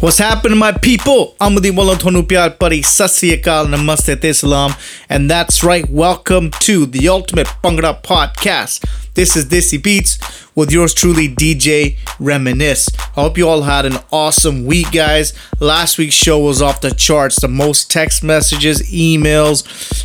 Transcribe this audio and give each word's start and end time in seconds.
What's 0.00 0.18
happening, 0.18 0.58
my 0.58 0.72
people? 0.72 1.34
Amudi 1.40 1.70
Walo 1.72 1.94
Thonu 1.94 2.28
Pyar 2.28 2.58
Pari 2.58 2.82
Sasyakal 2.82 3.66
Namaste 3.66 4.20
Te 4.20 4.34
Salam. 4.34 4.74
And 5.08 5.30
that's 5.30 5.64
right, 5.64 5.88
welcome 5.88 6.50
to 6.60 6.84
the 6.84 7.08
Ultimate 7.08 7.46
Bhangra 7.64 8.02
Podcast. 8.02 9.05
This 9.16 9.34
is 9.34 9.46
Desi 9.46 9.82
Beats 9.82 10.18
with 10.54 10.70
yours 10.70 10.92
truly, 10.92 11.26
DJ 11.26 11.96
Reminisce. 12.20 12.90
I 13.16 13.22
hope 13.22 13.38
you 13.38 13.48
all 13.48 13.62
had 13.62 13.86
an 13.86 13.96
awesome 14.12 14.66
week, 14.66 14.92
guys. 14.92 15.32
Last 15.58 15.96
week's 15.96 16.14
show 16.14 16.38
was 16.38 16.60
off 16.60 16.82
the 16.82 16.90
charts. 16.90 17.40
The 17.40 17.48
most 17.48 17.90
text 17.90 18.22
messages, 18.22 18.82
emails, 18.92 19.64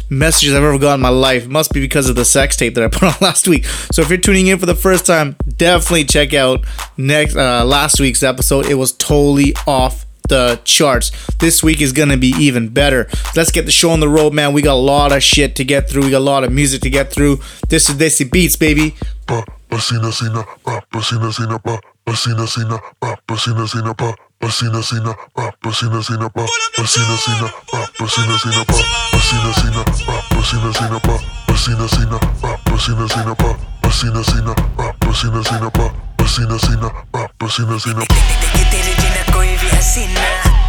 messages 0.09 0.53
I've 0.55 0.63
ever 0.63 0.79
got 0.79 0.93
in 0.93 1.01
my 1.01 1.09
life. 1.09 1.43
It 1.43 1.49
must 1.49 1.73
be 1.73 1.81
because 1.81 2.07
of 2.07 2.15
the 2.15 2.23
sex 2.23 2.55
tape 2.55 2.73
that 2.75 2.85
I 2.85 2.87
put 2.99 3.03
on 3.03 3.15
last 3.19 3.49
week. 3.49 3.65
So 3.65 4.01
if 4.01 4.07
you're 4.07 4.17
tuning 4.17 4.47
in 4.47 4.57
for 4.57 4.65
the 4.65 4.75
first 4.75 5.05
time, 5.05 5.35
definitely 5.57 6.05
check 6.05 6.33
out 6.33 6.63
next 6.95 7.35
uh, 7.35 7.65
last 7.65 7.99
week's 7.99 8.23
episode. 8.23 8.65
It 8.67 8.75
was 8.75 8.93
totally 8.93 9.53
off 9.67 10.05
the 10.31 10.61
charts. 10.63 11.11
This 11.39 11.61
week 11.61 11.81
is 11.81 11.91
gonna 11.91 12.17
be 12.17 12.33
even 12.39 12.69
better. 12.69 13.07
Let's 13.35 13.51
get 13.51 13.65
the 13.65 13.71
show 13.71 13.91
on 13.91 13.99
the 13.99 14.09
road, 14.09 14.33
man. 14.33 14.53
We 14.53 14.61
got 14.61 14.73
a 14.73 14.85
lot 14.93 15.11
of 15.11 15.21
shit 15.21 15.55
to 15.57 15.65
get 15.65 15.89
through. 15.89 16.05
We 16.05 16.11
got 16.11 16.19
a 16.19 16.31
lot 16.33 16.43
of 16.43 16.51
music 16.51 16.81
to 16.83 16.89
get 16.89 17.11
through. 17.11 17.41
This 17.67 17.89
is 17.89 17.95
Desi 17.97 18.31
Beats, 18.31 18.55
baby. 18.55 18.95
pa, 19.27 19.79
sina, 19.79 20.43
pa, 20.63 20.81
pasina 20.91 21.31
sina, 21.31 21.59
pa, 21.59 21.79
pasina 22.05 22.47
sina, 22.47 22.79
pa, 22.99 23.15
pasina 23.27 23.67
sina, 23.67 23.93
pa, 23.99 24.15
pasina 24.39 24.81
sina, 24.83 25.13
pa, 25.35 25.51
pasina 25.59 26.01
sina, 26.03 26.29
pa, 26.29 26.45
pasina 26.79 27.19
sina, 27.19 27.49
pa, 27.49 27.75
pasina 27.99 28.39
sina, 28.39 28.69
pa, 28.69 28.81
pasina 29.09 29.53
sina, 29.53 29.79
pa, 29.79 30.07
pasina 30.23 30.73
sina, 30.73 30.99
pa, 30.99 31.13
pasina 31.47 31.87
sina, 31.87 32.19
pa, 32.39 32.55
pasina 32.71 33.03
sina, 33.07 33.35
pa, 33.35 33.55
pasina 33.81 34.23
sina, 34.23 34.55
pa, 34.55 34.93
pasina 34.97 35.43
sina, 35.43 35.69
pa, 35.71 35.91
pasina 36.17 36.59
sina, 36.59 36.89
pa, 37.11 37.27
pasina 37.37 37.79
sina, 37.79 38.05
pa. 38.05 39.50
ਸੀਨਾ 39.81 40.21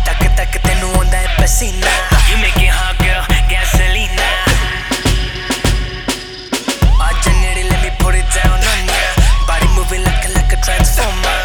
ਤੱਕ 0.06 0.22
ਤੱਕ 0.36 0.56
ਤੈਨੂੰ 0.58 0.91
ਆਉਂਦਾ 0.94 1.18
ਹੈ 1.18 1.34
ਪਸੀਨਾ 1.38 1.91
you 2.30 2.36
make 2.36 2.56
it 2.58 2.70
hot 2.70 3.02
girl 3.02 3.34
Gasolina 3.50 4.28
ਅੱਜ 7.08 7.28
ਨੇੜੇ 7.30 7.62
ਲੈ 7.62 7.77
ਮੀ 7.83 7.90
put 8.00 8.14
it 8.14 8.34
down 8.34 8.52
on 8.62 8.86
ya 8.86 9.12
body 9.48 9.68
moving 9.68 10.05
like 10.05 10.27
like 10.28 10.55
a 10.55 10.56
transformer 10.56 11.42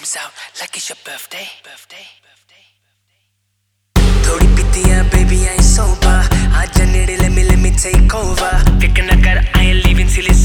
rhymes 0.00 0.16
out 0.16 0.32
like 0.60 0.76
it's 0.76 0.88
your 0.88 0.96
birthday. 1.04 1.46
birthday. 1.64 2.06
थोड़ी 4.26 4.46
पीती 4.56 4.82
है 4.88 5.02
baby 5.10 5.38
I 5.48 5.60
sober. 5.62 6.18
आजा 6.60 6.84
नेड़े 6.92 7.16
let 7.18 7.32
me 7.32 7.44
let 7.44 7.58
me 7.58 7.70
take 7.70 8.14
over. 8.14 8.52
Pick 8.80 9.00
ना 9.08 9.16
कर 9.24 9.36
I 9.56 9.64
ain't 9.64 9.84
leaving 9.84 10.08
till 10.14 10.30
it's 10.32 10.44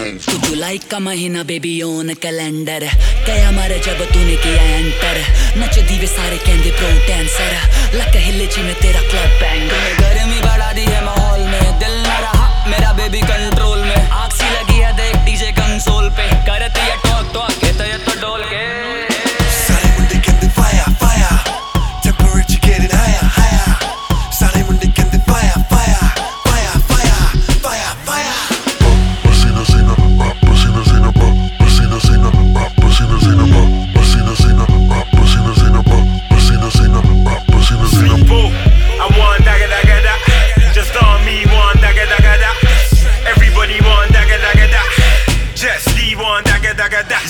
तू 0.00 0.36
जुलाई 0.46 0.78
का 0.90 0.98
महीना 0.98 1.42
बेबी 1.50 1.70
ओन 1.82 2.12
कैलेंडर 2.22 2.84
कया 3.26 3.50
मारे 3.52 3.78
जब 3.86 3.98
तूने 4.12 4.36
किया 4.44 4.62
एंटर 4.62 5.16
नच 5.60 5.78
दीवे 5.88 6.06
सारे 6.06 6.38
कहते 6.46 6.70
प्रो 6.78 6.88
डांसर 7.08 7.52
लक 7.98 8.16
हिले 8.26 8.46
ची 8.54 8.62
में 8.62 8.74
तेरा 8.80 9.00
क्लब 9.10 9.36
बैंगर 9.42 9.84
गर्मी 10.00 10.40
बढ़ा 10.48 10.72
दी 10.72 10.84
है 10.84 11.04
माहौल 11.04 11.40
में. 11.52 11.78
दिल 11.80 11.96
ना 12.08 12.18
रहा 12.24 12.48
मेरा 12.70 12.92
बेबी 13.00 13.20
कंट्रोल 13.32 13.78
में. 13.84 14.08
आग 14.22 14.30
सी 14.40 14.50
लगी 14.56 14.78
है 14.78 14.92
देख 14.96 15.16
डीजे 15.26 15.50
कंसोल 15.60 16.08
पे. 16.16 16.28
करती 16.48 16.80
है 16.80 17.09
तो 17.34 17.40
अकेत 17.40 17.78
तो 17.78 17.84
ये 17.84 17.98
तो 17.98 18.20
डोल 18.20 18.42
के। 18.44 19.09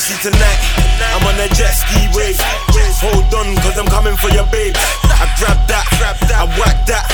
See 0.00 0.16
tonight, 0.24 0.58
I'm 1.12 1.28
on 1.28 1.36
a 1.36 1.48
jet 1.52 1.76
ski 1.76 2.08
wave. 2.16 2.40
Hold 3.04 3.28
on, 3.36 3.52
cause 3.60 3.76
I'm 3.76 3.88
coming 3.92 4.16
for 4.16 4.32
your 4.32 4.48
babes. 4.48 4.80
I 5.04 5.28
grab 5.36 5.60
that, 5.68 5.84
I 6.32 6.48
whack 6.56 6.88
that, 6.88 7.04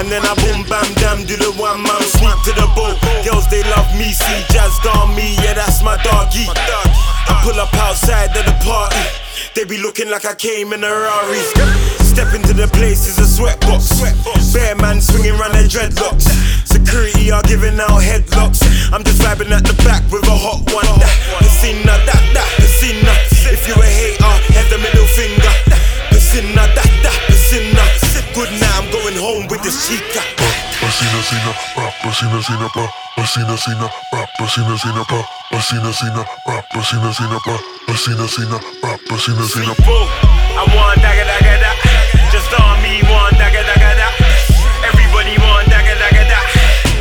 and 0.00 0.08
then 0.08 0.24
I 0.24 0.32
boom 0.40 0.64
bam 0.64 0.88
damn 0.96 1.28
do 1.28 1.36
the 1.36 1.52
one 1.60 1.84
man 1.84 2.00
sweep 2.16 2.40
to 2.48 2.52
the 2.56 2.64
boat. 2.72 2.96
Girls 3.28 3.44
they 3.52 3.60
love 3.76 3.92
me, 3.92 4.16
see 4.16 4.40
jazzed 4.48 4.88
on 4.96 5.12
me, 5.12 5.36
yeah 5.44 5.52
that's 5.52 5.84
my 5.84 6.00
doggy. 6.00 6.48
I 6.48 7.44
pull 7.44 7.60
up 7.60 7.72
outside 7.76 8.32
of 8.32 8.44
the 8.48 8.56
party, 8.64 9.04
they 9.60 9.76
be 9.76 9.82
looking 9.82 10.08
like 10.08 10.24
I 10.24 10.34
came 10.34 10.72
in 10.72 10.82
a 10.84 10.88
Rari. 10.88 11.36
Step 12.00 12.32
into 12.32 12.54
the 12.54 12.68
place, 12.72 13.08
it's 13.08 13.18
a 13.18 13.28
sweatbox. 13.28 14.00
Bear 14.54 14.74
man 14.76 15.00
swinging 15.02 15.36
round 15.36 15.54
their 15.54 15.68
dreadlocks. 15.68 16.24
Security 16.64 17.30
are 17.30 17.42
giving 17.42 17.78
out 17.78 18.00
headlocks. 18.00 18.64
I'm 18.92 19.04
just 19.04 19.20
vibing 19.20 19.50
at 19.50 19.64
the 19.64 19.76
back 19.84 20.02
with 20.10 20.24
a 20.24 20.36
hot 20.36 20.64
one. 20.72 20.86
Piscina, 21.44 21.92
that, 22.08 22.24
that, 22.32 22.48
piscina. 22.56 23.12
If 23.52 23.68
you 23.68 23.74
a 23.74 23.84
hater, 23.84 24.32
head 24.54 24.70
the 24.70 24.78
middle 24.78 25.06
finger. 25.06 25.50
Piscina, 26.30 26.62
that, 26.62 26.86
that, 27.02 27.18
piscina. 27.26 27.82
Good 28.38 28.54
night, 28.62 28.70
I'm 28.78 28.86
going 28.94 29.18
home 29.18 29.50
with 29.50 29.66
this 29.66 29.90
chica. 29.90 30.22
Pasina 30.78 31.18
sina, 31.26 31.50
pa, 31.74 31.90
pasina 32.06 32.38
sina, 32.38 32.68
pa, 32.70 32.86
pasina 33.18 33.58
sina, 33.58 33.90
pa, 34.14 34.22
pasina 34.38 34.78
sina, 34.78 35.02
pa, 35.10 35.18
pasina 35.50 35.90
sina, 35.90 36.22
pa, 36.46 36.62
pasina 36.70 37.10
sina, 37.10 37.38
pa, 37.42 37.54
pasina 37.82 38.26
sina, 38.30 38.58
pa, 38.78 38.90
pasina 39.10 39.42
sina, 39.42 39.74
pa. 39.74 39.98
I 40.54 40.62
want 40.70 41.02
dagga 41.02 41.26
dagga 41.26 41.54
da. 41.66 41.70
Just 42.30 42.54
on 42.62 42.78
me 42.78 43.02
want 43.10 43.34
dagga 43.34 43.66
dagga 43.66 43.90
da. 43.98 44.06
Everybody 44.86 45.34
want 45.42 45.66
dagga 45.66 45.98
dagga 45.98 46.30
da. 46.30 46.38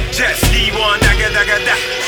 Just 0.10 0.42
Lee 0.50 0.74
want 0.74 1.06
dagga 1.06 1.30
dagga 1.30 1.58
da. 1.70 1.99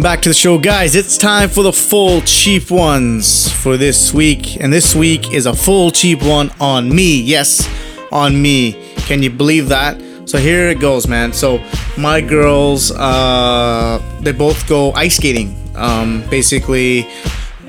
welcome 0.00 0.16
back 0.16 0.22
to 0.22 0.30
the 0.30 0.34
show, 0.34 0.56
guys. 0.56 0.94
It's 0.94 1.18
time 1.18 1.50
for 1.50 1.62
the 1.62 1.74
full 1.74 2.22
cheap 2.22 2.70
ones 2.70 3.52
for 3.52 3.76
this 3.76 4.14
week, 4.14 4.58
and 4.58 4.72
this 4.72 4.94
week 4.94 5.30
is 5.30 5.44
a 5.44 5.52
full 5.52 5.90
cheap 5.90 6.22
one 6.22 6.50
on 6.58 6.88
me. 6.88 7.20
Yes, 7.20 7.68
on 8.10 8.40
me. 8.40 8.94
Can 9.08 9.22
you 9.22 9.28
believe 9.28 9.68
that? 9.68 10.00
So 10.24 10.38
here 10.38 10.70
it 10.70 10.80
goes, 10.80 11.06
man. 11.06 11.34
So 11.34 11.62
my 11.98 12.22
girls, 12.22 12.92
uh, 12.92 14.00
they 14.22 14.32
both 14.32 14.66
go 14.66 14.92
ice 14.92 15.18
skating. 15.18 15.54
Um, 15.74 16.24
basically, 16.30 17.06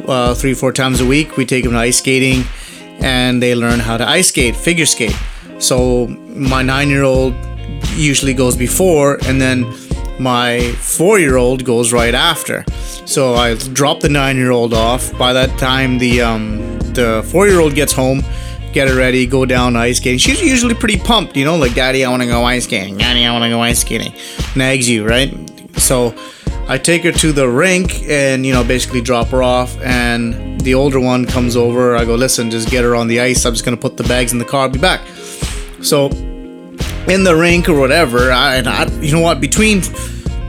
uh, 0.07 0.33
three 0.33 0.53
four 0.53 0.71
times 0.71 1.01
a 1.01 1.05
week, 1.05 1.35
we 1.35 1.45
take 1.45 1.65
them 1.65 1.73
to 1.73 1.79
ice 1.79 1.97
skating, 1.97 2.45
and 3.01 3.43
they 3.43 3.55
learn 3.55 3.81
how 3.81 3.97
to 3.97 4.07
ice 4.07 4.29
skate, 4.29 4.55
figure 4.55 4.85
skate. 4.85 5.17
So 5.59 6.07
my 6.07 6.61
nine 6.61 6.89
year 6.89 7.03
old 7.03 7.33
usually 7.95 8.33
goes 8.33 8.55
before, 8.55 9.19
and 9.27 9.41
then 9.41 9.65
my 10.21 10.71
four 10.73 11.19
year 11.19 11.37
old 11.37 11.65
goes 11.65 11.91
right 11.91 12.13
after. 12.13 12.63
So 13.05 13.33
I 13.33 13.55
drop 13.55 13.99
the 13.99 14.09
nine 14.09 14.37
year 14.37 14.51
old 14.51 14.73
off. 14.73 15.17
By 15.17 15.33
that 15.33 15.57
time, 15.59 15.97
the 15.97 16.21
um, 16.21 16.79
the 16.93 17.27
four 17.31 17.47
year 17.47 17.59
old 17.59 17.75
gets 17.75 17.91
home, 17.91 18.23
get 18.71 18.87
her 18.87 18.95
ready, 18.95 19.25
go 19.25 19.45
down 19.45 19.75
ice 19.75 19.97
skating. 19.97 20.19
She's 20.19 20.41
usually 20.41 20.75
pretty 20.75 20.97
pumped, 20.97 21.35
you 21.35 21.45
know, 21.45 21.57
like, 21.57 21.73
Daddy, 21.73 22.05
I 22.05 22.09
want 22.09 22.21
to 22.21 22.27
go 22.27 22.43
ice 22.43 22.65
skating. 22.65 22.97
Daddy, 22.97 23.25
I 23.25 23.31
want 23.31 23.43
to 23.43 23.49
go 23.49 23.61
ice 23.61 23.81
skating. 23.81 24.13
Nags 24.55 24.89
you, 24.89 25.07
right? 25.07 25.33
So 25.77 26.15
I 26.67 26.77
take 26.77 27.03
her 27.03 27.11
to 27.11 27.31
the 27.31 27.49
rink 27.49 28.03
and, 28.03 28.45
you 28.45 28.53
know, 28.53 28.63
basically 28.63 29.01
drop 29.01 29.27
her 29.29 29.41
off. 29.43 29.79
And 29.81 30.61
the 30.61 30.75
older 30.75 30.99
one 30.99 31.25
comes 31.25 31.55
over. 31.55 31.95
I 31.95 32.05
go, 32.05 32.15
Listen, 32.15 32.51
just 32.51 32.69
get 32.69 32.83
her 32.83 32.95
on 32.95 33.07
the 33.07 33.19
ice. 33.19 33.45
I'm 33.45 33.53
just 33.53 33.65
going 33.65 33.75
to 33.75 33.81
put 33.81 33.97
the 33.97 34.03
bags 34.03 34.31
in 34.31 34.39
the 34.39 34.45
car. 34.45 34.63
I'll 34.63 34.69
be 34.69 34.79
back. 34.79 35.01
So 35.81 36.09
in 37.07 37.23
the 37.23 37.35
rink 37.35 37.67
or 37.67 37.79
whatever. 37.79 38.31
I, 38.31 38.59
I, 38.59 38.85
you 39.01 39.11
know 39.11 39.21
what? 39.21 39.41
Between 39.41 39.81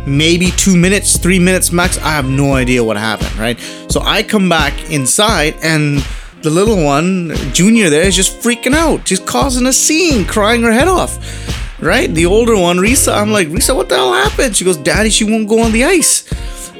maybe 0.07 0.51
two 0.53 0.77
minutes, 0.77 1.17
three 1.17 1.39
minutes 1.39 1.73
max, 1.73 1.99
I 1.99 2.11
have 2.11 2.29
no 2.29 2.55
idea 2.55 2.83
what 2.83 2.97
happened, 2.97 3.35
right? 3.37 3.59
So 3.89 4.01
I 4.01 4.23
come 4.23 4.49
back 4.49 4.91
inside 4.91 5.55
and 5.63 6.05
the 6.43 6.51
little 6.51 6.83
one, 6.85 7.33
Junior, 7.53 7.89
there 7.89 8.03
is 8.03 8.17
just 8.17 8.41
freaking 8.41 8.75
out, 8.75 9.05
just 9.05 9.27
causing 9.27 9.67
a 9.67 9.73
scene, 9.73 10.25
crying 10.25 10.63
her 10.63 10.73
head 10.73 10.89
off, 10.89 11.19
right? 11.81 12.13
The 12.13 12.27
older 12.27 12.57
one, 12.57 12.79
Risa, 12.79 13.17
I'm 13.17 13.31
like, 13.31 13.49
Risa, 13.49 13.77
what 13.77 13.89
the 13.89 13.95
hell 13.95 14.13
happened? 14.13 14.57
She 14.57 14.65
goes, 14.65 14.77
Daddy, 14.77 15.11
she 15.11 15.25
won't 15.25 15.49
go 15.49 15.61
on 15.61 15.73
the 15.73 15.85
ice. 15.85 16.25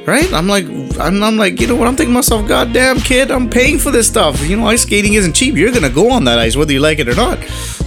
Right? 0.06 0.32
I'm 0.32 0.48
like, 0.48 0.64
I'm, 0.98 1.22
I'm 1.22 1.36
like, 1.36 1.60
you 1.60 1.66
know 1.66 1.76
what? 1.76 1.86
I'm 1.86 1.94
thinking 1.94 2.14
to 2.14 2.18
myself, 2.18 2.48
goddamn 2.48 2.98
kid, 3.00 3.30
I'm 3.30 3.50
paying 3.50 3.78
for 3.78 3.90
this 3.90 4.06
stuff. 4.06 4.40
You 4.48 4.56
know, 4.56 4.66
ice 4.66 4.82
skating 4.82 5.14
isn't 5.14 5.34
cheap. 5.34 5.54
You're 5.54 5.72
gonna 5.72 5.90
go 5.90 6.10
on 6.10 6.24
that 6.24 6.38
ice 6.38 6.56
whether 6.56 6.72
you 6.72 6.80
like 6.80 6.98
it 6.98 7.08
or 7.08 7.14
not. 7.14 7.38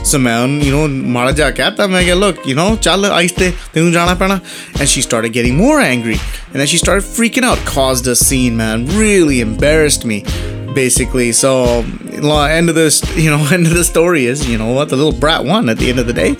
So 0.04 0.20
man, 0.20 0.62
you 0.62 0.72
know, 0.72 0.88
मारा 0.88 1.32
जा 1.32 1.50
कहता 1.52 1.88
मैं 1.88 2.04
क्या 2.06 2.20
look, 2.20 2.46
you 2.46 2.56
know, 2.56 2.76
चल 2.78 3.10
ice 3.12 3.32
te 3.32 3.52
तेनू 3.74 3.92
जाना 3.92 4.18
पैना. 4.20 4.40
And 4.80 4.88
she 4.90 5.02
started 5.02 5.34
getting 5.34 5.56
more 5.56 5.80
angry, 5.80 6.20
and 6.48 6.56
then 6.60 6.68
she 6.68 6.78
started 6.78 7.04
freaking 7.04 7.44
out, 7.44 7.58
caused 7.66 8.08
a 8.08 8.16
scene, 8.16 8.56
man, 8.56 8.86
really 8.98 9.42
embarrassed 9.42 10.06
me, 10.06 10.24
basically. 10.74 11.32
So 11.32 11.86
lo- 12.20 12.44
end 12.44 12.70
of 12.70 12.76
this, 12.76 13.02
you 13.16 13.30
know, 13.30 13.46
end 13.52 13.68
of 13.68 13.74
the 13.74 13.84
story 13.84 14.26
is, 14.26 14.48
you 14.48 14.58
know 14.58 14.72
what, 14.72 14.90
the 14.90 14.96
little 14.96 15.20
brat 15.20 15.44
won 15.46 15.70
at 15.70 15.78
the 15.78 15.90
end 15.90 16.00
of 16.00 16.08
the 16.08 16.14
day. 16.14 16.36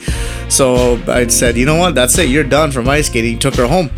So 0.50 1.00
I 1.08 1.28
said, 1.28 1.58
you 1.58 1.66
know 1.66 1.76
what, 1.76 1.96
that's 1.96 2.18
it, 2.18 2.30
you're 2.30 2.44
done 2.44 2.72
from 2.72 2.88
ice 2.90 3.08
skating. 3.08 3.40
Took 3.40 3.56
her 3.56 3.68
home. 3.68 3.90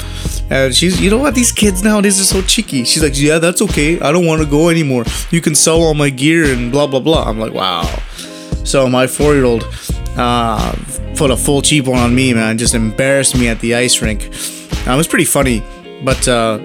and 0.50 0.74
she's, 0.74 1.00
you 1.00 1.10
know 1.10 1.18
what, 1.18 1.34
these 1.34 1.52
kids 1.52 1.82
nowadays 1.82 2.20
are 2.20 2.24
so 2.24 2.40
cheeky. 2.42 2.84
She's 2.84 3.02
like, 3.02 3.18
yeah, 3.18 3.38
that's 3.38 3.60
okay. 3.62 4.00
I 4.00 4.12
don't 4.12 4.26
want 4.26 4.40
to 4.42 4.48
go 4.48 4.70
anymore. 4.70 5.04
You 5.30 5.40
can 5.40 5.54
sell 5.54 5.82
all 5.82 5.94
my 5.94 6.10
gear 6.10 6.52
and 6.52 6.72
blah, 6.72 6.86
blah, 6.86 7.00
blah. 7.00 7.24
I'm 7.24 7.38
like, 7.38 7.52
wow. 7.52 7.82
So 8.64 8.88
my 8.88 9.06
four 9.06 9.34
year 9.34 9.44
old 9.44 9.66
uh, 10.16 10.74
put 11.16 11.30
a 11.30 11.36
full 11.36 11.62
cheap 11.62 11.86
one 11.86 11.98
on 11.98 12.14
me, 12.14 12.32
man. 12.34 12.58
Just 12.58 12.74
embarrassed 12.74 13.36
me 13.36 13.48
at 13.48 13.60
the 13.60 13.74
ice 13.74 14.00
rink. 14.02 14.24
Uh, 14.86 14.92
it 14.92 14.96
was 14.96 15.06
pretty 15.06 15.24
funny, 15.24 15.62
but 16.02 16.26
uh, 16.26 16.58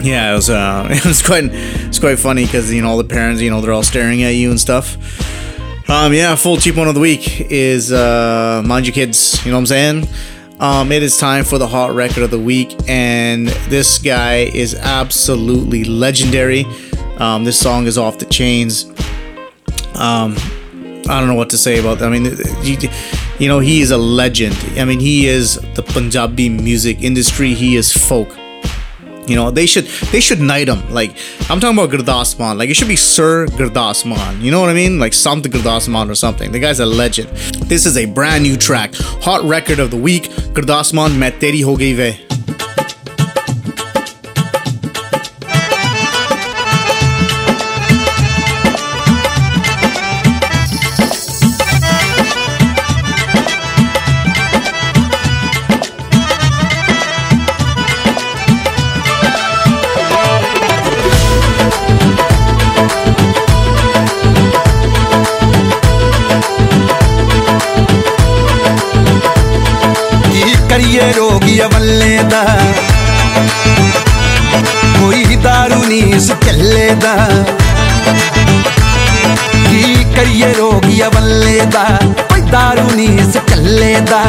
yeah, 0.00 0.32
it 0.32 0.36
was 0.36 0.50
uh, 0.50 0.86
it 0.90 1.04
was 1.04 1.22
quite 1.22 1.44
it's 1.52 1.98
quite 1.98 2.18
funny 2.18 2.44
because 2.44 2.72
you 2.72 2.82
know 2.82 2.90
all 2.90 2.98
the 2.98 3.04
parents, 3.04 3.40
you 3.40 3.50
know, 3.50 3.60
they're 3.60 3.72
all 3.72 3.82
staring 3.82 4.22
at 4.22 4.30
you 4.34 4.50
and 4.50 4.60
stuff. 4.60 4.96
Um, 5.90 6.12
yeah, 6.12 6.34
full 6.36 6.58
cheap 6.58 6.76
one 6.76 6.86
of 6.86 6.94
the 6.94 7.00
week 7.00 7.40
is 7.50 7.92
uh, 7.92 8.62
mind 8.64 8.86
your 8.86 8.94
kids. 8.94 9.44
You 9.44 9.52
know 9.52 9.56
what 9.56 9.60
I'm 9.62 9.66
saying? 9.66 10.08
Um, 10.60 10.90
it 10.90 11.04
is 11.04 11.16
time 11.16 11.44
for 11.44 11.56
the 11.56 11.68
hot 11.68 11.94
record 11.94 12.24
of 12.24 12.32
the 12.32 12.38
week, 12.38 12.74
and 12.88 13.46
this 13.68 13.98
guy 13.98 14.38
is 14.38 14.74
absolutely 14.74 15.84
legendary. 15.84 16.66
Um, 17.18 17.44
this 17.44 17.58
song 17.58 17.86
is 17.86 17.96
off 17.96 18.18
the 18.18 18.24
chains. 18.24 18.86
Um, 19.94 20.34
I 21.08 21.20
don't 21.20 21.28
know 21.28 21.36
what 21.36 21.50
to 21.50 21.58
say 21.58 21.78
about 21.78 22.00
that. 22.00 22.06
I 22.06 22.18
mean, 22.18 22.24
you, 22.64 22.88
you 23.38 23.46
know, 23.46 23.60
he 23.60 23.80
is 23.82 23.92
a 23.92 23.98
legend. 23.98 24.56
I 24.76 24.84
mean, 24.84 24.98
he 24.98 25.28
is 25.28 25.60
the 25.74 25.82
Punjabi 25.82 26.48
music 26.48 27.02
industry. 27.02 27.54
He 27.54 27.76
is 27.76 27.92
folk. 27.92 28.28
You 29.28 29.36
know, 29.36 29.50
they 29.50 29.66
should 29.66 29.86
they 30.12 30.20
should 30.20 30.40
knight 30.40 30.68
him. 30.68 30.88
Like 30.90 31.16
I'm 31.50 31.60
talking 31.60 31.78
about 31.78 31.90
Gurdas 31.90 32.38
Maan. 32.38 32.58
Like 32.58 32.70
it 32.70 32.74
should 32.74 32.88
be 32.88 32.96
Sir 32.96 33.46
Gurdas 33.46 34.04
Maan. 34.04 34.40
You 34.40 34.50
know 34.50 34.60
what 34.60 34.70
I 34.70 34.74
mean? 34.74 34.98
Like 34.98 35.12
Sant 35.12 35.44
Gurdas 35.44 35.88
Maan 35.88 36.10
or 36.10 36.14
something. 36.14 36.52
The 36.52 36.58
guy's 36.58 36.80
a 36.80 36.86
legend. 36.86 37.28
This 37.68 37.86
is 37.86 37.96
a 37.96 38.06
brand 38.06 38.42
new 38.42 38.56
track, 38.56 38.94
hot 38.94 39.42
record 39.44 39.78
of 39.78 39.90
the 39.90 39.96
week. 39.96 40.24
Gurdas 40.54 40.92
Maan, 40.92 41.18
Main 41.18 42.27
Anees 83.08 83.36
ਕੱਲੇ 83.50 83.94
ਦਾ। 84.10 84.22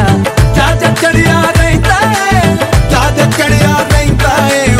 ਜਾ 0.56 0.74
ਜਾ 0.74 0.88
ਚੜਿਆ 1.00 1.40
ਰਹਿੰਦਾ 1.56 1.98
ਜਾ 2.90 3.10
ਜਾ 3.10 3.24
ਚੜਿਆ 3.38 3.76
ਰਹਿੰਦਾ 3.92 4.36
ਏ। 4.52 4.79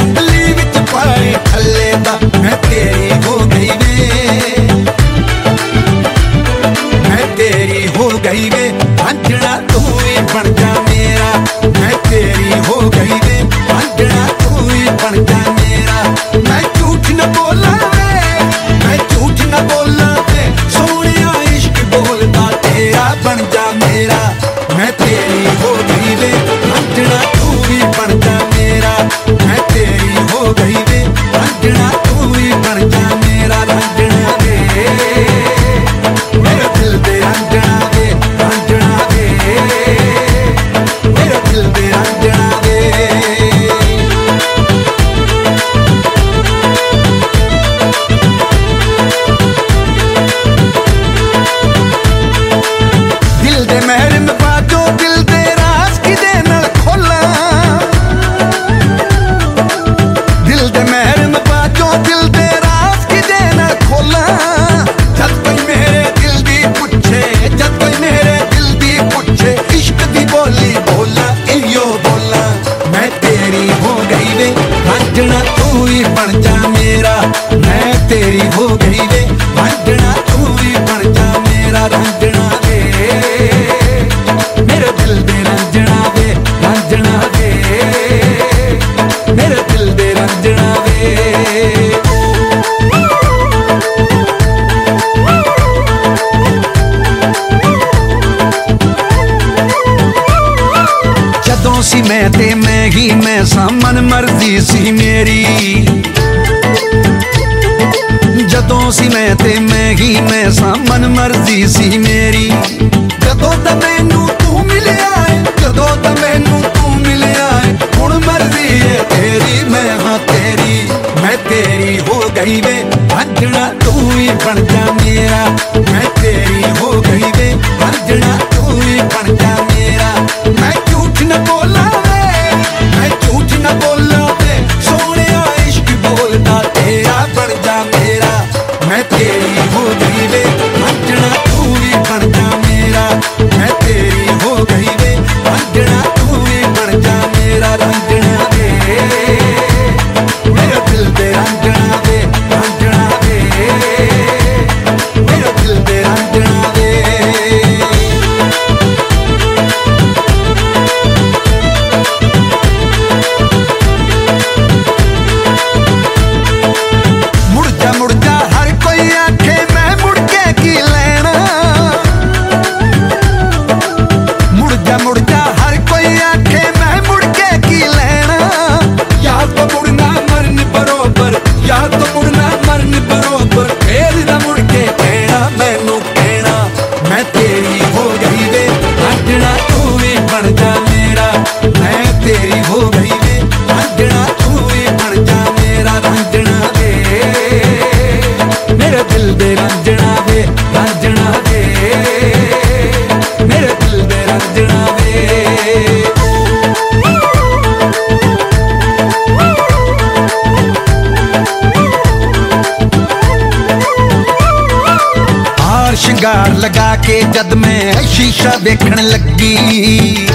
जद 217.41 217.53
मैं 217.55 218.07
शीशा 218.07 218.51
देखने 218.57 219.03
लगी। 219.03 220.27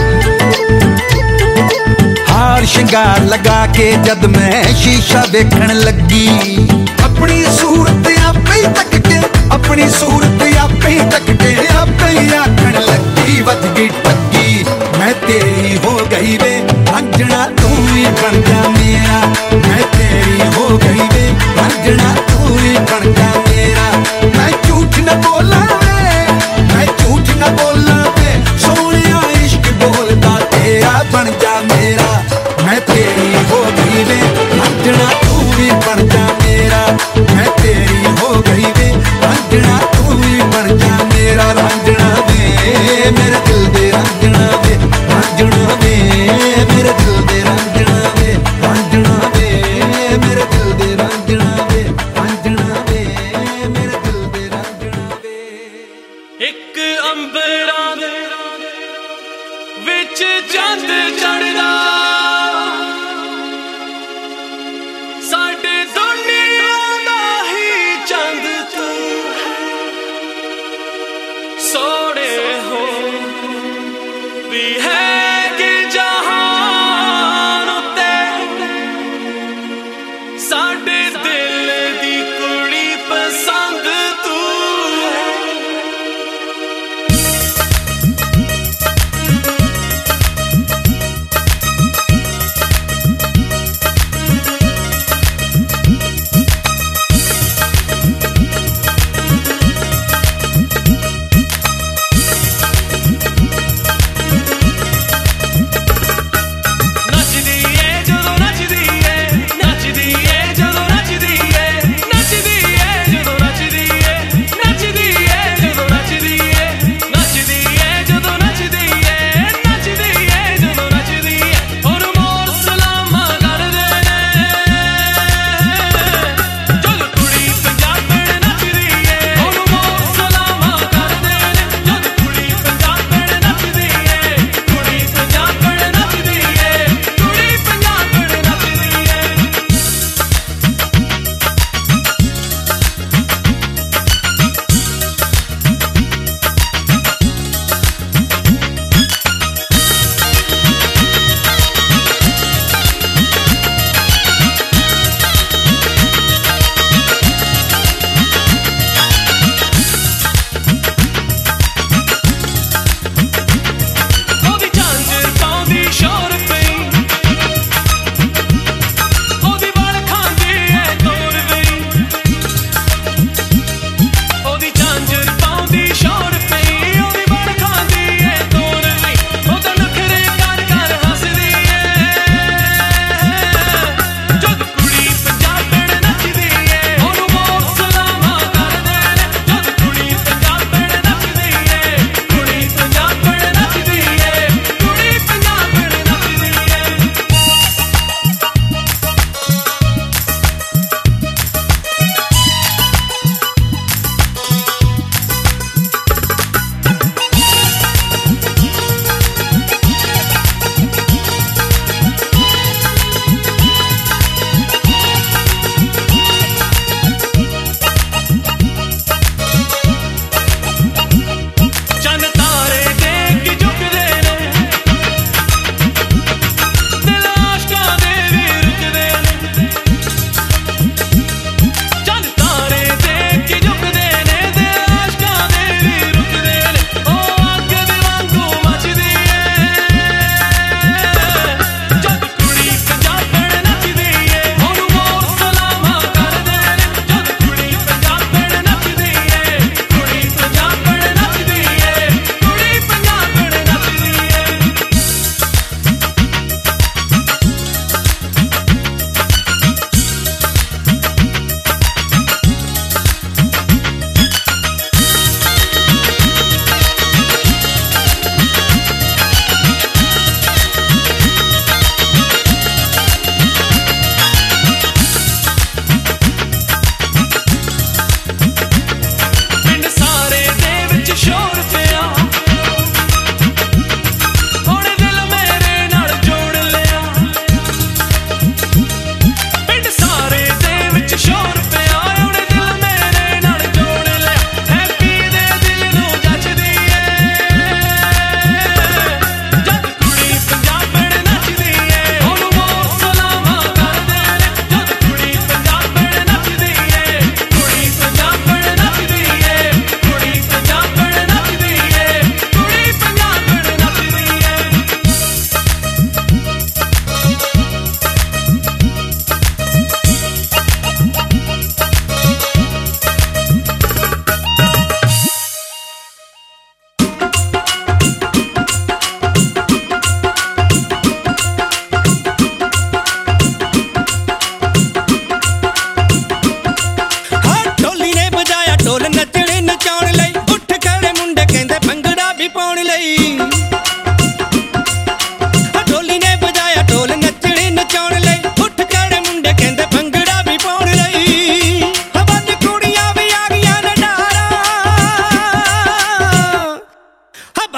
हार 2.30 2.65
शिंगार 2.65 3.24
लगा 3.24 3.65
के 3.68 3.91
जद 3.98 4.26
मैं 4.26 4.76
शीशा 4.76 5.26
देखने 5.26 5.74
लगी। 5.74 6.56
अपनी 7.04 7.44
सूरत 7.46 8.08
आप 8.20 8.38
पे 8.38 8.62
तक 8.68 9.08
के, 9.08 9.18
अपनी 9.56 9.89
सूरत 9.89 10.55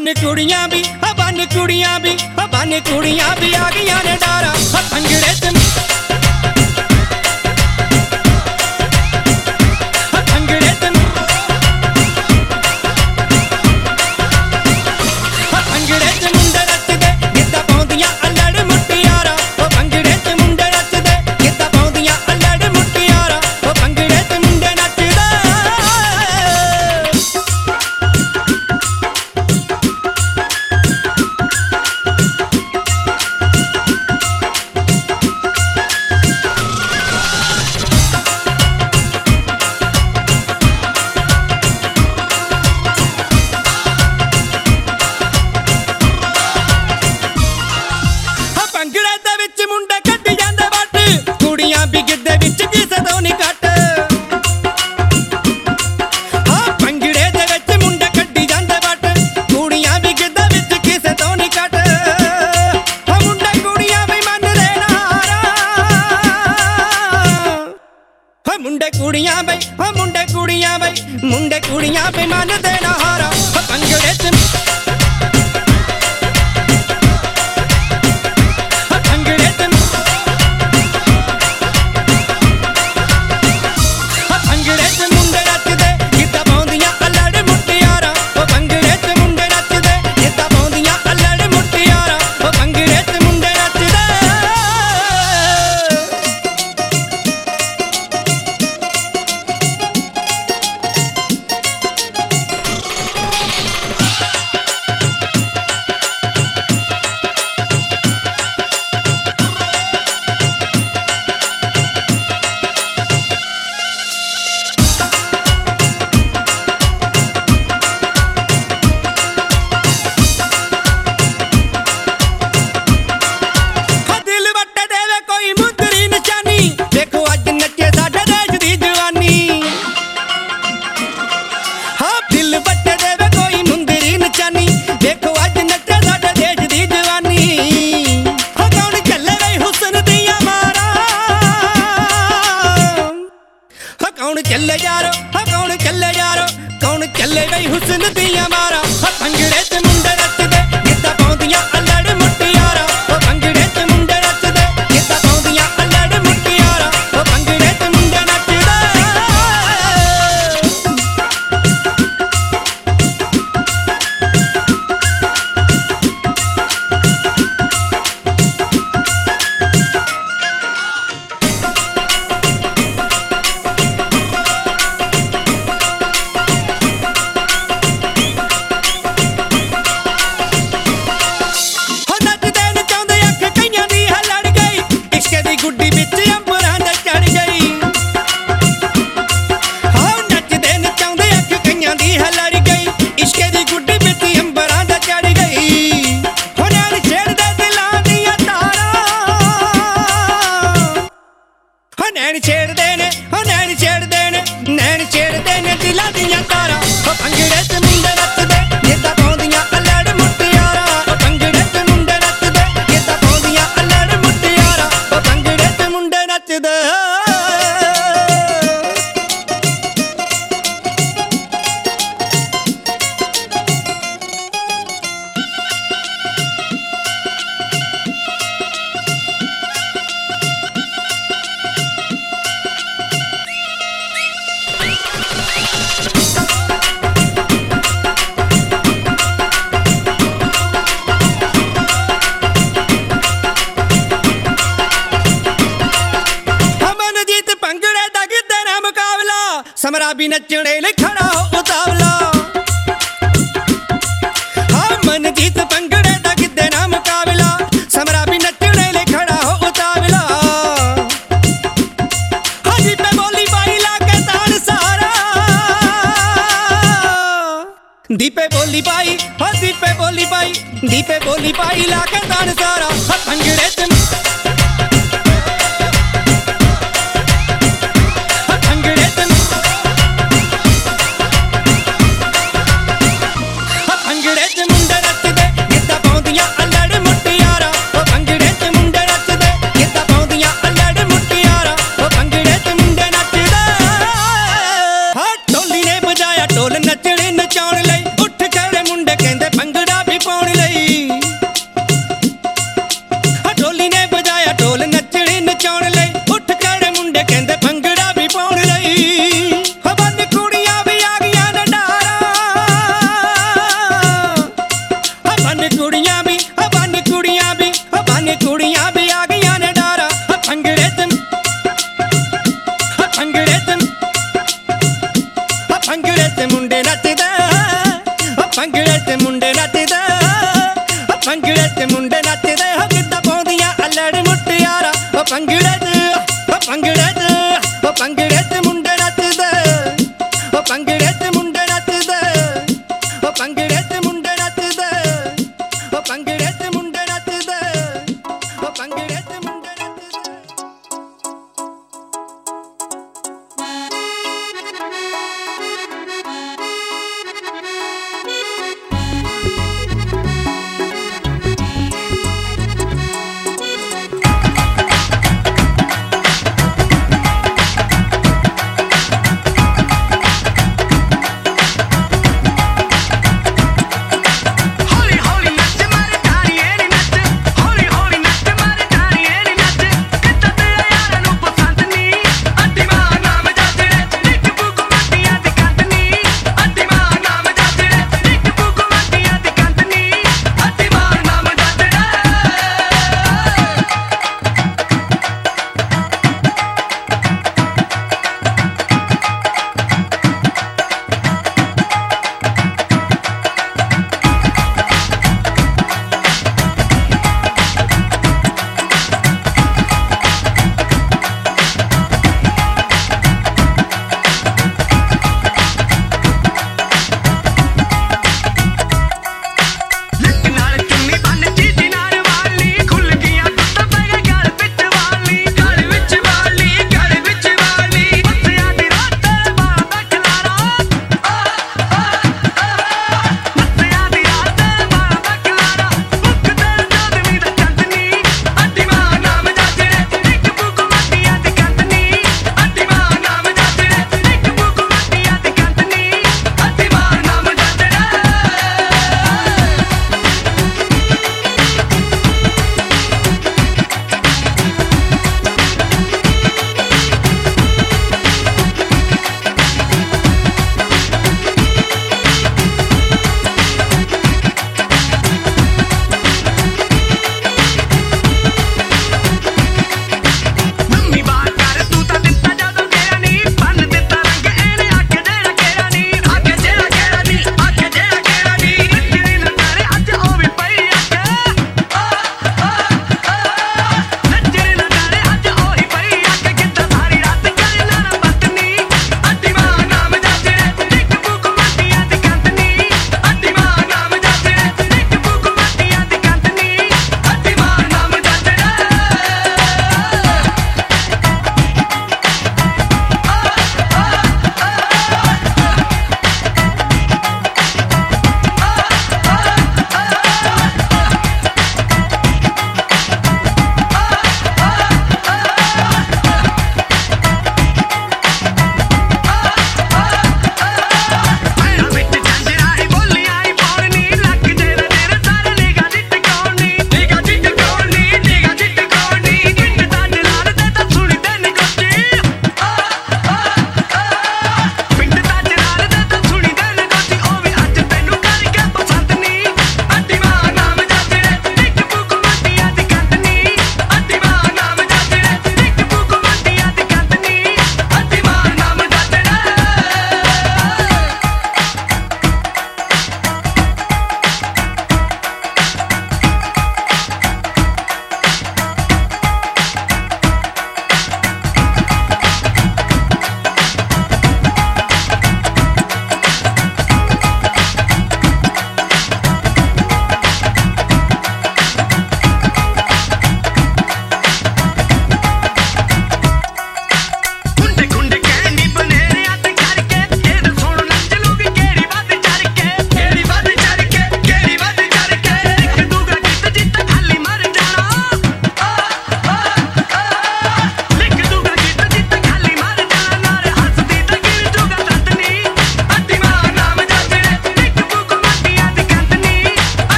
ਬੰਨ 0.00 0.12
ਕੁੜੀਆਂ 0.14 0.68
ਵੀ 0.68 0.82
ਆ 1.04 1.12
ਬੰਨ 1.12 1.44
ਕੁੜੀਆਂ 1.46 1.98
ਵੀ 2.00 2.16
ਆ 2.38 2.46
ਬੰਨ 2.46 2.78
ਕੁੜੀਆਂ 2.80 3.34
ਵੀ 3.36 3.52
ਆ 3.54 3.68
ਗਈਆਂ 3.70 4.02
ਨੇ 4.04 4.16
ਡਾਰਾ। 4.20 4.52
ਹੱਥਾਂ 4.74 5.00
ਗੜੇ 5.00 5.34
ਤੇ 5.42 5.50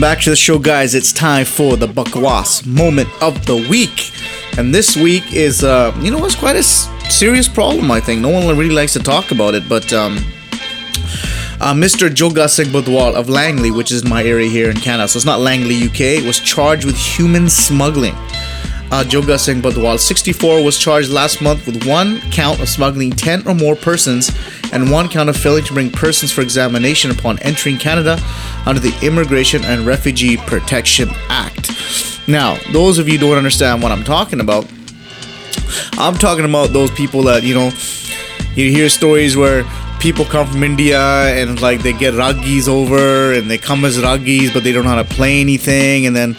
Welcome 0.00 0.16
back 0.16 0.24
to 0.24 0.30
the 0.30 0.36
show, 0.36 0.58
guys. 0.58 0.94
It's 0.94 1.12
time 1.12 1.44
for 1.44 1.76
the 1.76 1.86
Bakwas 1.86 2.66
moment 2.66 3.10
of 3.22 3.44
the 3.44 3.56
week. 3.68 4.12
And 4.56 4.74
this 4.74 4.96
week 4.96 5.34
is, 5.34 5.62
uh, 5.62 5.94
you 6.00 6.10
know, 6.10 6.24
it's 6.24 6.34
quite 6.34 6.56
a 6.56 6.62
serious 6.62 7.46
problem, 7.46 7.90
I 7.90 8.00
think. 8.00 8.22
No 8.22 8.30
one 8.30 8.48
really 8.56 8.74
likes 8.74 8.94
to 8.94 9.00
talk 9.00 9.30
about 9.30 9.54
it, 9.54 9.68
but 9.68 9.92
um, 9.92 10.16
uh, 11.60 11.74
Mr. 11.74 12.08
Joga 12.08 12.46
Budwal 12.72 13.12
of 13.12 13.28
Langley, 13.28 13.70
which 13.70 13.92
is 13.92 14.02
my 14.02 14.24
area 14.24 14.48
here 14.48 14.70
in 14.70 14.78
Canada, 14.78 15.06
so 15.06 15.18
it's 15.18 15.26
not 15.26 15.40
Langley, 15.40 15.84
UK, 15.84 16.24
was 16.24 16.40
charged 16.40 16.86
with 16.86 16.96
human 16.96 17.50
smuggling. 17.50 18.14
Uh, 18.92 19.04
Joga 19.06 19.38
Singh 19.38 19.60
Budwal, 19.60 19.98
64, 19.98 20.64
was 20.64 20.78
charged 20.78 21.10
last 21.10 21.42
month 21.42 21.66
with 21.66 21.86
one 21.86 22.20
count 22.32 22.58
of 22.60 22.70
smuggling 22.70 23.10
10 23.10 23.46
or 23.46 23.54
more 23.54 23.76
persons 23.76 24.30
and 24.72 24.90
one 24.90 25.10
count 25.10 25.28
of 25.28 25.36
failing 25.36 25.64
to 25.64 25.74
bring 25.74 25.90
persons 25.90 26.32
for 26.32 26.40
examination 26.40 27.10
upon 27.10 27.38
entering 27.40 27.76
Canada 27.76 28.18
under 28.70 28.80
the 28.80 28.96
Immigration 29.04 29.64
and 29.64 29.84
Refugee 29.84 30.36
Protection 30.36 31.08
Act. 31.28 31.72
Now, 32.28 32.56
those 32.70 33.00
of 33.00 33.08
you 33.08 33.18
don't 33.18 33.36
understand 33.36 33.82
what 33.82 33.90
I'm 33.90 34.04
talking 34.04 34.38
about, 34.38 34.64
I'm 35.94 36.14
talking 36.14 36.44
about 36.44 36.68
those 36.68 36.92
people 36.92 37.24
that, 37.24 37.42
you 37.42 37.52
know, 37.52 37.72
you 38.54 38.70
hear 38.70 38.88
stories 38.88 39.36
where 39.36 39.64
people 39.98 40.24
come 40.24 40.46
from 40.46 40.62
India 40.62 41.00
and 41.00 41.60
like 41.60 41.82
they 41.82 41.92
get 41.92 42.14
raggis 42.14 42.68
over 42.68 43.32
and 43.32 43.50
they 43.50 43.58
come 43.58 43.84
as 43.84 43.98
raggis 43.98 44.54
but 44.54 44.62
they 44.62 44.70
don't 44.70 44.84
know 44.84 44.90
how 44.90 45.02
to 45.02 45.14
play 45.14 45.40
anything 45.40 46.06
and 46.06 46.14
then 46.14 46.36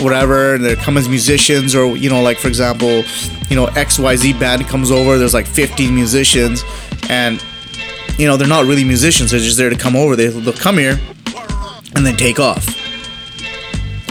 whatever 0.00 0.56
and 0.56 0.64
they 0.64 0.74
come 0.74 0.96
as 0.98 1.08
musicians 1.08 1.74
or 1.74 1.96
you 1.96 2.10
know 2.10 2.22
like 2.22 2.36
for 2.36 2.48
example 2.48 3.02
you 3.48 3.56
know 3.56 3.66
xyz 3.68 4.38
band 4.38 4.62
comes 4.66 4.90
over 4.90 5.16
there's 5.16 5.32
like 5.32 5.46
15 5.46 5.94
musicians 5.94 6.64
and 7.08 7.42
you 8.18 8.26
know 8.26 8.36
they're 8.36 8.46
not 8.46 8.66
really 8.66 8.84
musicians 8.84 9.30
they're 9.30 9.40
just 9.40 9.56
there 9.56 9.70
to 9.70 9.76
come 9.76 9.96
over 9.96 10.14
they, 10.14 10.26
they'll 10.26 10.52
come 10.52 10.76
here 10.76 11.00
and 12.06 12.16
then 12.16 12.24
take 12.24 12.38
off. 12.38 12.64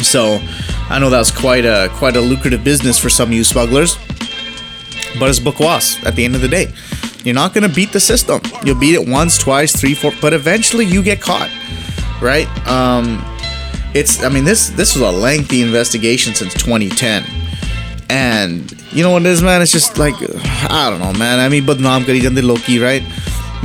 So 0.04 0.40
i 0.88 1.00
know 1.00 1.10
that's 1.10 1.32
quite 1.32 1.66
a 1.66 1.90
quite 1.94 2.16
a 2.16 2.22
lucrative 2.22 2.64
business 2.64 3.00
for 3.00 3.10
some 3.10 3.32
you 3.32 3.44
smugglers 3.44 3.98
but 5.18 5.30
it's 5.30 5.40
bakwas 5.40 6.06
at 6.06 6.16
the 6.16 6.24
end 6.24 6.36
of 6.36 6.42
the 6.42 6.48
day. 6.48 6.72
You're 7.24 7.34
not 7.34 7.56
gonna 7.56 7.70
beat 7.70 7.92
the 7.92 8.00
system. 8.00 8.40
You'll 8.64 8.80
beat 8.80 8.94
it 8.94 9.08
once 9.08 9.38
twice 9.38 9.76
three 9.76 9.96
four 9.96 10.12
but 10.22 10.34
eventually 10.34 10.86
you 10.86 11.02
get 11.02 11.22
caught 11.22 11.50
right? 12.22 12.48
Um 12.68 13.24
it's 13.94 14.24
i 14.24 14.30
mean 14.30 14.44
this 14.44 14.70
this 14.70 14.94
was 14.96 15.02
a 15.02 15.18
lengthy 15.18 15.62
investigation 15.62 16.36
since 16.36 16.54
2010 16.54 17.24
and 18.10 18.72
you 18.92 19.04
know 19.04 19.12
what 19.12 19.22
it 19.22 19.28
is 19.28 19.42
man? 19.42 19.62
It's 19.62 19.72
just 19.72 19.98
like 19.98 20.16
i 20.70 20.90
don't 20.90 21.00
know 21.00 21.18
man. 21.18 21.40
I 21.40 21.50
mean 21.50 21.66
but 21.66 21.78
badnaam 21.78 22.06
kari 22.06 22.20
jande 22.20 22.44
loki 22.44 22.78
right 22.80 23.04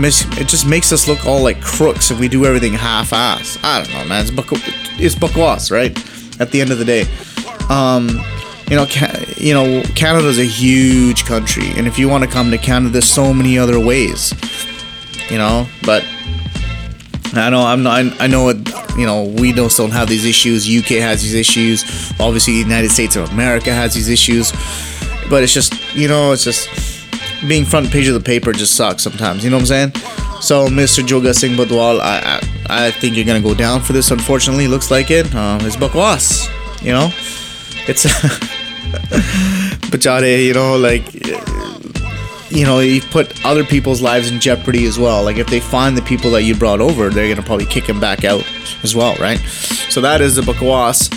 it 0.04 0.48
just 0.48 0.66
makes 0.66 0.92
us 0.92 1.06
look 1.08 1.24
all 1.26 1.42
like 1.42 1.60
crooks 1.60 2.10
if 2.10 2.18
we 2.18 2.28
do 2.28 2.44
everything 2.46 2.72
half-ass 2.72 3.58
i 3.62 3.82
don't 3.82 3.92
know 3.92 4.04
man 4.06 4.22
it's, 4.22 4.30
bak- 4.30 4.46
it's 4.98 5.14
bakwas 5.14 5.70
right 5.70 5.96
at 6.40 6.50
the 6.50 6.60
end 6.60 6.70
of 6.70 6.78
the 6.78 6.84
day 6.84 7.02
um 7.68 8.08
you 8.70 8.76
know 8.76 8.86
ca- 8.86 9.24
you 9.36 9.52
know 9.52 9.82
canada's 9.94 10.38
a 10.38 10.44
huge 10.44 11.24
country 11.24 11.68
and 11.76 11.86
if 11.86 11.98
you 11.98 12.08
want 12.08 12.24
to 12.24 12.30
come 12.30 12.50
to 12.50 12.58
canada 12.58 12.90
there's 12.90 13.08
so 13.12 13.32
many 13.34 13.58
other 13.58 13.78
ways 13.78 14.32
you 15.30 15.38
know 15.38 15.66
but 15.84 16.04
I 17.32 17.48
know 17.48 17.60
I'm 17.64 17.84
not. 17.84 17.92
I, 17.94 18.24
I 18.24 18.26
know 18.26 18.48
it. 18.48 18.56
You 18.96 19.06
know, 19.06 19.22
we 19.38 19.52
don't 19.52 19.70
still 19.70 19.86
have 19.86 20.08
these 20.08 20.24
issues. 20.24 20.66
UK 20.68 20.98
has 20.98 21.22
these 21.22 21.34
issues. 21.34 21.84
Obviously, 22.18 22.54
the 22.54 22.58
United 22.68 22.90
States 22.90 23.14
of 23.14 23.30
America 23.30 23.72
has 23.72 23.94
these 23.94 24.08
issues. 24.08 24.50
But 25.30 25.44
it's 25.44 25.54
just, 25.54 25.72
you 25.94 26.08
know, 26.08 26.32
it's 26.32 26.42
just 26.42 26.68
being 27.48 27.64
front 27.64 27.90
page 27.90 28.08
of 28.08 28.14
the 28.14 28.20
paper 28.20 28.52
just 28.52 28.74
sucks 28.76 29.02
sometimes. 29.02 29.44
You 29.44 29.50
know 29.50 29.56
what 29.56 29.70
I'm 29.70 29.92
saying? 29.92 29.92
So, 30.40 30.68
Mr. 30.68 31.02
Joga 31.02 31.34
Singh 31.34 31.52
Badwal, 31.52 32.00
I, 32.00 32.40
I 32.40 32.86
I 32.86 32.90
think 32.92 33.16
you're 33.16 33.26
gonna 33.26 33.40
go 33.40 33.54
down 33.54 33.80
for 33.80 33.92
this. 33.92 34.10
Unfortunately, 34.10 34.68
looks 34.68 34.90
like 34.90 35.10
it. 35.10 35.34
Um, 35.34 35.60
it's 35.62 35.76
bakwas. 35.76 36.48
You 36.82 36.92
know, 36.92 37.10
it's 37.88 38.04
bachare. 39.90 40.44
You 40.44 40.54
know, 40.54 40.76
like 40.76 41.12
you 42.50 42.64
know, 42.64 42.80
you 42.80 43.00
put 43.00 43.44
other 43.44 43.64
people's 43.64 44.00
lives 44.00 44.30
in 44.30 44.40
jeopardy 44.40 44.86
as 44.86 44.98
well. 44.98 45.22
Like 45.24 45.36
if 45.36 45.48
they 45.48 45.60
find 45.60 45.96
the 45.96 46.02
people 46.02 46.30
that 46.32 46.42
you 46.42 46.54
brought 46.54 46.80
over, 46.80 47.10
they're 47.10 47.28
gonna 47.32 47.46
probably 47.46 47.66
kick 47.66 47.88
him 47.88 48.00
back 48.00 48.24
out 48.24 48.44
as 48.82 48.94
well, 48.94 49.14
right? 49.16 49.38
So 49.38 50.00
that 50.00 50.20
is 50.20 50.36
the 50.36 50.42
Bakwas. 50.42 51.10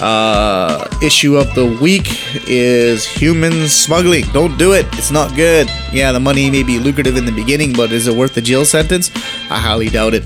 Uh, 0.00 0.86
issue 1.02 1.36
of 1.36 1.54
the 1.54 1.64
week 1.80 2.04
is 2.46 3.06
human 3.06 3.66
smuggling. 3.66 4.24
Don't 4.32 4.58
do 4.58 4.72
it. 4.72 4.86
It's 4.92 5.10
not 5.10 5.34
good. 5.34 5.70
Yeah, 5.92 6.12
the 6.12 6.20
money 6.20 6.50
may 6.50 6.62
be 6.62 6.78
lucrative 6.78 7.16
in 7.16 7.24
the 7.24 7.32
beginning, 7.32 7.72
but 7.72 7.92
is 7.92 8.06
it 8.06 8.14
worth 8.14 8.34
the 8.34 8.42
jail 8.42 8.64
sentence? 8.64 9.10
I 9.50 9.58
highly 9.58 9.88
doubt 9.88 10.12
it. 10.12 10.24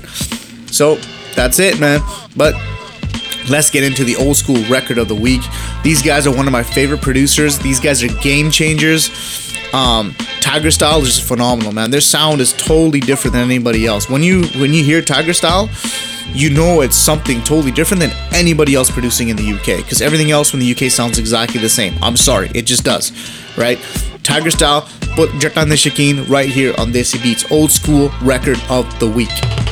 So 0.71 0.95
that's 1.35 1.59
it, 1.59 1.79
man. 1.79 2.01
But 2.35 2.55
let's 3.49 3.69
get 3.69 3.83
into 3.83 4.03
the 4.03 4.15
old 4.17 4.35
school 4.35 4.61
record 4.69 4.97
of 4.97 5.07
the 5.07 5.15
week. 5.15 5.41
These 5.83 6.01
guys 6.01 6.27
are 6.27 6.35
one 6.35 6.47
of 6.47 6.51
my 6.51 6.63
favorite 6.63 7.01
producers. 7.01 7.57
These 7.57 7.79
guys 7.79 8.03
are 8.03 8.09
game 8.21 8.51
changers. 8.51 9.09
Um, 9.73 10.11
Tigerstyle 10.41 11.01
is 11.01 11.15
just 11.15 11.27
phenomenal, 11.27 11.71
man. 11.71 11.91
Their 11.91 12.01
sound 12.01 12.41
is 12.41 12.51
totally 12.51 12.99
different 12.99 13.33
than 13.33 13.43
anybody 13.43 13.85
else. 13.85 14.09
When 14.09 14.21
you 14.21 14.43
when 14.59 14.73
you 14.73 14.83
hear 14.83 15.01
Tigerstyle, 15.01 15.69
you 16.27 16.49
know 16.49 16.81
it's 16.81 16.95
something 16.95 17.41
totally 17.43 17.71
different 17.71 18.01
than 18.01 18.11
anybody 18.33 18.75
else 18.75 18.89
producing 18.89 19.29
in 19.29 19.35
the 19.35 19.53
UK. 19.53 19.77
Because 19.77 20.01
everything 20.01 20.31
else 20.31 20.49
from 20.49 20.59
the 20.59 20.71
UK 20.71 20.91
sounds 20.91 21.17
exactly 21.17 21.59
the 21.59 21.69
same. 21.69 21.93
I'm 22.01 22.17
sorry, 22.17 22.49
it 22.53 22.63
just 22.63 22.83
does, 22.83 23.11
right? 23.57 23.79
Tiger 24.23 24.51
Style, 24.51 24.81
Putt 25.15 25.29
Jattan 25.39 25.71
Shakeen 25.71 26.29
right 26.29 26.49
here 26.49 26.73
on 26.77 26.91
Desi 26.91 27.21
Beats, 27.21 27.51
old 27.51 27.71
school 27.71 28.11
record 28.21 28.61
of 28.69 28.87
the 28.99 29.09
week. 29.09 29.70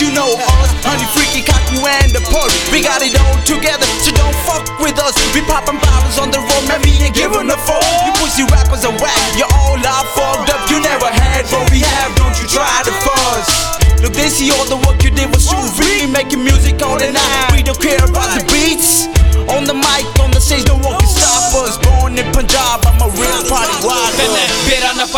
You 0.00 0.10
know 0.16 0.32
us. 0.32 0.72
Honey, 0.80 1.04
freaky, 1.12 1.44
cocky, 1.44 1.76
and 1.84 2.10
the 2.10 2.24
port. 2.32 2.48
We 2.72 2.80
got 2.80 3.04
it 3.04 3.12
all 3.20 3.36
together, 3.44 3.84
so 4.00 4.10
don't 4.16 4.34
fuck 4.48 4.64
with 4.80 4.96
us. 4.96 5.12
We 5.36 5.44
popping 5.44 5.76
bottles 5.78 6.16
on 6.16 6.32
the 6.32 6.40
road, 6.40 6.64
man, 6.66 6.80
we 6.80 6.96
ain't 7.04 7.14
giving 7.14 7.46
a 7.52 7.58
fuck. 7.68 7.84
You 8.08 8.12
pussy 8.16 8.48
rappers 8.48 8.88
are 8.88 8.96
whack, 8.96 9.20
you're 9.36 9.52
all 9.52 9.78
out 9.84 10.08
fucked 10.16 10.48
up. 10.48 10.64
You 10.72 10.80
never 10.80 11.06
had 11.12 11.44
what 11.52 11.68
we 11.68 11.84
have, 11.84 12.10
don't 12.16 12.34
you 12.40 12.48
try 12.48 12.80
to 12.88 12.92
fuss. 13.04 13.80
Look, 14.00 14.16
they 14.16 14.32
see 14.32 14.48
all 14.48 14.64
the 14.64 14.80
work 14.88 15.04
you 15.04 15.12
did 15.12 15.28
was 15.28 15.44
true. 15.44 15.60
We 15.76 16.08
making 16.08 16.40
music 16.42 16.80
all 16.80 16.96
the 16.96 17.12
night. 17.12 17.52
We 17.52 17.62
don't 17.62 17.76
care 17.76 18.00
about 18.00 18.32
the 18.32 18.40
beats. 18.48 19.06
On 19.52 19.64
the 19.68 19.74
mic, 19.74 20.04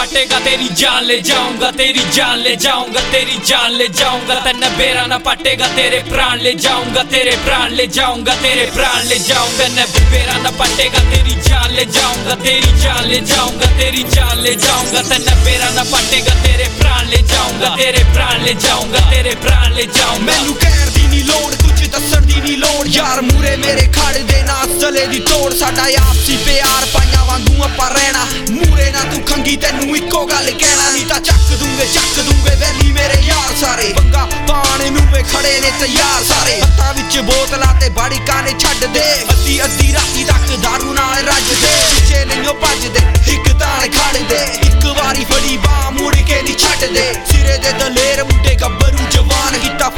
फटेगा 0.02 0.38
तेरी 0.42 0.68
जान 0.74 1.04
ले 1.06 1.16
जाऊँगा, 1.22 1.70
तेरी 1.78 2.02
जान 2.10 2.38
ले 2.42 2.54
जाऊँगा, 2.58 3.00
तेरी 3.12 3.36
जान 3.46 3.70
ले 3.72 3.86
जाऊँगा। 3.94 4.34
तन 4.42 4.62
बेरा 4.78 5.04
ना 5.06 5.18
फटेगा 5.22 5.66
तेरे 5.76 6.00
प्राण 6.10 6.40
ले 6.42 6.52
जाऊँगा, 6.58 7.02
तेरे 7.12 7.34
प्राण 7.44 7.70
ले 7.78 7.86
जाऊँगा, 7.86 8.34
तेरे 8.42 8.64
प्राण 8.74 9.06
ले 9.06 9.18
जाऊँगा। 9.28 9.66
न 9.68 9.86
बेरा 10.10 10.36
ना 10.42 10.50
फटेगा 10.58 11.00
तेरी 11.10 11.34
जान 11.46 11.70
ले 11.76 11.84
जाऊँगा, 11.86 12.34
तेरी 12.42 12.72
जान 12.82 13.06
ले 13.06 13.20
जाऊँगा, 13.30 13.66
तेरी 13.78 14.02
जान 14.10 14.38
ले 14.42 14.54
जाऊँगा। 14.64 15.02
तन 15.06 15.26
बेरा 15.44 15.70
ना 15.70 15.84
फटेगा 15.92 16.34
तेरे 16.42 16.66
प्राण 16.82 17.06
ले 17.06 17.22
जाऊँगा, 17.30 17.68
तेरे 17.76 18.04
प्राण 18.12 18.42
ले 18.42 18.54
जाऊँगा, 18.66 19.00
तेरे 19.10 19.34
प्राण 19.46 19.72
ले 19.74 19.86
जाऊँगा। 19.86 20.24
मैनू 20.26 20.52
कहर 20.64 20.88
दी 20.98 21.06
ਦੀ 21.22 21.28
ਨਹੀਂ 21.28 21.40
ਲੋੜ, 21.40 21.54
ਕੁਝ 21.54 21.88
ਦੱਸਣ 21.88 22.26
ਦੀ 22.26 22.40
ਨਹੀਂ 22.40 22.56
ਲੋੜ। 22.58 22.86
ਯਾਰ 22.88 23.20
ਮੂਰੇ 23.22 23.56
ਮੇਰੇ 23.56 23.86
ਖੜ 23.94 24.16
ਦੇ 24.18 24.42
ਨਾ 24.42 24.54
ਚਲੇ 24.80 25.06
ਦੀ 25.06 25.18
ਤੋੜ। 25.20 25.52
ਸਾਡਾ 25.54 25.82
ਆਪਸੀ 26.00 26.36
ਪਿਆਰ 26.36 26.86
ਪਾਈਆਂ 26.94 27.24
ਵਾਂਗੂ 27.24 27.62
ਆਪਾਂ 27.62 27.90
ਰਹਿਣਾ। 27.90 28.24
ਮੂਰੇ 28.50 28.90
ਨਾ 28.90 29.02
ਤੂੰ 29.12 29.22
ਖੰਗੀ, 29.24 29.56
ਤੈਨੂੰ 29.56 29.96
ਇੱਕੋ 29.96 30.24
ਗੱਲ 30.26 30.50
ਕਹਿਣਾ। 30.50 30.90
ਨਹੀਂ 30.90 31.06
ਤਾਂ 31.06 31.20
ਚੱਕ 31.20 31.52
ਦੂੰਗੇ 31.60 31.86
ਚੱਕ 31.94 32.20
ਦੂੰਗੇ 32.20 32.54
ਵੈਲੀ 32.56 32.92
ਮੇਰੇ 32.92 33.20
ਯਾਰ 33.26 33.54
ਸਾਰੇ। 33.60 33.92
ਬੰਗਾ 33.92 34.24
ਪਾਣੇ 34.48 34.90
ਨੂੰ 34.90 35.06
ਵੇ 35.12 35.22
ਖੜੇ 35.32 35.60
ਨੇ 35.60 35.70
ਤਿਆਰ 35.80 36.24
ਸਾਰੇ। 36.24 36.60
ਹੱਥਾਂ 36.60 36.92
ਵਿੱਚ 36.94 37.18
ਬੋਤਲਾਂ 37.20 37.74
ਤੇ 37.80 37.88
ਬਾੜੀਕਾਂ 37.90 38.42
ਨੇ 38.42 38.54
ਛੱਡ 38.58 38.84
ਦੇ। 38.86 39.04
ਅੱਧੀ 39.32 39.62
ਅੱਧੀ 39.64 39.92
ਰਾਤੀ 39.94 40.24
ਤੱਕ 40.24 40.56
ਦਾਰੂ 40.62 40.92
ਨਾਲ 40.94 41.24
ਰੱਜਦੇ 41.26 41.72
ਪਿੱਛੇ 41.90 42.24
ਨਹੀਂ 42.24 42.54
ਭੱਜਦੇ, 42.62 43.00
ਇੱਕ 43.32 43.52
ਤਾਣ 43.52 43.88
ਖੜਦੇ 43.88 44.44
ਇੱਕ 44.66 44.86
ਵਾਰੀ 44.98 45.24
ਫੜੀ 45.24 45.56
ਬਾਹ, 45.56 45.90
ਮੁੜ 45.90 46.14
ਕੇ 46.16 46.42
ਨਹੀਂ 46.42 46.56
ਛੱਡਦੇ। 46.56 47.12
ਸਿਰੇ 47.30 47.56
ਦੇ 47.58 47.72
ਦਲੇਰ 47.72 48.22
ਮੁੰਡੇ 48.24 48.54
ਗੱਭਰੂ 48.54 48.70
ਜਵਾਨ 48.70 48.70
ਕੀਤਾ 48.72 48.81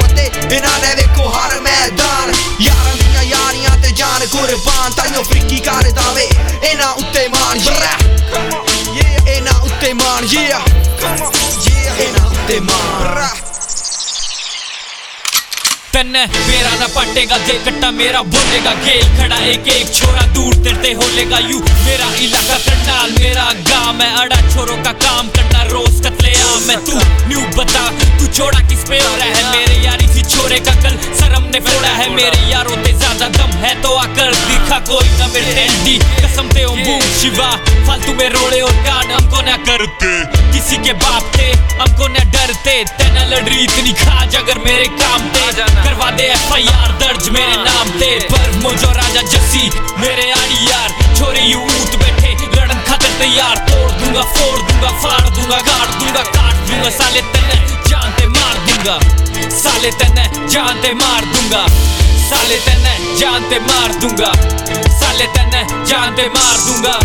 ਫਤਿਹ 0.01 0.55
ਇਹਨਾਂ 0.55 0.79
ਨੇ 0.79 0.93
ਵੇਖੋ 0.95 1.29
ਹਰ 1.29 1.59
ਮੈਦਾਨ। 1.61 2.33
ਯਾਰਾਂ 2.61 2.95
ਦੀਆਂ 2.95 3.23
ਯਾਰੀਆਂ 3.23 3.77
ਤੇ 3.83 3.91
ਜਾਨ 3.91 4.25
ਕੁਰਬਾਨ 4.27 4.91
ਤਾਈਓ 4.97 5.23
ਫਰੀਕੀ 5.23 5.59
ਕਰਦਾ 5.59 6.11
ਵੇ 6.13 6.29
ਇਹਨਾਂ 6.63 6.91
ਉੱਤੇ 6.93 7.27
ਮਾਨ 7.27 7.59
yeah 7.59 9.29
ਇਹਨਾਂ 9.29 9.59
ਉੱਤੇ 9.63 9.93
ਮਾਨ 9.93 10.25
yeah 10.27 11.34
तन्ने 15.95 16.21
मेरा 16.27 16.71
ना 16.75 16.87
पटेगा 16.91 17.37
जे 17.47 17.53
कट्टा 17.65 17.89
मेरा 17.91 18.21
बोलेगा। 18.27 18.71
खेल 18.83 19.05
खड़ा 19.17 19.37
एक 19.45 19.67
एक, 19.69 19.93
छोरा 19.95 20.25
दूर 20.35 20.55
तेरे 20.63 20.91
होलेगा। 20.93 21.37
यू 21.41 21.59
मेरा 21.85 22.07
इलाका 22.19 22.57
करनाल, 22.65 23.11
मेरा 23.19 23.45
गाँव 23.69 23.93
मैं 23.99 24.09
अड़ा 24.13 24.39
छोरों 24.49 24.75
का 24.83 24.91
काम 25.05 25.29
करना 25.37 25.61
रोज 25.71 26.01
कतले 26.05 26.33
आम 26.41 26.67
मैं 26.67 26.77
तू 26.85 26.97
न्यू 27.29 27.45
बता, 27.55 27.85
तू 28.19 28.27
छोड़ा 28.27 28.59
किस 28.67 28.83
पे 28.89 28.99
हो 28.99 29.15
रहा 29.15 29.29
है? 29.37 29.43
मेरे 29.51 29.77
यारी 29.85 30.07
सी 30.07 30.21
छोरे 30.35 30.59
का 30.67 30.73
कल 30.83 30.97
शर्म 31.21 31.47
ने 31.53 31.59
फोड़ा 31.69 31.93
है। 32.01 32.09
मेरे 32.15 32.43
यारों 32.51 32.75
ते 32.83 32.91
ज़्यादा 32.93 33.27
दम 33.37 33.57
है 33.63 33.73
तो 33.81 33.95
आकर 33.97 34.35
दिखा, 34.43 34.79
कोई 34.91 35.07
ना 35.19 35.27
मेरे 35.27 35.63
एंडी 35.63 35.97
कसम 36.19 36.51
ते 36.51 36.65
ओम 36.65 36.83
बूम 36.83 37.07
शिवा, 37.21 37.49
फालतू 37.87 38.13
में 38.19 38.29
रोड़े 38.35 38.61
और 38.61 38.75
कांड 38.89 39.11
हमको 39.11 39.41
ना 39.47 39.57
करते। 39.63 40.13
किसी 40.51 40.77
के 40.83 40.93
बाप 40.99 41.31
थे, 41.37 41.49
हमको 41.79 42.07
न 42.07 42.29
डरते। 42.35 42.83
तेना 42.97 43.23
लड़ 43.25 43.43
रही 43.43 43.63
इतनी 43.63 43.93
खाज 43.95 44.35
अगर 44.35 44.57
मेरे 44.65 44.85
काम 45.01 45.29
थे। 45.29 45.43
करवा 45.85 46.09
दे 46.17 46.27
एफ़ 46.33 46.53
आई 46.53 46.67
आर 46.81 46.91
दर्ज। 47.01 47.29
मेरे 47.37 47.55
नाम 47.63 47.89
दे 47.99 48.11
पर 48.31 48.51
मुझो 48.63 48.91
राजा 48.99 49.21
जसी 49.33 49.69
मेरे 49.99 50.29
आड़ी 50.31 50.59
यार 50.69 50.89
छोरी 51.17 51.45
यू 51.51 51.59
ऊट 51.59 51.95
बैठे। 52.03 52.33
लड़न 52.55 52.79
खातर 52.87 53.19
तैयार 53.19 53.57
तोड़ 53.69 53.91
दूँगा 53.91 54.21
फोड़ 54.35 54.59
दूँगा 54.61 54.91
फाड़ 55.03 55.29
दूँगा 55.29 55.59
गाड़ 55.69 55.89
दूँगा 55.99 56.23
काट 56.31 56.55
दूँगा 56.69 56.89
साले 56.97 57.21
तेने 57.33 57.59
जान 57.89 58.11
ते 58.19 58.27
मार 58.37 58.57
दूँगा। 58.67 58.99
साले 59.59 59.91
तेने 60.01 60.25
जान 60.47 60.81
ते 60.81 60.93
मार 61.03 61.25
दूँगा। 61.35 61.65
साले 62.29 62.57
तेने 62.65 62.93
जान 63.19 63.41
ते 63.49 63.57
मार 63.69 63.91
दूँगा 64.01 64.31
साले 64.99 65.25
तेने 65.35 65.61
जान 65.85 66.15
ते 66.17 66.25
मार 66.35 66.57
दूँगा 66.65 66.95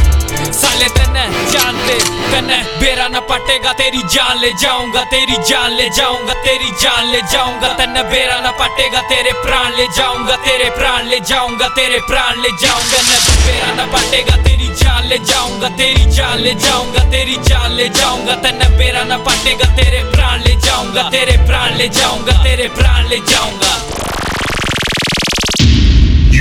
साले 0.60 0.88
तेने 0.96 1.24
जान 1.52 1.74
ते 1.86 1.96
तेने 2.32 2.58
बेरा 2.80 3.08
न 3.12 3.20
पटेगा 3.28 3.72
तेरी 3.80 4.02
जान 4.14 4.38
ले 4.40 4.52
जाऊँगा 4.62 5.02
तेरी 5.12 5.36
जान 5.48 5.70
ले 5.76 5.88
जाऊँगा 5.98 6.34
तेरी 6.44 6.70
जान 6.82 7.04
ले 7.12 7.20
जाऊँगा 7.32 7.68
तेने 7.78 8.02
बेरा 8.12 8.38
न 8.46 8.52
पटेगा 8.60 9.00
तेरे 9.10 9.32
प्राण 9.44 9.68
ले 9.76 9.86
जाऊँगा 9.98 10.36
तेरे 10.46 10.70
प्राण 10.78 11.06
ले 11.10 11.20
जाऊँगा 11.30 11.68
तेरे 11.76 11.98
प्राण 12.08 12.40
ले 12.40 12.50
जाऊँगा 12.62 13.00
न 13.04 13.12
बेरा 13.44 13.70
न 13.76 13.88
पटेगा 13.92 14.36
तेरी 14.48 14.68
जान 14.80 15.04
ले 15.10 15.18
जाऊँगा 15.30 15.68
तेरी 15.76 16.04
जान 16.16 16.38
ले 16.40 16.54
जाऊँगा 16.64 17.04
तेरी 17.12 17.36
जान 17.48 17.70
ले 17.76 17.88
जाऊँगा 18.00 18.34
तेने 18.40 18.68
बेरा 18.78 19.04
न 19.12 19.22
पटेगा 19.28 19.68
तेरे 19.76 20.02
प्राण 20.16 20.42
ले 20.46 20.54
जाऊँगा 20.66 21.08
तेरे 21.10 21.36
प्राण 21.46 21.76
ले 21.76 21.88
जाऊँगा 22.00 22.42
तेरे 22.44 22.68
प्राण 22.80 23.08
ले 23.08 23.18
जाऊँगा 23.30 23.89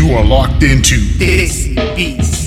You 0.10 0.16
are 0.16 0.26
locked 0.26 0.64
into 0.64 0.95
Desi 0.95 1.76
Beats. 1.95 2.45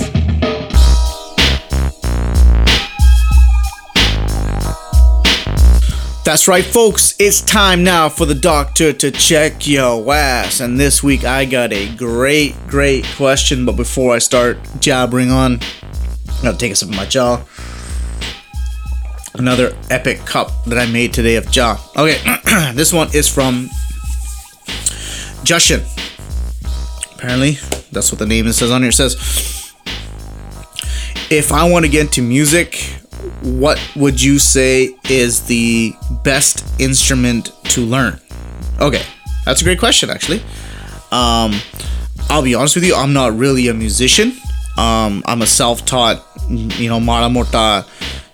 That's 6.25 6.49
right, 6.49 6.65
folks. 6.65 7.15
It's 7.19 7.39
time 7.39 7.85
now 7.85 8.09
for 8.09 8.25
the 8.25 8.35
doctor 8.35 8.91
to 8.91 9.11
check 9.11 9.65
your 9.65 10.13
ass. 10.13 10.59
And 10.59 10.77
this 10.77 11.01
week 11.01 11.23
I 11.23 11.45
got 11.45 11.71
a 11.71 11.95
great, 11.95 12.53
great 12.67 13.05
question. 13.15 13.65
But 13.65 13.77
before 13.77 14.13
I 14.13 14.17
start 14.17 14.57
jabbering 14.81 15.31
on, 15.31 15.61
I 15.61 16.43
gotta 16.43 16.57
take 16.57 16.73
a 16.73 16.75
sip 16.75 16.89
of 16.89 16.97
my 16.97 17.05
jaw. 17.05 17.45
Another 19.35 19.73
epic 19.89 20.17
cup 20.25 20.65
that 20.65 20.77
I 20.77 20.85
made 20.91 21.13
today 21.13 21.37
of 21.37 21.49
jaw. 21.49 21.81
Okay, 21.95 22.19
this 22.73 22.91
one 22.91 23.07
is 23.15 23.29
from 23.29 23.69
Jushin. 25.45 25.81
Apparently, 27.23 27.51
that's 27.93 28.11
what 28.11 28.19
the 28.19 28.25
name 28.25 28.51
says 28.51 28.69
on 28.69 28.81
here. 28.81 28.89
It 28.89 28.95
says, 28.95 29.15
if 31.29 31.53
I 31.53 31.69
want 31.69 31.85
to 31.85 31.89
get 31.89 32.01
into 32.01 32.21
music, 32.21 32.75
what 33.41 33.79
would 33.95 34.21
you 34.21 34.39
say 34.39 34.93
is 35.09 35.43
the 35.43 35.93
best 36.25 36.65
instrument 36.81 37.53
to 37.69 37.85
learn? 37.85 38.19
Okay, 38.81 39.03
that's 39.45 39.61
a 39.61 39.63
great 39.63 39.79
question, 39.79 40.09
actually. 40.09 40.41
Um, 41.13 41.53
I'll 42.29 42.43
be 42.43 42.55
honest 42.55 42.75
with 42.75 42.83
you, 42.83 42.93
I'm 42.93 43.13
not 43.13 43.37
really 43.37 43.69
a 43.69 43.73
musician. 43.73 44.33
Um, 44.77 45.23
I'm 45.25 45.41
a 45.41 45.47
self-taught, 45.47 46.21
you 46.49 46.89
know, 46.89 46.99
mara 46.99 47.29
mota 47.29 47.85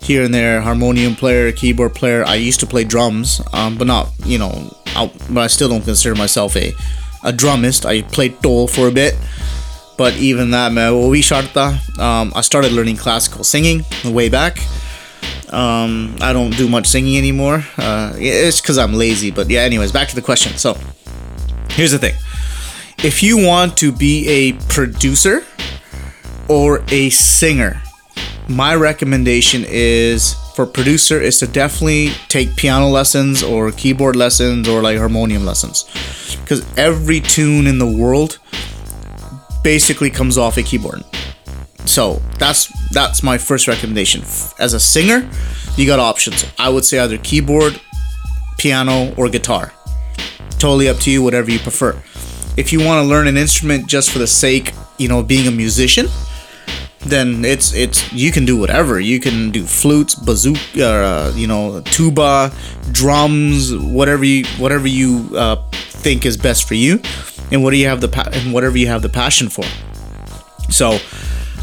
here 0.02 0.24
and 0.24 0.34
there 0.34 0.60
harmonium 0.60 1.14
player, 1.14 1.52
keyboard 1.52 1.94
player. 1.94 2.24
I 2.26 2.34
used 2.34 2.58
to 2.58 2.66
play 2.66 2.82
drums, 2.82 3.40
um, 3.52 3.78
but 3.78 3.86
not, 3.86 4.08
you 4.24 4.38
know, 4.38 4.76
I, 4.96 5.12
but 5.30 5.42
I 5.42 5.46
still 5.46 5.68
don't 5.68 5.84
consider 5.84 6.16
myself 6.16 6.56
a 6.56 6.74
a 7.22 7.32
drummist. 7.32 7.86
I 7.86 8.02
played 8.02 8.38
dhol 8.40 8.68
for 8.68 8.88
a 8.88 8.92
bit, 8.92 9.14
but 9.96 10.14
even 10.16 10.50
that, 10.50 10.72
sharta. 10.72 11.98
Um, 11.98 12.32
I 12.34 12.40
started 12.40 12.72
learning 12.72 12.96
classical 12.96 13.44
singing 13.44 13.84
way 14.04 14.28
back. 14.28 14.58
Um, 15.52 16.16
I 16.20 16.32
don't 16.32 16.56
do 16.56 16.68
much 16.68 16.86
singing 16.86 17.18
anymore. 17.18 17.64
Uh, 17.76 18.12
it's 18.16 18.60
because 18.60 18.78
I'm 18.78 18.94
lazy. 18.94 19.30
But 19.30 19.50
yeah, 19.50 19.60
anyways, 19.60 19.92
back 19.92 20.08
to 20.08 20.14
the 20.14 20.22
question. 20.22 20.56
So 20.56 20.78
here's 21.70 21.90
the 21.90 21.98
thing: 21.98 22.14
if 23.04 23.22
you 23.22 23.44
want 23.44 23.76
to 23.78 23.92
be 23.92 24.28
a 24.28 24.52
producer 24.68 25.44
or 26.48 26.82
a 26.88 27.10
singer, 27.10 27.82
my 28.48 28.74
recommendation 28.74 29.64
is 29.66 30.36
for 30.54 30.66
producer 30.66 31.20
is 31.20 31.38
to 31.38 31.46
definitely 31.46 32.10
take 32.28 32.56
piano 32.56 32.88
lessons 32.88 33.42
or 33.42 33.70
keyboard 33.72 34.16
lessons 34.16 34.68
or 34.68 34.82
like 34.82 34.98
harmonium 34.98 35.44
lessons. 35.44 35.84
Because 36.40 36.64
every 36.76 37.20
tune 37.20 37.66
in 37.66 37.78
the 37.78 37.86
world 37.86 38.38
basically 39.62 40.10
comes 40.10 40.38
off 40.38 40.56
a 40.56 40.62
keyboard. 40.62 41.04
So 41.86 42.22
that's 42.38 42.72
that's 42.90 43.22
my 43.22 43.38
first 43.38 43.68
recommendation. 43.68 44.22
As 44.58 44.74
a 44.74 44.80
singer 44.80 45.28
you 45.76 45.86
got 45.86 45.98
options. 45.98 46.44
I 46.58 46.68
would 46.68 46.84
say 46.84 46.98
either 46.98 47.18
keyboard 47.18 47.80
piano 48.58 49.14
or 49.16 49.28
guitar. 49.28 49.72
Totally 50.58 50.88
up 50.88 50.98
to 50.98 51.10
you 51.10 51.22
whatever 51.22 51.50
you 51.50 51.58
prefer. 51.58 51.92
If 52.56 52.72
you 52.72 52.84
want 52.84 53.02
to 53.02 53.08
learn 53.08 53.26
an 53.26 53.36
instrument 53.36 53.86
just 53.86 54.10
for 54.10 54.18
the 54.18 54.26
sake 54.26 54.74
you 54.98 55.08
know 55.08 55.22
being 55.22 55.46
a 55.46 55.50
musician 55.50 56.06
then 57.06 57.44
it's 57.44 57.72
it's 57.74 58.12
you 58.12 58.30
can 58.30 58.44
do 58.44 58.56
whatever. 58.56 59.00
You 59.00 59.20
can 59.20 59.50
do 59.50 59.64
flutes 59.64 60.14
bazooka 60.14 60.84
uh, 60.84 61.32
you 61.34 61.46
know 61.46 61.80
tuba 61.82 62.52
drums 62.92 63.74
whatever 63.76 64.24
you 64.24 64.44
whatever 64.58 64.86
you 64.86 65.30
uh, 65.36 65.56
think 65.72 66.26
is 66.26 66.36
best 66.36 66.66
for 66.66 66.74
you 66.74 67.00
and 67.50 67.62
what 67.62 67.70
do 67.70 67.76
you 67.76 67.86
have 67.88 68.00
the 68.00 68.08
pa- 68.08 68.28
and 68.32 68.52
whatever 68.52 68.76
you 68.76 68.86
have 68.88 69.02
the 69.02 69.08
passion 69.08 69.48
for. 69.48 69.64
So 70.70 70.98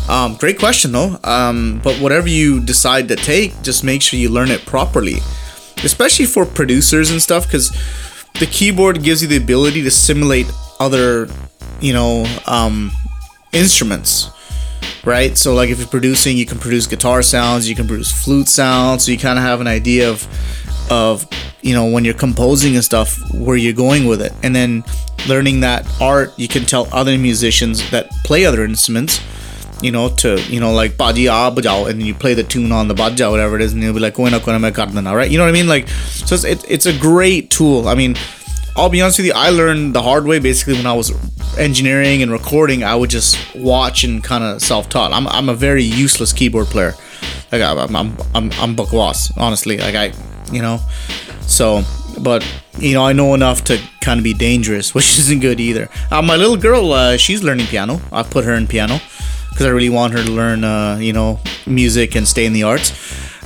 um, 0.09 0.35
great 0.35 0.59
question 0.59 0.91
though. 0.91 1.19
Um, 1.23 1.81
but 1.83 1.95
whatever 1.99 2.27
you 2.27 2.59
decide 2.59 3.07
to 3.09 3.15
take 3.15 3.61
just 3.61 3.83
make 3.83 4.01
sure 4.01 4.19
you 4.19 4.29
learn 4.29 4.49
it 4.49 4.65
properly 4.65 5.17
especially 5.83 6.25
for 6.25 6.45
producers 6.45 7.11
and 7.11 7.21
stuff 7.21 7.45
because 7.45 7.69
the 8.39 8.45
keyboard 8.47 9.03
gives 9.03 9.21
you 9.21 9.27
the 9.27 9.37
ability 9.37 9.83
to 9.83 9.91
simulate 9.91 10.49
other 10.79 11.27
you 11.79 11.93
know 11.93 12.25
um, 12.45 12.91
instruments 13.53 14.29
right? 15.07 15.37
So 15.37 15.55
like 15.55 15.69
if 15.69 15.79
you're 15.79 15.87
producing, 15.87 16.37
you 16.37 16.45
can 16.45 16.59
produce 16.59 16.85
guitar 16.85 17.23
sounds, 17.23 17.67
you 17.67 17.75
can 17.75 17.87
produce 17.87 18.11
flute 18.11 18.49
sounds, 18.49 19.05
so 19.05 19.11
you 19.11 19.17
kind 19.17 19.39
of 19.39 19.45
have 19.45 19.61
an 19.61 19.67
idea 19.67 20.09
of 20.09 20.27
of 20.91 21.27
you 21.61 21.73
know 21.73 21.85
when 21.85 22.05
you're 22.05 22.13
composing 22.13 22.75
and 22.75 22.83
stuff 22.83 23.17
where 23.33 23.55
you're 23.55 23.73
going 23.73 24.05
with 24.05 24.21
it. 24.21 24.33
And 24.43 24.53
then 24.53 24.83
learning 25.27 25.61
that 25.61 25.87
art, 26.01 26.37
you 26.37 26.47
can 26.47 26.63
tell 26.63 26.87
other 26.91 27.17
musicians 27.17 27.89
that 27.91 28.09
play 28.25 28.45
other 28.45 28.65
instruments, 28.65 29.21
you 29.81 29.91
know, 29.91 30.09
to 30.17 30.39
you 30.41 30.59
know 30.59 30.73
like 30.73 30.97
baji 30.97 31.29
ah 31.29 31.49
bajao, 31.51 31.89
and 31.89 32.03
you 32.03 32.13
play 32.13 32.33
the 32.33 32.43
tune 32.43 32.73
on 32.73 32.89
the 32.89 32.93
baja 32.93 33.31
whatever 33.31 33.55
it 33.55 33.61
is, 33.61 33.71
and 33.71 33.81
you'll 33.81 33.93
be 33.93 34.01
like 34.01 34.17
right? 34.17 35.31
You 35.31 35.37
know 35.37 35.45
what 35.45 35.49
I 35.49 35.53
mean? 35.53 35.69
Like 35.69 35.87
so 35.87 36.35
it's 36.35 36.43
it, 36.43 36.65
it's 36.69 36.85
a 36.85 36.97
great 36.99 37.49
tool. 37.49 37.87
I 37.87 37.95
mean. 37.95 38.15
I'll 38.77 38.89
be 38.89 39.01
honest 39.01 39.17
with 39.17 39.25
you, 39.25 39.33
I 39.35 39.49
learned 39.49 39.95
the 39.95 40.03
hard 40.03 40.27
way 40.27 40.37
basically 40.37 40.75
when 40.75 40.85
I 40.85 40.93
was 40.93 41.11
engineering 41.57 42.21
and 42.21 42.31
recording. 42.31 42.83
I 42.83 42.95
would 42.95 43.09
just 43.09 43.55
watch 43.55 44.03
and 44.03 44.23
kind 44.23 44.43
of 44.43 44.61
self 44.61 44.87
taught. 44.87 45.11
I'm, 45.11 45.27
I'm 45.29 45.49
a 45.49 45.55
very 45.55 45.81
useless 45.81 46.31
keyboard 46.31 46.67
player. 46.67 46.93
Like, 47.51 47.63
I'm, 47.63 47.95
I'm, 47.95 48.15
I'm, 48.35 48.51
I'm 48.53 48.75
honestly. 49.35 49.79
Like, 49.79 49.95
I, 49.95 50.13
you 50.51 50.61
know, 50.61 50.77
so, 51.41 51.81
but, 52.19 52.45
you 52.77 52.93
know, 52.93 53.03
I 53.03 53.13
know 53.13 53.33
enough 53.33 53.63
to 53.63 53.81
kind 53.99 54.19
of 54.19 54.23
be 54.23 54.35
dangerous, 54.35 54.93
which 54.95 55.17
isn't 55.17 55.39
good 55.39 55.59
either. 55.59 55.89
Uh, 56.11 56.21
my 56.21 56.35
little 56.35 56.57
girl, 56.57 56.91
uh, 56.91 57.17
she's 57.17 57.41
learning 57.41 57.65
piano. 57.65 57.99
I 58.11 58.21
put 58.21 58.45
her 58.45 58.53
in 58.53 58.67
piano 58.67 58.99
because 59.49 59.65
I 59.65 59.69
really 59.69 59.89
want 59.89 60.13
her 60.13 60.23
to 60.23 60.31
learn, 60.31 60.63
uh, 60.63 60.99
you 61.01 61.13
know, 61.13 61.39
music 61.65 62.13
and 62.13 62.27
stay 62.27 62.45
in 62.45 62.53
the 62.53 62.61
arts. 62.61 62.93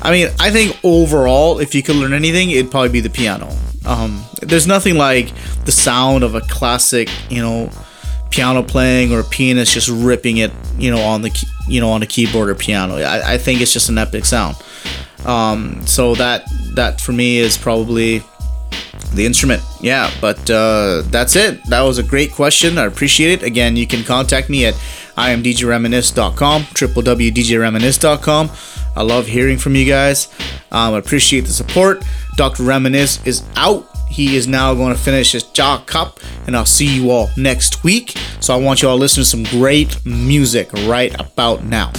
I 0.01 0.11
mean, 0.11 0.27
I 0.41 0.51
think 0.51 0.77
overall, 0.83 1.59
if 1.59 1.73
you 1.73 1.83
could 1.83 1.95
learn 1.95 2.11
anything, 2.11 2.49
it'd 2.49 2.69
probably 2.69 2.89
be 2.89 2.99
the 2.99 3.09
piano. 3.09 3.49
Um, 3.85 4.23
there's 4.41 4.67
nothing 4.67 4.95
like 4.95 5.33
the 5.65 5.71
sound 5.71 6.23
of 6.23 6.35
a 6.35 6.41
classic, 6.41 7.09
you 7.29 7.41
know, 7.41 7.69
piano 8.29 8.63
playing 8.63 9.11
or 9.11 9.19
a 9.19 9.23
pianist 9.23 9.73
just 9.73 9.89
ripping 9.89 10.37
it, 10.37 10.51
you 10.77 10.91
know, 10.91 11.01
on 11.01 11.21
the 11.21 11.45
you 11.67 11.81
know 11.81 11.89
on 11.89 12.03
a 12.03 12.07
keyboard 12.07 12.49
or 12.49 12.55
piano. 12.55 12.95
I, 12.95 13.33
I 13.33 13.37
think 13.37 13.61
it's 13.61 13.73
just 13.73 13.89
an 13.89 13.97
epic 13.97 14.25
sound. 14.25 14.55
Um, 15.25 15.85
so 15.85 16.15
that 16.15 16.43
that 16.75 17.01
for 17.01 17.11
me 17.11 17.37
is 17.37 17.57
probably 17.57 18.23
the 19.13 19.25
instrument. 19.25 19.61
Yeah, 19.81 20.11
but 20.21 20.49
uh, 20.49 21.03
that's 21.07 21.35
it. 21.35 21.63
That 21.65 21.81
was 21.81 21.97
a 21.97 22.03
great 22.03 22.31
question. 22.31 22.77
I 22.77 22.85
appreciate 22.85 23.41
it. 23.41 23.43
Again, 23.45 23.75
you 23.75 23.87
can 23.87 24.03
contact 24.03 24.49
me 24.49 24.65
at 24.65 24.73
imdjreminisce.com, 25.17 26.61
www.djreminisce.com. 26.63 28.49
I 28.95 29.03
love 29.03 29.27
hearing 29.27 29.57
from 29.57 29.75
you 29.75 29.85
guys. 29.85 30.27
Um, 30.71 30.93
I 30.93 30.97
appreciate 30.97 31.41
the 31.41 31.53
support. 31.53 32.03
Dr. 32.35 32.63
Reminisce 32.63 33.25
is 33.25 33.43
out. 33.55 33.87
He 34.09 34.35
is 34.35 34.47
now 34.47 34.73
going 34.73 34.93
to 34.93 34.99
finish 34.99 35.31
his 35.31 35.43
jaw 35.43 35.81
cup, 35.85 36.19
and 36.45 36.55
I'll 36.55 36.65
see 36.65 36.87
you 36.87 37.11
all 37.11 37.29
next 37.37 37.83
week. 37.83 38.17
So 38.41 38.53
I 38.53 38.57
want 38.57 38.81
you 38.81 38.89
all 38.89 38.97
to 38.97 38.99
listen 38.99 39.23
to 39.23 39.29
some 39.29 39.43
great 39.43 40.05
music 40.05 40.71
right 40.73 41.17
about 41.19 41.63
now. 41.63 41.91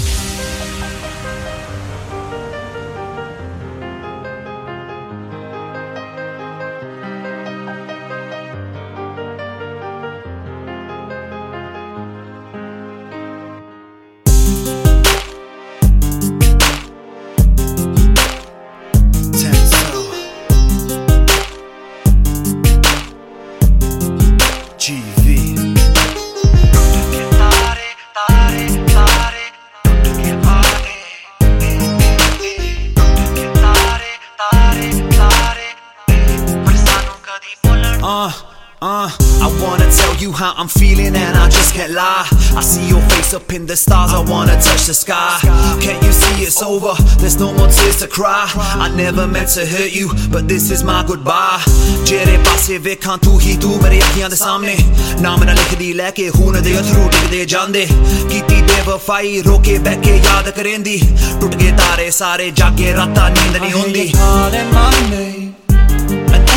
touch 44.83 44.87
the 44.87 44.95
sky. 44.95 45.39
Can't 45.81 46.03
you 46.05 46.13
see 46.13 46.43
it's 46.43 46.63
over? 46.63 46.95
There's 47.19 47.39
no 47.39 47.53
more 47.53 47.69
tears 47.69 47.99
to 48.01 48.09
cry. 48.09 48.51
I 48.55 48.93
never 48.95 49.27
meant 49.27 49.49
to 49.51 49.67
hurt 49.67 49.93
you, 49.93 50.09
but 50.31 50.49
this 50.49 50.71
is 50.71 50.83
my 50.83 51.05
goodbye. 51.07 51.63
Jere 52.05 52.25
जेरे 52.25 52.37
पासे 52.45 52.79
वेखां 52.87 53.17
तू 53.25 53.39
ही 53.39 53.57
तू 53.63 53.69
मेरे 53.83 54.01
de 54.01 54.29
दे 54.31 54.37
सामने 54.37 54.77
नाम 55.23 55.43
ना 55.45 55.53
लिख 55.53 55.73
दी 55.79 55.93
लैके 56.01 56.31
खून 56.37 56.61
दे 56.63 56.73
अथरू 56.81 57.03
डिगदे 57.15 57.45
जांदे 57.53 57.85
कीती 58.31 58.59
बेवफाई 58.69 59.41
रोके 59.47 59.79
बैके 59.87 60.15
याद 60.27 60.47
करेंदी 60.57 60.99
टूट 61.41 61.55
गए 61.55 61.73
तारे 61.79 62.11
सारे 62.19 62.51
जागे 62.59 62.93
रातां 62.99 63.29
नींद 63.31 63.57
नहीं 63.63 63.73
होंदी 63.79 64.07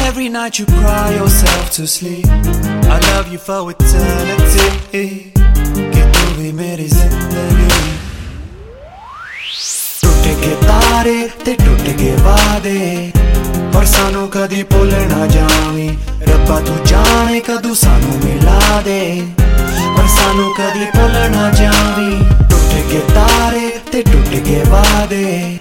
Every 0.07 0.29
night 0.29 0.59
you 0.59 0.65
cry 0.67 1.07
yourself 1.13 1.71
to 1.77 1.87
sleep. 1.93 2.27
I 2.95 2.99
love 3.07 3.31
you 3.33 3.39
for 3.47 3.71
eternity. 3.71 5.31
Que 5.95 6.03
tu 6.13 6.25
vi 6.37 6.53
me 6.53 6.69
ਗਏ 10.45 10.55
ਤਾਰੇ 10.67 11.29
ਤੇ 11.45 11.53
ਟੁੱਟ 11.53 11.89
ਗਏ 11.89 12.15
ਵਾਦੇ। 12.19 13.11
ਪਰ 13.73 13.85
ਸਾਨੂੰ 13.85 14.27
ਕਦੀ 14.27 14.63
ਭੁੱਲ 14.63 14.93
ਨਾ 15.09 15.27
ਜਾਵੀਂ। 15.27 15.97
ਰੱਬਾ 16.21 16.59
ਤੂੰ 16.59 16.77
ਜਾਣੇ 16.85 17.39
ਕਦੋਂ 17.39 17.75
ਸਾਨੂੰ 17.75 18.19
ਮਿਲਾ 18.25 18.81
ਦੇ। 18.81 19.21
ਪਰ 19.97 20.07
ਸਾਨੂੰ 20.07 20.53
ਕਦੀ 20.53 20.85
ਭੁੱਲ 20.85 21.31
ਨਾ 21.31 21.49
ਜਾਵੀਂ। 21.51 22.19
ਟੁੱਟ 22.49 22.91
ਗਏ 22.91 23.01
ਤਾਰੇ 23.15 23.79
ਤੇ 23.91 24.01
ਟੁੱਟ 24.01 24.27
ਗਏ 24.27 24.63
ਵਾਦੇ। 24.69 25.57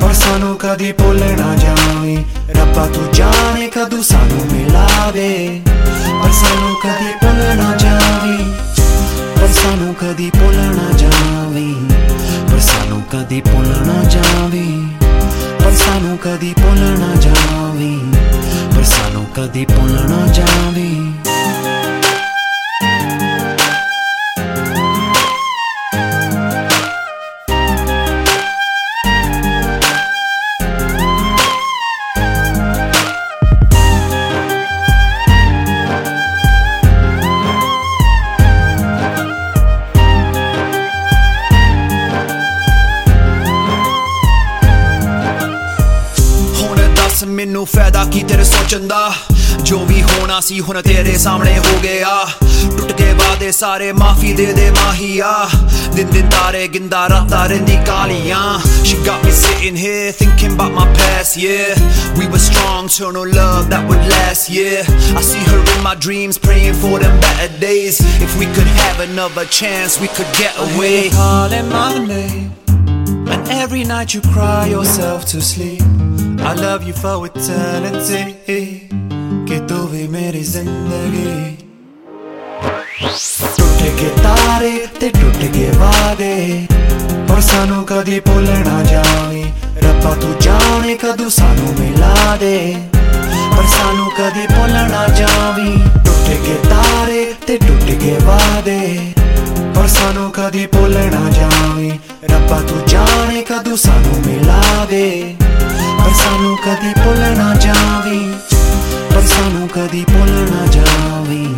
ਪਰ 0.00 0.12
ਸਾਨੂੰ 0.12 0.56
ਕਦੀ 0.56 0.92
ਭੁੱਲ 0.92 1.20
ਨਾ 1.38 1.56
ਜਾਵੀਂ। 1.56 2.18
ਰੱਬਾ 2.56 2.86
ਤੂੰ 2.86 3.12
ਜਾਣੇ 3.12 3.68
ਕਦੋਂ 3.68 4.02
ਸਾਨੂੰ 4.02 4.46
ਮਿਲਾ 4.52 5.10
ਦੇ। 5.10 5.60
ਪਰ 6.24 6.32
ਸਾਨੂੰ 6.32 6.74
ਕਦੀ 6.84 7.12
ਭੁੱਲ 7.12 7.56
ਨਾ 7.56 7.76
ਜਾਵੀਂ। 7.76 8.54
ਪਰ 9.40 9.48
ਸਾਨੂੰ 9.52 9.94
ਕਦੀ 9.94 10.30
ਭੁੱਲ 10.30 10.56
ਨਾ 10.56 10.98
ਜਾਵੀਂ। 10.98 11.74
ਪਰ 11.74 11.90
ਸਾਨੂੰ 11.90 11.95
ਕਦੀ 13.10 13.40
ਭੁੱਲ 13.40 13.66
ਨਾ 13.86 14.02
ਜਾਵੀਂ, 14.04 14.86
ਪਰ 15.58 15.72
ਸਾਨੂੰ 15.72 16.16
ਕਦੀ 16.18 16.52
ਭੁੱਲ 16.54 16.80
ਨਾ 16.98 17.14
ਜਾਵੀਂ, 17.14 17.98
ਪਰ 18.76 18.82
ਸਾਨੂੰ 18.84 19.24
ਕਦੀ 19.34 19.64
ਭੁੱਲ 19.64 19.92
ਨਾ 20.10 20.26
ਜਾਵੀਂ। 20.32 21.12
ਹੋਣਾ 50.25 50.39
ਸੀ 50.41 50.59
ਹੁਣ 50.59 50.81
ਤੇਰੇ 50.81 51.17
ਸਾਹਮਣੇ 51.17 51.57
ਹੋ 51.57 51.79
ਗਿਆ 51.83 52.25
ਟੁੱਟ 52.77 52.91
ਗਏ 52.91 53.13
ਵਾਦੇ 53.13 53.51
ਸਾਰੇ 53.51 53.91
ਮਾਫੀ 53.93 54.33
ਦੇ 54.33 54.45
ਦੇ 54.53 54.69
ਮਾਹੀਆ 54.71 55.31
ਦਿਨ 55.95 56.09
ਦਿਨ 56.11 56.29
ਤਾਰੇ 56.29 56.67
ਗਿੰਦਾ 56.73 57.07
ਰਾਤਾਂ 57.09 57.47
ਰਹਿੰਦੀ 57.49 57.77
ਕਾਲੀਆਂ 57.87 58.41
She 58.89 58.95
got 59.07 59.25
me 59.25 59.31
sitting 59.39 59.77
here 59.81 60.11
thinking 60.19 60.53
about 60.57 60.73
my 60.77 60.85
past 60.99 61.37
yeah 61.41 61.83
We 62.19 62.27
were 62.33 62.41
strong 62.45 62.89
turn 62.95 63.19
on 63.21 63.31
love 63.37 63.69
that 63.73 63.87
would 63.89 64.07
last 64.13 64.49
yeah 64.55 65.19
I 65.19 65.23
see 65.29 65.43
her 65.51 65.59
in 65.73 65.83
my 65.87 65.95
dreams 66.05 66.39
praying 66.47 66.79
for 66.83 66.93
them 67.03 67.19
better 67.25 67.49
days 67.65 67.99
If 68.27 68.37
we 68.41 68.49
could 68.57 68.71
have 68.81 69.03
another 69.07 69.45
chance 69.59 69.99
we 70.05 70.11
could 70.19 70.31
get 70.41 70.63
away 70.67 71.09
calling 71.17 71.69
my 71.75 71.91
name 72.07 72.51
And 73.35 73.53
every 73.59 73.83
night 73.93 74.17
you 74.17 74.21
cry 74.33 74.65
yourself 74.75 75.29
to 75.33 75.41
sleep 75.41 75.81
I 76.51 76.55
love 76.65 76.89
you 76.91 76.97
for 77.03 77.17
eternity 77.27 78.84
ਕਿ 79.56 79.60
ਤੂੰ 79.68 79.86
ਵੀ 79.88 80.06
ਮੇਰੀ 80.08 80.42
ਜ਼ਿੰਦਗੀ 80.44 81.56
ਟੁੱਟ 83.58 83.82
ਗਏ 83.82 84.10
ਤਾਰੇ 84.22 84.70
ਤੇ 85.00 85.08
ਟੁੱਟ 85.08 85.36
ਗਏ 85.36 85.70
ਵਾਦੇ 85.74 86.66
ਪਰ 87.28 87.40
ਸਾਨੂੰ 87.40 87.84
ਕਦੀ 87.84 88.20
ਭੁੱਲ 88.20 88.48
ਨਾ 88.66 88.82
ਜਾਵੀਂ। 88.82 89.44
ਰੱਬਾ, 89.82 90.14
ਤੂੰ 90.14 90.34
ਜਾਣੇ 90.40 90.94
ਕਦੋਂ 90.94 91.30
ਸਾਨੂੰ 91.30 91.74
ਮਿਲਾ 91.78 92.36
ਦੇ। 92.36 92.74
ਪਰ 93.56 93.64
ਸਾਨੂੰ 93.66 94.10
ਕਦੀ 94.10 94.46
ਭੁੱਲ 94.46 94.72
ਨਾ 94.72 95.06
ਜਾਵੀਂ। 95.06 95.76
ਟੁੱਟ 96.04 96.28
ਗਏ 96.28 96.58
ਤਾਰੇ 96.70 97.24
ਤੇ 97.46 97.56
ਟੁੱਟ 97.56 97.90
ਗਏ 98.02 98.16
ਵਾਦੇ 98.22 99.12
ਪਰ 99.74 99.86
ਸਾਨੂੰ 99.86 100.30
ਕਦੀ 100.30 100.66
ਭੁੱਲ 100.66 100.98
ਨਾ 101.14 101.30
ਜਾਵੀਂ। 101.30 101.92
ਰੱਬਾ, 102.30 102.60
ਤੂੰ 102.60 102.82
ਜਾਣੇ 102.86 103.42
ਕਦੋਂ 103.42 103.76
ਸਾਨੂੰ 103.76 104.22
ਮਿਲਾ 104.26 104.84
ਦੇ। 104.90 105.34
ਪਰ 105.98 106.12
ਸਾਨੂੰ 106.24 106.56
ਕਦੀ 106.56 106.92
ਭੁੱਲ 107.04 107.36
ਨਾ 107.38 107.54
ਜਾਵੀਂ। 107.54 108.55
ਸਾਨੂੰ 109.26 109.68
ਕਦੀ 109.68 110.04
ਭੁੱਲ 110.04 110.30
ਨਾ 110.50 110.66
ਜਾਵੀਂ, 110.72 111.48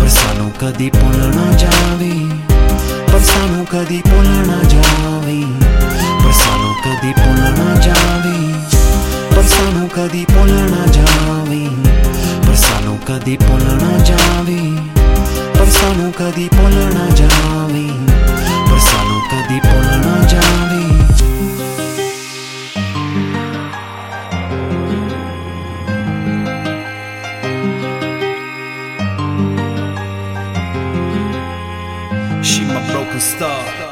ਪਰ 0.00 0.08
ਸਾਨੂੰ 0.08 0.50
ਕਦੀ 0.60 0.88
ਭੁੱਲ 0.90 1.18
ਨਾ 1.34 1.44
ਜਾਵੀਂ, 1.58 2.28
ਪਰ 3.12 3.20
ਸਾਨੂੰ 3.20 3.64
ਕਦੀ 3.66 4.00
ਭੁੱਲ 4.06 4.28
ਨਾ 4.46 4.62
ਜਾਵੀਂ, 4.64 5.46
ਪਰ 6.22 6.32
ਸਾਨੂੰ 6.32 6.74
ਕਦੀ 6.84 7.12
ਭੁੱਲ 7.12 7.40
ਨਾ 7.58 7.74
ਜਾਵੀਂ, 7.80 8.54
ਪਰ 9.34 9.42
ਸਾਨੂੰ 9.48 9.88
ਕਦੀ 9.88 10.24
ਭੁੱਲ 10.24 10.52
ਨਾ 10.70 10.86
ਜਾਵੀਂ, 10.88 11.70
ਪਰ 12.46 12.56
ਸਾਨੂੰ 12.56 12.98
ਕਦੀ 13.06 13.36
ਭੁੱਲ 13.36 13.64
ਨਾ 13.82 13.98
ਜਾਵੀਂ, 14.04 14.76
ਪਰ 15.58 15.70
ਸਾਨੂੰ 15.70 16.12
ਕਦੀ 16.12 16.48
ਭੁੱਲ 16.48 16.74
ਨਾ 16.94 17.08
ਜਾਵੀਂ, 17.16 17.90
ਪਰ 18.70 18.78
ਸਾਨੂੰ 18.90 19.20
ਕਦੀ 19.32 19.60
ਭੁੱਲ 19.60 19.98
ਨਾ 20.06 20.26
ਜਾਵੀਂ। 20.28 20.79
Star 33.20 33.89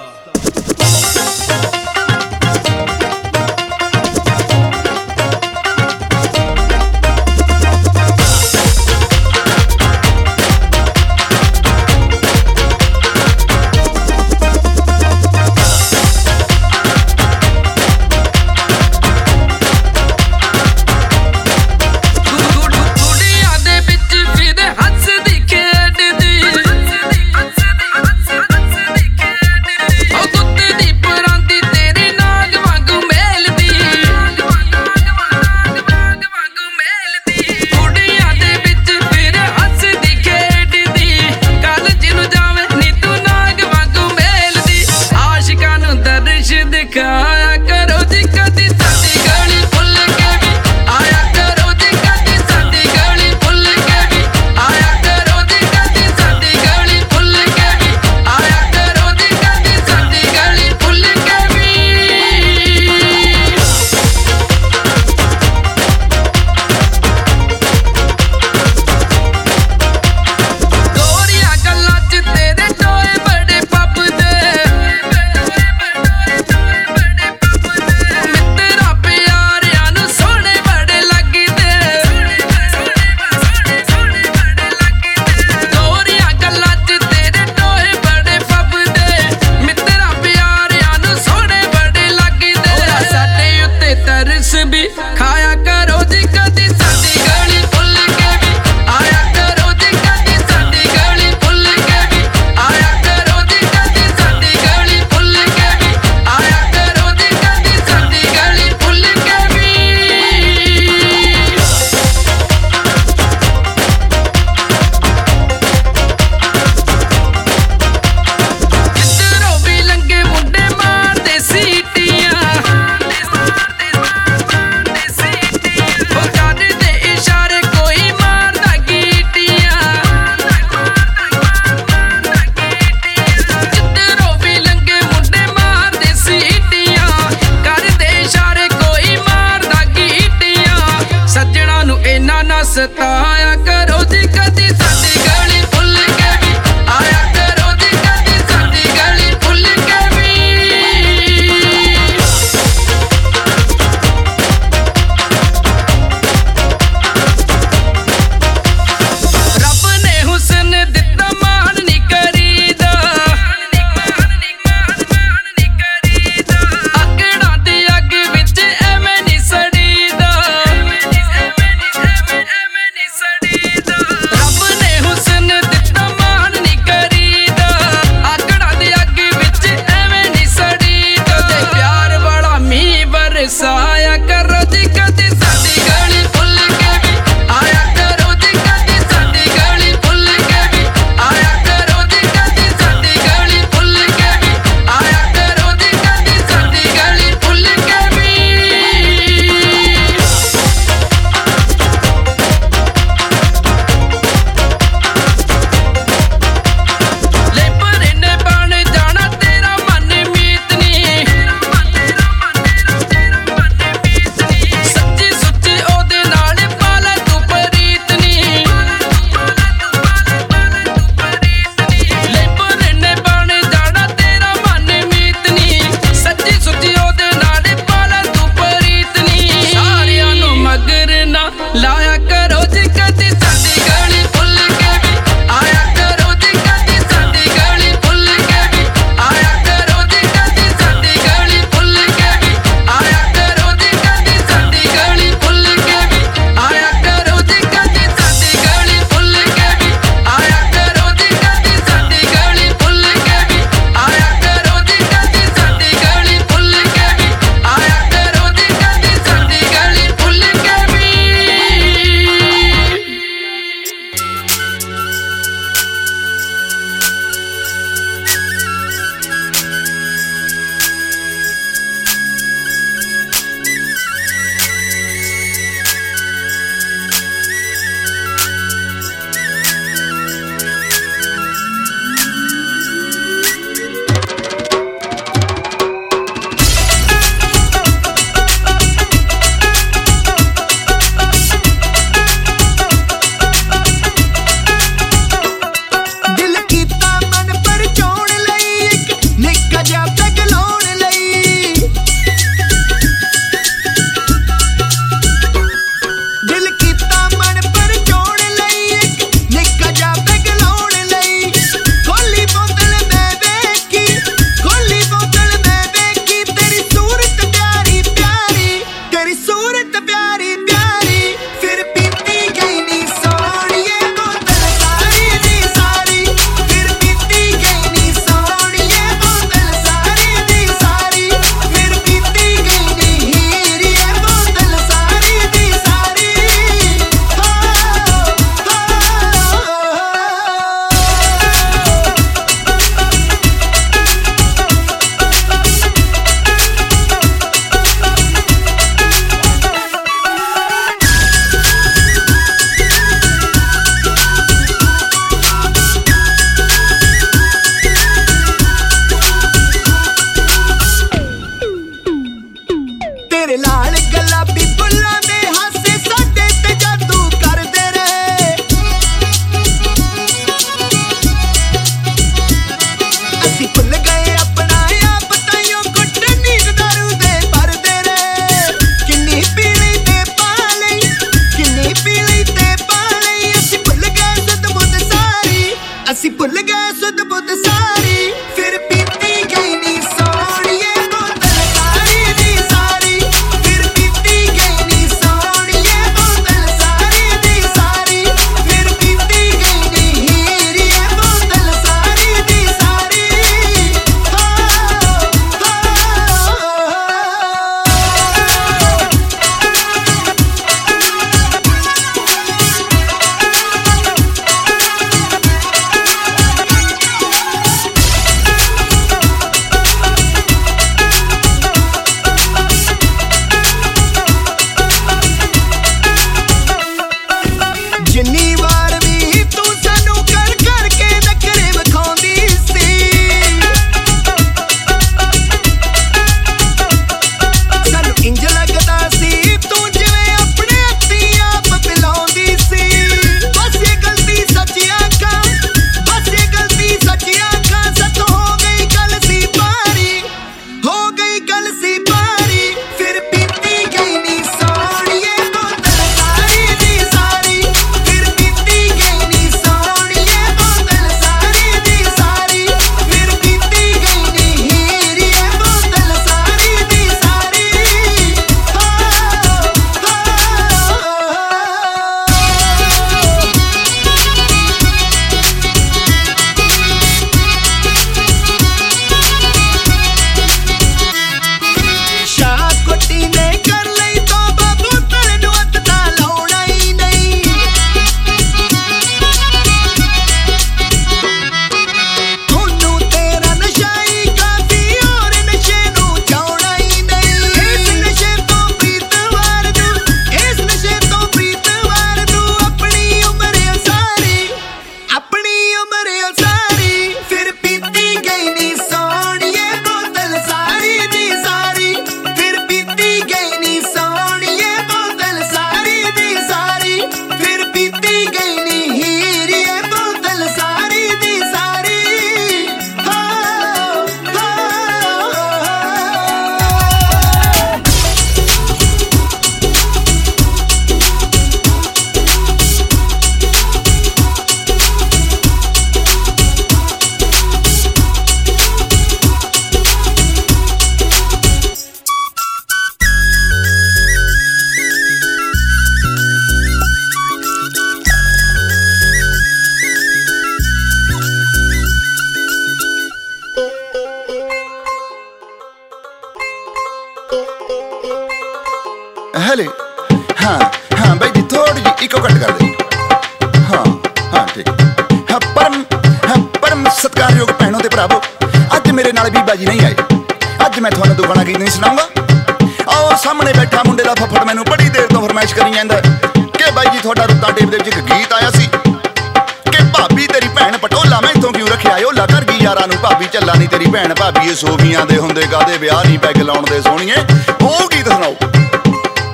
ਭੈਣ 584.60 584.70
ਭਾਬੀ 584.70 584.78
ਇਹ 584.78 584.78
ਸੋਫੀਆਂ 584.78 585.06
ਦੇ 585.06 585.18
ਹੁੰਦੇ 585.18 585.43
ਕਾਦੇ 585.52 585.78
ਵਿਆਹ 585.78 586.05
ਨਹੀਂ 586.05 586.18
ਪੈਗ 586.18 586.36
ਲਾਉਣ 586.36 586.64
ਦੇ 586.70 586.82
ਸੋਹਣੀਏ। 586.82 587.14
ਉਹ 587.62 587.89
ਗੀਤ 587.89 588.09
ਸੁਣਾਓ। 588.09 588.36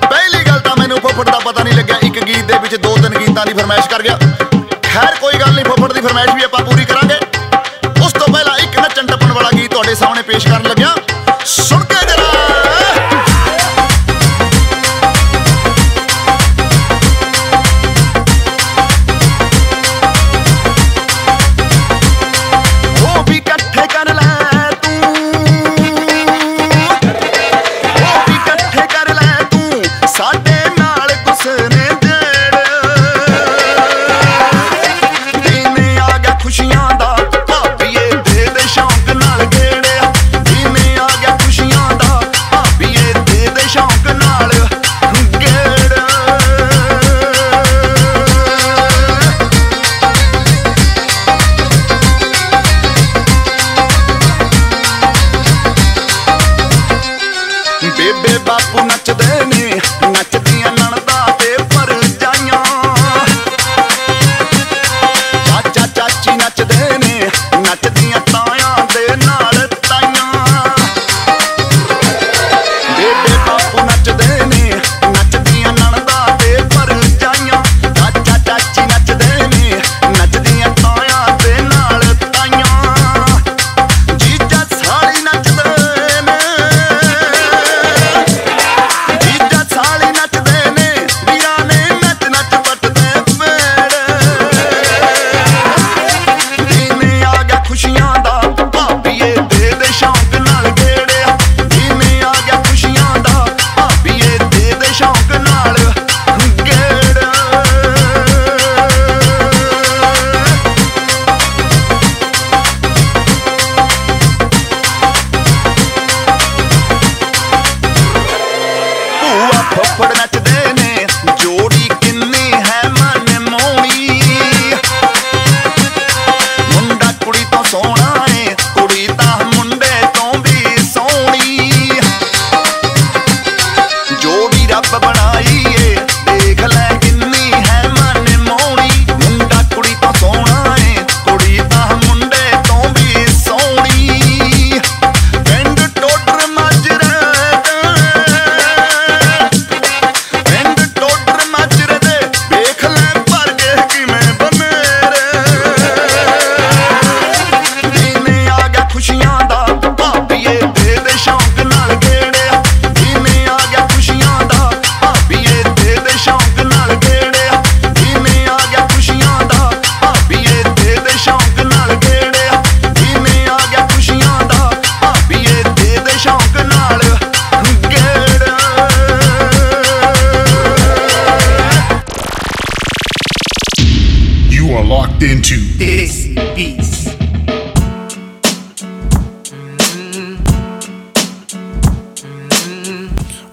ਪਹਿਲੀ 0.09 0.43
ਗੱਲ 0.47 0.59
ਤਾਂ 0.59 0.75
ਮੈਨੂੰ 0.77 0.99
ਫੁੱਫੜ 0.99 1.29
ਦਾ 1.29 1.39
ਪਤਾ 1.39 1.63
ਨਹੀਂ 1.63 1.73
ਲੱਗਿਆ, 1.73 1.95
ਇੱਕ 2.03 2.23
ਗੀਤ 2.23 2.45
ਦੇ 2.45 2.53
ਵਿੱਚ 2.61 2.75
ਦੋ 2.75 2.95
ਤਿੰਨ 2.95 3.17
ਗੀਤਾਂ 3.17 3.45
ਦੀ 3.45 3.53
ਫਰਮਾਇਸ਼ 3.53 3.89
ਕਰ 3.89 4.01
ਗਿਆ। 4.01 4.19
ਖੈਰ, 4.83 5.15
ਕੋਈ 5.21 5.33
ਗੱਲ 5.33 5.53
ਨਹੀਂ, 5.53 5.65
ਫੁੱਫੜ 5.65 5.93
ਦੀ 5.93 6.01
ਫਰਮਾਇਸ਼ 6.01 6.35
ਵੀ 6.35 6.43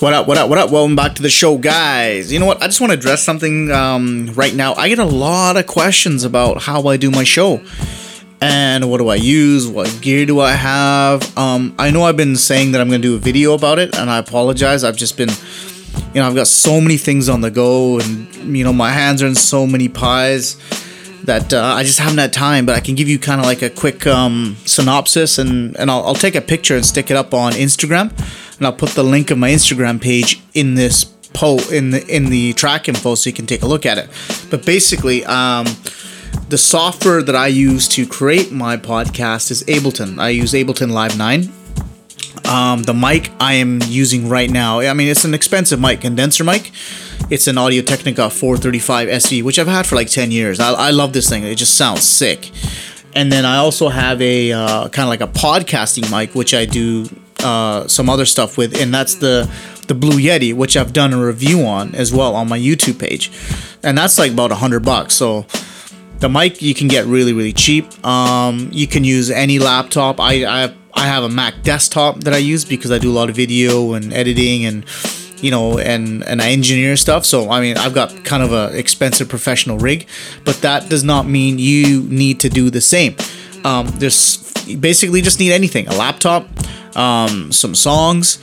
What 0.03 0.15
up, 0.15 0.27
what 0.27 0.37
up, 0.37 0.49
what 0.49 0.59
up? 0.59 0.73
Welcome 0.73 0.97
back 0.97 1.15
to 1.15 1.23
the 1.23 1.31
show, 1.31 1.57
guys. 1.57 2.33
You 2.33 2.41
know 2.41 2.47
what? 2.47 2.61
I 2.61 2.66
just 2.66 2.81
want 2.81 2.93
to 2.93 2.99
address 2.99 3.23
something 3.23 3.70
um, 3.70 4.33
right 4.35 4.53
now. 4.53 4.74
I 4.74 4.89
get 4.89 4.99
a 4.99 5.05
lot 5.05 5.57
of 5.57 5.69
questions 5.69 6.24
about 6.24 6.61
how 6.61 6.89
I 6.89 6.97
do 6.97 7.09
my 7.09 7.23
show. 7.23 7.62
And 8.41 8.91
what 8.91 8.99
do 8.99 9.07
I 9.07 9.15
use? 9.15 9.69
What 9.69 9.97
gear 10.01 10.27
do 10.27 10.41
I 10.41 10.55
have? 10.55 11.39
Um, 11.39 11.77
I 11.79 11.93
know 11.93 12.03
I've 12.03 12.16
been 12.16 12.35
saying 12.35 12.73
that 12.73 12.81
I'm 12.81 12.89
going 12.89 13.01
to 13.01 13.07
do 13.07 13.15
a 13.15 13.19
video 13.19 13.55
about 13.55 13.79
it, 13.79 13.97
and 13.97 14.11
I 14.11 14.19
apologize. 14.19 14.83
I've 14.83 14.97
just 14.97 15.16
been, 15.16 15.31
you 16.12 16.20
know, 16.20 16.27
I've 16.27 16.35
got 16.35 16.49
so 16.49 16.81
many 16.81 16.97
things 16.97 17.29
on 17.29 17.41
the 17.41 17.53
go, 17.53 18.01
and, 18.01 18.57
you 18.57 18.65
know, 18.65 18.73
my 18.73 18.91
hands 18.91 19.23
are 19.23 19.29
in 19.29 19.37
so 19.37 19.69
many 19.69 19.89
pies 19.89 20.57
that 21.23 21.55
uh, 21.55 21.62
I 21.62 21.85
just 21.85 22.01
haven't 22.01 22.19
had 22.19 22.33
time. 22.33 22.66
But 22.66 22.74
I 22.74 22.81
can 22.81 22.97
give 22.97 23.09
you 23.09 23.20
kind 23.20 23.41
of 23.41 23.47
like 23.47 23.62
a 23.62 23.70
quick 23.70 24.05
um, 24.09 24.57
synopsis, 24.65 25.39
and, 25.39 25.77
and 25.77 25.93
I'll, 25.93 26.03
I'll 26.07 26.16
take 26.16 26.35
a 26.35 26.41
picture 26.41 26.74
and 26.74 26.85
stick 26.85 27.09
it 27.12 27.16
up 27.16 27.33
on 27.33 27.53
Instagram, 27.53 28.11
and 28.63 28.69
I'll 28.69 28.73
put 28.73 28.91
the 28.91 29.03
link 29.03 29.33
of 29.33 29.39
my 29.39 29.51
Instagram 29.51 30.01
page 30.01 30.41
in 30.55 30.77
this 30.77 31.03
po 31.03 31.59
in 31.73 31.91
the 31.91 32.07
in 32.07 32.27
the 32.27 32.53
track 32.53 32.89
info 32.89 33.17
so 33.17 33.29
you 33.29 33.35
can 33.35 33.45
take 33.45 33.63
a 33.63 33.67
look 33.67 33.85
at 33.85 33.99
it. 33.99 34.09
But 34.51 34.65
basically, 34.65 35.25
um, 35.25 35.67
the 36.49 36.57
software 36.57 37.25
that 37.25 37.35
I 37.35 37.49
use 37.49 37.89
to 37.89 38.07
create 38.07 38.53
my 38.53 38.77
podcast 38.77 39.51
is 39.51 39.65
Ableton. 39.65 40.21
I 40.21 40.29
use 40.29 40.53
Ableton 40.53 40.93
Live 40.93 41.19
9. 41.19 41.53
Um, 42.45 42.85
the 42.85 42.95
mic 42.95 43.33
I 43.41 43.55
am 43.55 43.81
using 43.89 44.29
right 44.29 44.49
now, 44.51 44.79
I 44.79 44.93
mean, 44.93 45.09
it's 45.09 45.25
an 45.25 45.35
expensive 45.35 45.81
mic, 45.81 46.01
condenser 46.01 46.45
mic. 46.45 46.71
It's 47.31 47.49
an 47.49 47.59
Audio 47.59 47.83
Technica 47.83 48.31
435 48.31 49.09
SE, 49.09 49.43
which 49.43 49.59
I've 49.59 49.67
had 49.67 49.87
for 49.87 49.97
like 49.97 50.09
10 50.09 50.31
years. 50.31 50.61
I, 50.61 50.73
I 50.73 50.91
love 50.91 51.13
this 51.13 51.29
thing, 51.29 51.43
it 51.43 51.57
just 51.57 51.77
sounds 51.77 52.05
sick. 52.05 52.53
And 53.15 53.33
then 53.33 53.45
I 53.45 53.57
also 53.57 53.89
have 53.89 54.23
a 54.23 54.53
uh, 54.53 54.89
kind 54.89 55.05
of 55.05 55.09
like 55.09 55.21
a 55.21 55.27
podcasting 55.27 56.11
mic, 56.17 56.35
which 56.35 56.55
I 56.55 56.65
do 56.65 57.09
uh, 57.43 57.86
some 57.89 58.09
other 58.09 58.24
stuff 58.24 58.56
with, 58.56 58.81
and 58.81 58.93
that's 58.93 59.16
the 59.16 59.51
the 59.89 59.94
Blue 59.94 60.19
Yeti, 60.19 60.55
which 60.55 60.77
I've 60.77 60.93
done 60.93 61.12
a 61.12 61.24
review 61.24 61.64
on 61.66 61.94
as 61.94 62.12
well 62.12 62.35
on 62.35 62.48
my 62.48 62.59
YouTube 62.59 62.98
page, 62.98 63.31
and 63.82 63.97
that's 63.97 64.19
like 64.19 64.32
about 64.32 64.52
a 64.52 64.56
hundred 64.56 64.85
bucks. 64.85 65.14
So 65.14 65.47
the 66.19 66.28
mic 66.28 66.62
you 66.62 66.74
can 66.74 66.89
get 66.89 67.06
really 67.06 67.32
really 67.32 67.52
cheap. 67.52 68.05
Um, 68.06 68.69
you 68.73 68.86
can 68.86 69.05
use 69.05 69.31
any 69.31 69.59
laptop. 69.59 70.20
I 70.20 70.44
I 70.44 70.74
I 70.94 71.06
have 71.06 71.24
a 71.24 71.28
Mac 71.28 71.62
desktop 71.62 72.20
that 72.20 72.35
I 72.35 72.39
use 72.39 72.64
because 72.64 72.90
I 72.90 72.98
do 72.98 73.10
a 73.10 73.16
lot 73.16 73.28
of 73.28 73.36
video 73.36 73.94
and 73.94 74.12
editing 74.12 74.64
and 74.64 74.85
you 75.43 75.51
know, 75.51 75.78
and 75.78 76.23
and 76.23 76.40
I 76.40 76.51
engineer 76.51 76.97
stuff. 76.97 77.27
So 77.27 77.51
I 77.51 77.60
mean, 77.60 77.77
I've 77.77 77.93
got 77.93 78.24
kind 78.24 78.43
of 78.43 78.52
a 78.52 78.77
expensive 78.78 79.28
professional 79.28 79.77
rig, 79.77 80.06
but 80.44 80.56
that 80.62 80.89
does 80.89 81.02
not 81.02 81.27
mean 81.27 81.59
you 81.59 82.02
need 82.05 82.40
to 82.40 82.48
do 82.48 82.70
the 82.70 82.81
same. 82.81 83.16
Um, 83.64 83.89
there's 83.97 84.39
basically 84.78 85.20
just 85.20 85.40
need 85.40 85.52
anything: 85.52 85.89
a 85.89 85.94
laptop, 85.94 86.48
um, 86.97 87.52
some 87.52 87.74
songs, 87.74 88.39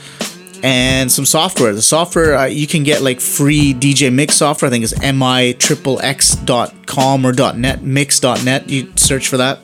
and 0.62 1.10
some 1.10 1.24
software. 1.24 1.74
The 1.74 1.80
software 1.82 2.36
uh, 2.36 2.44
you 2.46 2.66
can 2.66 2.82
get 2.82 3.00
like 3.02 3.20
free 3.20 3.74
DJ 3.74 4.12
mix 4.12 4.34
software. 4.36 4.68
I 4.68 4.70
think 4.70 4.84
it's 4.84 4.94
miXXX.com 4.94 7.26
or 7.26 7.32
dot 7.32 7.58
.net 7.58 7.82
mix.net. 7.82 8.68
You 8.68 8.92
search 8.96 9.28
for 9.28 9.36
that. 9.38 9.58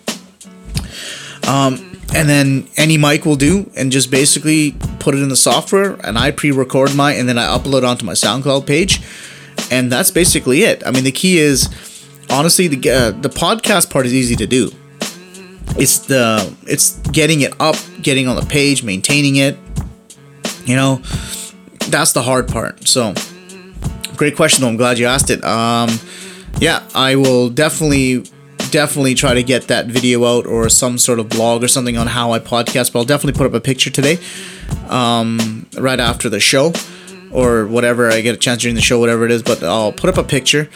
Um, 1.46 1.92
and 2.14 2.28
then 2.28 2.68
any 2.76 2.98
mic 2.98 3.24
will 3.24 3.36
do, 3.36 3.70
and 3.76 3.92
just 3.92 4.10
basically 4.10 4.72
put 4.98 5.14
it 5.14 5.22
in 5.22 5.28
the 5.28 5.36
software, 5.36 5.94
and 6.04 6.18
I 6.18 6.30
pre-record 6.30 6.94
my, 6.94 7.12
and 7.12 7.28
then 7.28 7.38
I 7.38 7.46
upload 7.46 7.86
onto 7.86 8.04
my 8.04 8.14
SoundCloud 8.14 8.66
page, 8.66 9.00
and 9.70 9.92
that's 9.92 10.10
basically 10.10 10.62
it. 10.62 10.82
I 10.86 10.92
mean, 10.92 11.04
the 11.04 11.12
key 11.12 11.38
is 11.38 11.68
honestly 12.30 12.68
the 12.68 12.90
uh, 12.90 13.10
the 13.10 13.28
podcast 13.28 13.90
part 13.90 14.06
is 14.06 14.14
easy 14.14 14.34
to 14.36 14.46
do. 14.46 14.70
It's 15.78 15.98
the 15.98 16.54
it's 16.66 16.98
getting 17.08 17.42
it 17.42 17.54
up, 17.60 17.76
getting 18.00 18.28
on 18.28 18.36
the 18.36 18.46
page, 18.46 18.82
maintaining 18.82 19.36
it. 19.36 19.58
You 20.64 20.76
know, 20.76 20.96
that's 21.88 22.12
the 22.12 22.22
hard 22.22 22.48
part. 22.48 22.86
So, 22.88 23.14
great 24.16 24.36
question 24.36 24.62
though. 24.62 24.68
I'm 24.68 24.76
glad 24.76 24.98
you 24.98 25.06
asked 25.06 25.30
it. 25.30 25.44
Um, 25.44 25.90
yeah, 26.58 26.88
I 26.94 27.16
will 27.16 27.50
definitely 27.50 28.24
definitely 28.70 29.14
try 29.14 29.34
to 29.34 29.42
get 29.42 29.68
that 29.68 29.86
video 29.86 30.24
out 30.24 30.46
or 30.46 30.68
some 30.68 30.98
sort 30.98 31.18
of 31.18 31.28
blog 31.28 31.62
or 31.62 31.68
something 31.68 31.96
on 31.96 32.06
how 32.06 32.32
I 32.32 32.38
podcast. 32.38 32.92
But 32.92 33.00
I'll 33.00 33.04
definitely 33.04 33.38
put 33.38 33.46
up 33.46 33.54
a 33.54 33.60
picture 33.60 33.90
today, 33.90 34.18
um, 34.88 35.66
right 35.78 36.00
after 36.00 36.28
the 36.28 36.40
show, 36.40 36.72
or 37.32 37.66
whatever 37.66 38.10
I 38.10 38.20
get 38.22 38.34
a 38.34 38.38
chance 38.38 38.62
during 38.62 38.74
the 38.74 38.80
show, 38.82 38.98
whatever 38.98 39.24
it 39.24 39.30
is. 39.30 39.42
But 39.42 39.62
I'll 39.62 39.92
put 39.92 40.10
up 40.10 40.16
a 40.16 40.24
picture 40.24 40.68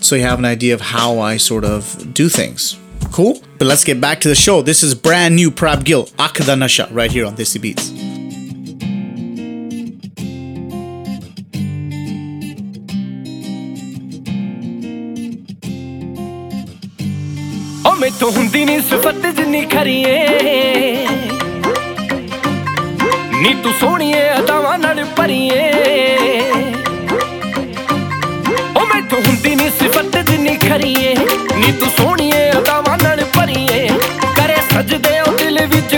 so 0.00 0.16
you 0.16 0.22
have 0.22 0.38
an 0.38 0.44
idea 0.44 0.74
of 0.74 0.80
how 0.80 1.18
I 1.18 1.36
sort 1.36 1.64
of 1.64 2.12
do 2.14 2.28
things. 2.28 2.78
Cool? 3.12 3.40
But 3.58 3.66
let's 3.66 3.84
get 3.84 4.00
back 4.00 4.20
to 4.20 4.28
the 4.28 4.34
show. 4.34 4.62
This 4.62 4.82
is 4.82 4.94
brand 4.94 5.34
new 5.36 5.50
Prabh 5.50 5.84
Gill, 5.84 6.08
Akh 6.18 6.34
Da 6.44 6.54
Nasha, 6.54 6.88
right 6.92 7.10
here 7.10 7.24
on 7.26 7.36
Desi 7.36 7.60
Beats. 7.60 7.92
ਮੈਂ 18.00 18.10
ਤੋਂ 18.18 18.30
ਹੁੰਦੀ 18.30 18.64
ਨਹੀਂ 18.64 18.80
ਸਿਫਤ 18.88 19.26
ਜਿੰਨੀ 19.36 19.64
ਖਰੀਏ 19.66 20.18
ਨੀ 23.42 23.54
ਤੂੰ 23.62 23.72
ਸੋਹਣੀਏ 23.80 24.28
ਅਦਾਵਾਂ 24.38 24.78
ਨਾਲ 24.78 25.04
ਭਰੀਏ 25.16 25.62
ਉਹ 28.76 28.86
ਮੈਂ 28.86 29.00
ਤੋਂ 29.10 29.20
ਹੁੰਦੀ 29.26 29.54
ਨਹੀਂ 29.54 29.70
ਸਿਫਤ 29.78 30.16
ਜਿੰਨੀ 30.56 30.68
ਖਰੀਏ। 30.68 31.14
ਨੀ 31.56 31.72
ਤੂੰ 31.72 31.88
ਸੋਹਣੀਏ 31.96 32.50
ਅਦਾਵਾਂ 32.50 32.96
ਨਾਲ 33.02 33.24
ਭਰੀਏ। 33.36 33.88
ਕਰੇ 34.36 34.56
ਸਜਦੇ 34.72 35.18
ਉਹ 35.20 35.32
ਦਿਲ 35.38 35.66
ਵਿੱਚ 35.66 35.94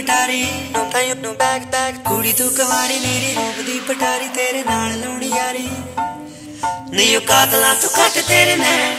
ਪਟਾਰੀ 0.00 0.42
ਨੋਟਾਂ 0.70 1.02
ਨੂੰ 1.14 1.34
ਬੈਗ 1.34 1.62
ਬੈਗ 1.62 1.94
ਕੁੜੀ 2.08 2.32
ਤੂੰ 2.32 2.48
ਕਵਾਰੀ 2.50 2.98
ਮੇਰੀ, 2.98 3.34
ਰੂਪ 3.34 3.56
ਦੀ 3.66 3.78
ਪਟਾਰੀ 3.80 4.28
ਤੇਰੇ 4.28 4.62
ਨਾਲ 4.64 5.00
ਲਾਉਣੀ 5.00 5.28
ਯਾਰੀ। 5.28 5.68
ਨਹੀਂ 6.90 7.16
ਉਹ 7.16 7.22
ਕਾਤਲਾ 7.22 7.72
ਤੂੰ 7.74 7.90
ਘੱਟ 7.98 8.18
ਤੇਰੇ 8.28 8.56
ਨੇ 8.56 8.96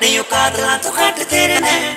ਨਹੀਂ 0.00 0.18
ਉਹ 0.18 0.24
ਕਾਤਲਾ 0.24 0.76
ਤੂੰ 0.76 0.92
ਘੱਟ 0.98 1.22
ਤੇਰੇ 1.22 1.58
ਨੇ 1.60 1.94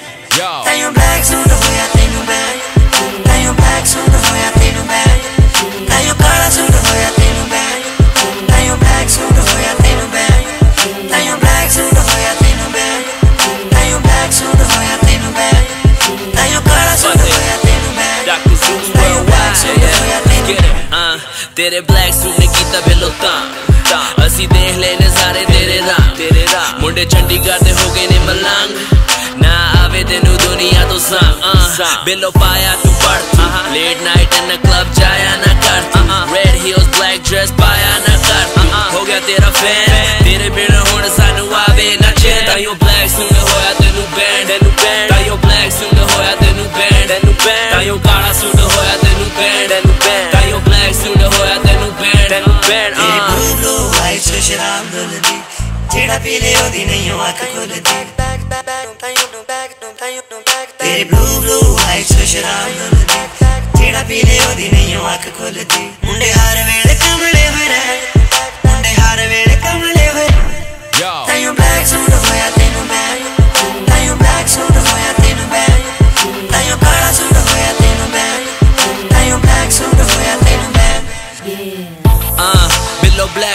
ਤੇਰੇ 21.65 21.81
ਬਲੈਕ 21.83 22.13
ਸੂਟ 22.15 22.39
ਨੇ 22.41 22.47
ਕੀਤਾ 22.49 22.81
ਬਿੱਲੋ 22.81 23.11
ਤਾਂ 23.21 24.27
ਅਸੀਂ 24.27 24.49
ਦੇਖ 24.49 24.77
ਲੈ 24.79 24.95
ਨਜ਼ਾਰੇ 24.97 25.45
ਤੇਰੇ 25.45 25.79
ਰੰਗ 25.81 26.17
ਤੇਰੇ 26.17 26.47
ਰੰਗ 26.47 26.81
ਮੁੰਡੇ 26.83 27.05
ਚੰਡੀਗੜ੍ਹ 27.07 27.65
ਦੇ 27.65 27.73
ਹੋ 27.73 27.91
ਗਏ 27.95 28.07
ਨੇ 28.07 28.19
ਮਲੰਗ 28.19 29.43
ਨਾ 29.43 29.55
ਆਵੇ 29.79 30.03
ਤੈਨੂੰ 30.05 30.37
ਦੁਨੀਆ 30.39 30.85
ਤੋਂ 30.89 30.99
ਸੰਗ 31.01 32.05
ਬਿੱਲੋ 32.05 32.31
ਪਾਇਆ 32.31 32.75
ਤੂੰ 32.83 32.95
ਪੜ 32.95 33.19
late 33.73 34.03
night 34.03 34.35
in 34.35 34.49
the 34.49 34.61
club 34.63 34.93
ਜਾਇਆ 34.95 35.37
ਨਾ 35.37 35.55
ਕਰ 35.61 36.35
ਰੈਡ 36.35 36.55
ਹੀਲਸ 36.57 36.87
ਬਲੈਕ 36.89 37.21
ਡਰੈਸ 37.31 37.53
ਪਾਇਆ 37.53 37.99
ਨਾ 37.99 38.17
ਕਰ 38.19 38.95
ਹੋ 38.95 39.05
ਗਿਆ 39.05 39.21
ਤੇਰਾ 39.27 39.51
ਫੈਨ 39.53 40.25
ਤੇਰੇ 40.25 40.49
ਬਿਨਾ 40.51 40.81
ਹੁਣ 40.83 41.09
ਸਾਨੂੰ 41.17 41.55
ਆਵੇ 41.57 41.97
ਨਾ 42.03 42.11
ਚੈਨ 42.13 42.45
ਤਾਈਓ 42.47 42.75
ਬਲੈਕ 42.75 43.11
ਸੂਟ 43.11 43.33
ਹੋਇਆ 43.33 43.73
ਤੈਨੂੰ 43.81 44.07
ਬੈਂਡ 44.17 44.49
ਤੈਨੂੰ 44.49 44.73
ਬੈਂਡ 44.83 45.09
ਤਾਈਓ 45.11 45.37
ਬਲੈਕ 45.37 45.73
ਸੂਟ 45.73 45.99
ਹੋਇਆ 46.11 46.35
ਤੈਨੂੰ 46.37 46.67
ਬੈਂਡ 46.69 47.09
ਤੈਨੂੰ 47.09 47.35
ਬੈਂਡ 47.45 47.73
ਤਾਈਓ 47.73 47.99
ਕਾਲਾ 48.05 48.33
ਸੂਟ 48.33 48.61
ਹੋਇਆ 48.61 48.97
ਤੈਨੂੰ 49.03 49.31
ਬੈਂਡ 49.39 49.69
ਤੈਨੂੰ 49.69 49.97
ਬੈਂਡ 49.97 50.33
ਤਾਈਓ 50.33 50.59
ਬਲੈਕ 50.59 50.59
ਸੂਟ 50.59 50.64
ਹੋਇਆ 50.64 50.64
ਤੈਨੂੰ 52.36 52.48
ਤੈਨੂੰ 52.48 52.62
ਬੈਂਡ 52.62 52.96
ਤੇਰੀ 52.96 53.20
ਬਲੂ 53.20 53.54
ਬਲੂ 53.56 53.92
ਆਈਸ 54.02 54.26
ਚ 54.26 54.40
ਸ਼ਰਾਬ 54.44 54.86
ਡੁੱਲਦੀ 54.92 55.36
ਜਿਹੜਾ 55.92 56.18
ਪੀ 56.20 56.40
ਲੇ 56.40 56.54
ਉਹਦੀ 56.56 56.84
ਨਹੀਂ 56.86 57.12
ਉਹ 57.12 57.28
ਅੱਖ 57.30 57.38
ਖੁੱਲਦੀ। 57.54 57.82
ਤੇਰੀ 60.80 61.04
ਬਲੂ 61.04 61.40
ਬਲੂ 61.42 61.78
ਆਈਸ 61.88 62.08
ਚ 62.08 62.26
ਸ਼ਰਾਬ 62.28 62.68
ਡੁੱਲਦੀ 62.80 63.20
ਜਿਹੜਾ 63.78 64.04
ਪੀ 64.04 64.22
ਲੇ 64.24 64.40
ਉਹਦੀ 64.40 64.70
ਨਹੀਂ 64.72 64.96
ਉਹ 64.98 65.14
ਅੱਖ 65.14 65.28
ਖੁੱਲਦੀ। 65.38 65.90
ਮੁੰਡੇ 66.04 66.32
ਹਰ 66.34 66.56
ਵੇਲੇ 66.56 66.75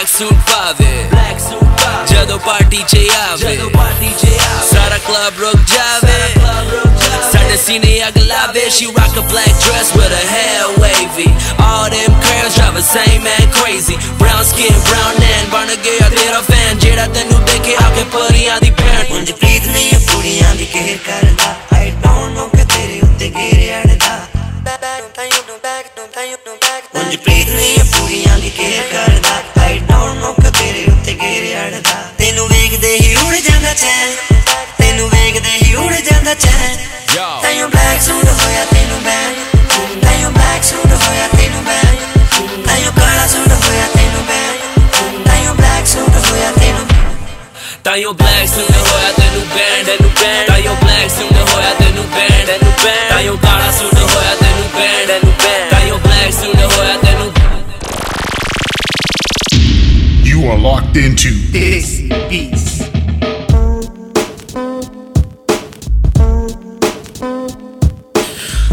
ਬਲੈਕ 0.00 0.08
ਸੂਟ 0.08 0.32
ਪਾਵੇ 0.50 0.86
ਬਲੈਕ 1.10 1.38
ਸੂਟ 1.40 1.64
ਪਾਵੇ 1.80 2.06
ਜਦੋਂ 2.06 2.38
ਪਾਰਟੀ 2.38 2.82
'ਚ 2.82 2.96
ਆਵੇ 3.16 3.54
ਜਦੋਂ 3.54 3.70
ਪਾਰਟੀ 3.70 4.08
'ਚ 4.10 4.24
ਆਵੇ 4.24 4.66
ਸਾਰਾ 4.70 4.98
ਕਲੱਬ 5.06 5.40
ਰੁਕ 5.40 5.64
ਜਾਵੇ 5.72 6.32
ਸਾਡੇ 7.32 7.56
ਸੀਨੇ 7.56 8.00
ਅੱਗ 8.08 8.18
ਲਾਵੇ 8.18 8.68
she 8.70 8.86
rock 8.88 9.16
a 9.16 9.24
black 9.32 9.52
dress 9.64 9.90
with 9.96 10.14
her 10.14 10.26
hair 10.28 10.64
wavy 10.82 11.26
all 11.66 11.86
them 11.94 12.16
curls 12.26 12.56
drive 12.56 12.78
the 12.78 12.84
same 12.86 13.26
man 13.26 13.46
crazy 13.58 13.98
brown 14.22 14.44
skin 14.44 14.80
brown 14.88 15.20
man 15.20 15.50
ਬਣ 15.52 15.74
ਗਿਆ 15.84 16.08
ਤੇਰਾ 16.10 16.40
ਫੈਨ 16.50 16.78
ਜਿਹੜਾ 16.78 17.06
ਤੈਨੂੰ 17.14 17.44
ਦੇਖੇ 17.44 17.76
ਆ 17.84 17.90
ਕੇ 17.96 18.04
ਪਰੀਆਂ 18.16 18.60
ਦੀ 18.60 18.70
ਭੈਣ 18.72 19.24
Black 47.91 48.03
band 48.03 48.17
band 48.17 48.47
black 48.87 49.17
band 49.17 49.51
band 49.51 49.87
band 49.91 49.99
band 50.15 50.47
black 53.41 53.71
You 60.23 60.47
are 60.47 60.57
locked 60.57 60.95
into 60.95 61.31
Desi 61.51 62.07
Beats. 62.29 62.79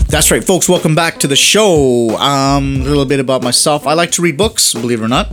That's 0.07 0.31
right, 0.31 0.45
folks. 0.45 0.69
Welcome 0.69 0.95
back 0.95 1.19
to 1.19 1.27
the 1.27 1.35
show. 1.35 2.16
Um, 2.19 2.82
a 2.82 2.85
little 2.85 3.05
bit 3.05 3.19
about 3.19 3.43
myself. 3.43 3.85
I 3.85 3.95
like 3.95 4.12
to 4.12 4.23
read 4.23 4.36
books, 4.36 4.74
believe 4.74 5.01
it 5.01 5.05
or 5.05 5.09
not. 5.09 5.32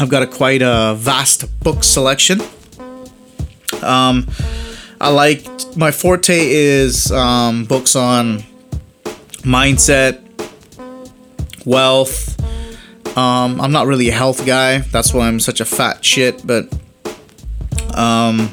I've 0.00 0.08
got 0.08 0.24
a 0.24 0.26
quite 0.26 0.62
a 0.62 0.96
vast 0.96 1.60
book 1.60 1.84
selection. 1.84 2.40
Um, 3.82 4.28
I 5.00 5.10
like 5.10 5.46
my 5.76 5.90
forte 5.90 6.38
is 6.38 7.10
um, 7.10 7.64
books 7.64 7.96
on 7.96 8.44
mindset, 9.42 10.20
wealth. 11.66 12.38
Um, 13.16 13.60
I'm 13.60 13.72
not 13.72 13.86
really 13.86 14.08
a 14.08 14.12
health 14.12 14.46
guy. 14.46 14.78
That's 14.78 15.12
why 15.12 15.28
I'm 15.28 15.40
such 15.40 15.60
a 15.60 15.64
fat 15.64 16.04
shit. 16.04 16.46
But 16.46 16.72
um, 17.94 18.52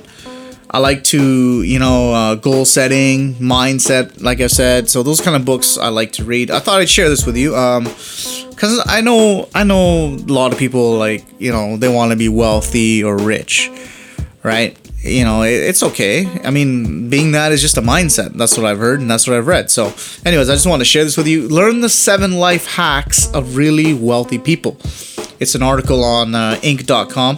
I 0.72 0.80
like 0.80 1.04
to, 1.06 1.62
you 1.64 1.80
know, 1.80 2.14
uh, 2.14 2.36
goal 2.36 2.66
setting, 2.66 3.36
mindset, 3.36 4.22
like 4.22 4.42
I 4.42 4.48
said. 4.48 4.90
So 4.90 5.04
those 5.04 5.22
kind 5.22 5.36
of 5.36 5.46
books 5.46 5.78
I 5.78 5.90
like 5.90 6.12
to 6.14 6.24
read. 6.24 6.52
I 6.52 6.60
thought 6.60 6.80
I'd 6.82 6.90
share 6.90 7.10
this 7.10 7.26
with 7.26 7.38
you. 7.38 7.56
Um, 7.56 7.86
because 8.60 8.84
I 8.88 9.00
know 9.00 9.48
I 9.56 9.64
know 9.64 10.08
a 10.08 10.34
lot 10.34 10.52
of 10.52 10.60
people 10.60 10.98
like 10.98 11.24
you 11.40 11.50
know 11.50 11.78
they 11.78 11.88
want 11.88 12.12
to 12.12 12.18
be 12.18 12.28
wealthy 12.28 13.02
or 13.02 13.18
rich, 13.18 13.72
right? 14.44 14.78
You 15.02 15.24
know 15.24 15.44
it, 15.44 15.54
it's 15.54 15.82
okay. 15.82 16.28
I 16.44 16.52
mean, 16.52 17.10
being 17.10 17.32
that 17.32 17.52
is 17.52 17.62
just 17.62 17.78
a 17.78 17.82
mindset. 17.82 18.34
That's 18.34 18.58
what 18.58 18.66
I've 18.66 18.80
heard 18.80 19.00
and 19.00 19.10
that's 19.10 19.28
what 19.28 19.38
I've 19.38 19.48
read. 19.48 19.72
So, 19.72 19.94
anyways, 20.26 20.50
I 20.50 20.54
just 20.54 20.68
want 20.68 20.82
to 20.82 20.86
share 20.86 21.04
this 21.04 21.16
with 21.16 21.28
you. 21.28 21.48
Learn 21.48 21.82
the 21.82 21.90
seven 21.90 22.34
life 22.34 22.68
hacks 22.68 23.32
of 23.32 23.56
really 23.56 23.94
wealthy 23.94 24.38
people. 24.38 24.78
It's 25.40 25.56
an 25.56 25.64
article 25.64 26.04
on 26.04 26.36
uh, 26.36 26.60
Inc.com. 26.62 27.38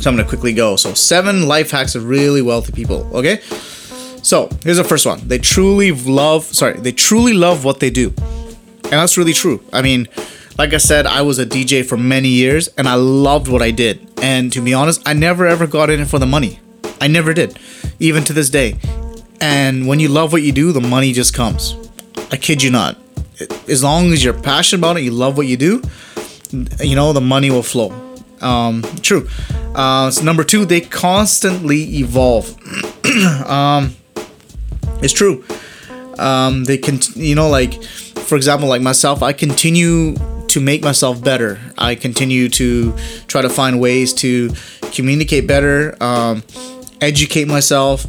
So 0.00 0.10
I'm 0.10 0.16
gonna 0.16 0.28
quickly 0.28 0.52
go. 0.52 0.76
So 0.76 0.92
seven 0.94 1.46
life 1.46 1.70
hacks 1.70 1.94
of 1.94 2.08
really 2.08 2.42
wealthy 2.42 2.72
people. 2.72 3.08
Okay. 3.16 3.40
So 4.22 4.48
here's 4.64 4.76
the 4.76 4.84
first 4.84 5.06
one. 5.06 5.26
They 5.26 5.38
truly 5.38 5.92
love. 5.92 6.44
Sorry, 6.44 6.78
they 6.78 6.92
truly 6.92 7.32
love 7.32 7.64
what 7.64 7.78
they 7.80 7.90
do. 7.90 8.12
And 8.18 8.92
that's 8.92 9.16
really 9.16 9.32
true. 9.32 9.62
I 9.72 9.82
mean, 9.82 10.08
like 10.58 10.72
I 10.72 10.78
said, 10.78 11.06
I 11.06 11.22
was 11.22 11.38
a 11.38 11.46
DJ 11.46 11.84
for 11.84 11.96
many 11.96 12.28
years 12.28 12.68
and 12.78 12.88
I 12.88 12.94
loved 12.94 13.48
what 13.48 13.62
I 13.62 13.70
did. 13.70 14.08
And 14.22 14.52
to 14.52 14.60
be 14.60 14.72
honest, 14.72 15.02
I 15.06 15.12
never 15.12 15.46
ever 15.46 15.66
got 15.66 15.90
in 15.90 16.00
it 16.00 16.06
for 16.06 16.18
the 16.18 16.26
money. 16.26 16.60
I 17.00 17.08
never 17.08 17.34
did, 17.34 17.58
even 18.00 18.24
to 18.24 18.32
this 18.32 18.48
day. 18.48 18.78
And 19.40 19.86
when 19.86 20.00
you 20.00 20.08
love 20.08 20.32
what 20.32 20.42
you 20.42 20.52
do, 20.52 20.72
the 20.72 20.80
money 20.80 21.12
just 21.12 21.34
comes. 21.34 21.76
I 22.32 22.36
kid 22.36 22.62
you 22.62 22.70
not. 22.70 22.96
As 23.68 23.84
long 23.84 24.12
as 24.12 24.24
you're 24.24 24.32
passionate 24.32 24.80
about 24.80 24.96
it, 24.96 25.02
you 25.02 25.10
love 25.10 25.36
what 25.36 25.46
you 25.46 25.58
do, 25.58 25.82
you 26.80 26.96
know, 26.96 27.12
the 27.12 27.20
money 27.20 27.50
will 27.50 27.62
flow. 27.62 27.92
Um, 28.40 28.82
true. 29.02 29.28
Uh, 29.74 30.10
so 30.10 30.24
number 30.24 30.44
two, 30.44 30.64
they 30.64 30.80
constantly 30.80 31.98
evolve. 31.98 32.56
um, 33.46 33.94
it's 35.02 35.12
true. 35.12 35.44
Um, 36.18 36.64
they 36.64 36.78
can, 36.78 36.98
you 37.14 37.34
know, 37.34 37.48
like 37.50 37.74
for 38.26 38.36
example, 38.36 38.68
like 38.68 38.82
myself, 38.82 39.22
I 39.22 39.32
continue 39.32 40.16
to 40.48 40.60
make 40.60 40.82
myself 40.82 41.22
better. 41.22 41.60
I 41.78 41.94
continue 41.94 42.48
to 42.50 42.92
try 43.28 43.42
to 43.42 43.48
find 43.48 43.80
ways 43.80 44.12
to 44.14 44.50
communicate 44.92 45.46
better, 45.46 45.96
um, 46.02 46.42
educate 47.00 47.46
myself, 47.46 48.06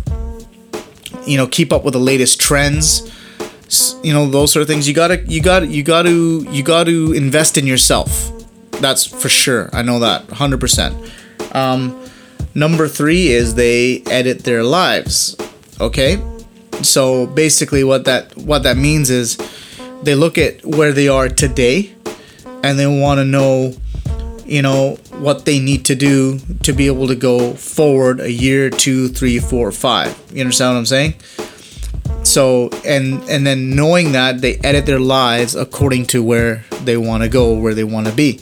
you 1.25 1.37
know, 1.37 1.45
keep 1.45 1.71
up 1.71 1.83
with 1.83 1.93
the 1.93 1.99
latest 1.99 2.39
trends. 2.39 3.13
You 4.01 4.13
know, 4.13 4.29
those 4.29 4.51
sort 4.51 4.61
of 4.61 4.67
things. 4.67 4.87
You 4.87 4.93
gotta, 4.93 5.19
you 5.25 5.41
gotta, 5.41 5.67
you 5.67 5.83
gotta, 5.83 6.09
you 6.09 6.63
gotta 6.63 7.11
invest 7.11 7.57
in 7.57 7.67
yourself. 7.67 8.31
That's 8.79 9.05
for 9.05 9.27
sure. 9.27 9.69
I 9.73 9.81
know 9.81 9.99
that 9.99 10.25
100%. 10.27 11.53
Um, 11.53 12.01
number 12.55 12.87
three 12.87 13.27
is 13.27 13.55
they 13.55 14.03
edit 14.03 14.45
their 14.45 14.63
lives. 14.63 15.35
Okay, 15.79 16.17
so 16.81 17.27
basically, 17.27 17.83
what 17.83 18.05
that 18.05 18.35
what 18.37 18.63
that 18.63 18.77
means 18.77 19.09
is 19.09 19.37
they 20.03 20.15
look 20.15 20.37
at 20.37 20.65
where 20.65 20.91
they 20.91 21.07
are 21.07 21.29
today 21.29 21.93
and 22.63 22.77
they 22.77 22.87
want 22.87 23.19
to 23.19 23.25
know 23.25 23.73
you 24.45 24.61
know 24.61 24.95
what 25.19 25.45
they 25.45 25.59
need 25.59 25.85
to 25.85 25.95
do 25.95 26.39
to 26.63 26.71
be 26.71 26.87
able 26.87 27.07
to 27.07 27.15
go 27.15 27.53
forward 27.53 28.19
a 28.19 28.31
year 28.31 28.69
two 28.69 29.09
three 29.09 29.39
four 29.39 29.71
five. 29.71 30.17
You 30.31 30.41
understand 30.41 30.73
what 30.73 30.79
i'm 30.79 30.85
saying? 30.85 31.15
So 32.23 32.69
and 32.85 33.21
and 33.23 33.45
then 33.45 33.75
knowing 33.75 34.13
that 34.13 34.41
they 34.41 34.55
edit 34.57 34.85
their 34.85 34.99
lives 34.99 35.55
according 35.55 36.05
to 36.07 36.23
where 36.23 36.63
they 36.83 36.97
want 36.97 37.23
to 37.23 37.29
go 37.29 37.53
where 37.55 37.73
they 37.73 37.83
want 37.83 38.07
to 38.07 38.13
be. 38.13 38.39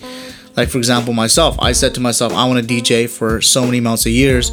Like 0.55 0.69
for 0.69 0.77
example 0.77 1.13
myself 1.13 1.57
i 1.59 1.71
said 1.71 1.95
to 1.95 2.01
myself 2.01 2.33
i 2.33 2.47
want 2.47 2.65
to 2.67 2.73
dj 2.81 3.09
for 3.09 3.41
so 3.41 3.65
many 3.65 3.79
months 3.79 4.05
of 4.05 4.11
years. 4.11 4.51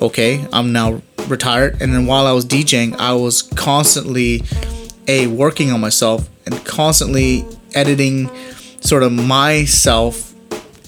Okay 0.00 0.46
i'm 0.52 0.72
now 0.72 1.02
retired. 1.26 1.82
And 1.82 1.92
then 1.92 2.06
while 2.06 2.26
i 2.26 2.32
was 2.32 2.46
djing 2.46 2.94
i 2.98 3.12
was 3.12 3.42
constantly 3.42 4.42
a 5.08 5.26
working 5.26 5.70
on 5.72 5.80
myself 5.80 6.28
and 6.46 6.64
constantly 6.64 7.44
editing 7.74 8.30
sort 8.80 9.02
of 9.02 9.12
myself 9.12 10.32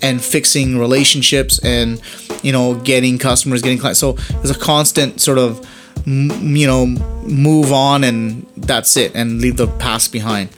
and 0.02 0.22
fixing 0.22 0.78
relationships 0.78 1.58
and 1.64 2.00
you 2.42 2.52
know 2.52 2.74
getting 2.84 3.18
customers 3.18 3.62
getting 3.62 3.78
clients 3.78 3.98
so 3.98 4.12
there's 4.12 4.50
a 4.50 4.58
constant 4.58 5.20
sort 5.20 5.38
of 5.38 5.66
you 6.06 6.66
know 6.66 6.86
move 7.26 7.72
on 7.72 8.04
and 8.04 8.46
that's 8.56 8.96
it 8.96 9.10
and 9.14 9.40
leave 9.40 9.56
the 9.56 9.66
past 9.78 10.12
behind 10.12 10.48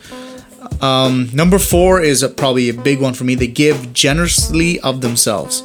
Um, 0.81 1.29
number 1.33 1.59
four 1.59 2.01
is 2.01 2.23
a, 2.23 2.29
probably 2.29 2.69
a 2.69 2.75
big 2.75 3.01
one 3.01 3.15
for 3.15 3.25
me. 3.25 3.35
They 3.35 3.49
give 3.49 3.93
generously 3.93 4.79
of 4.81 5.01
themselves. 5.01 5.63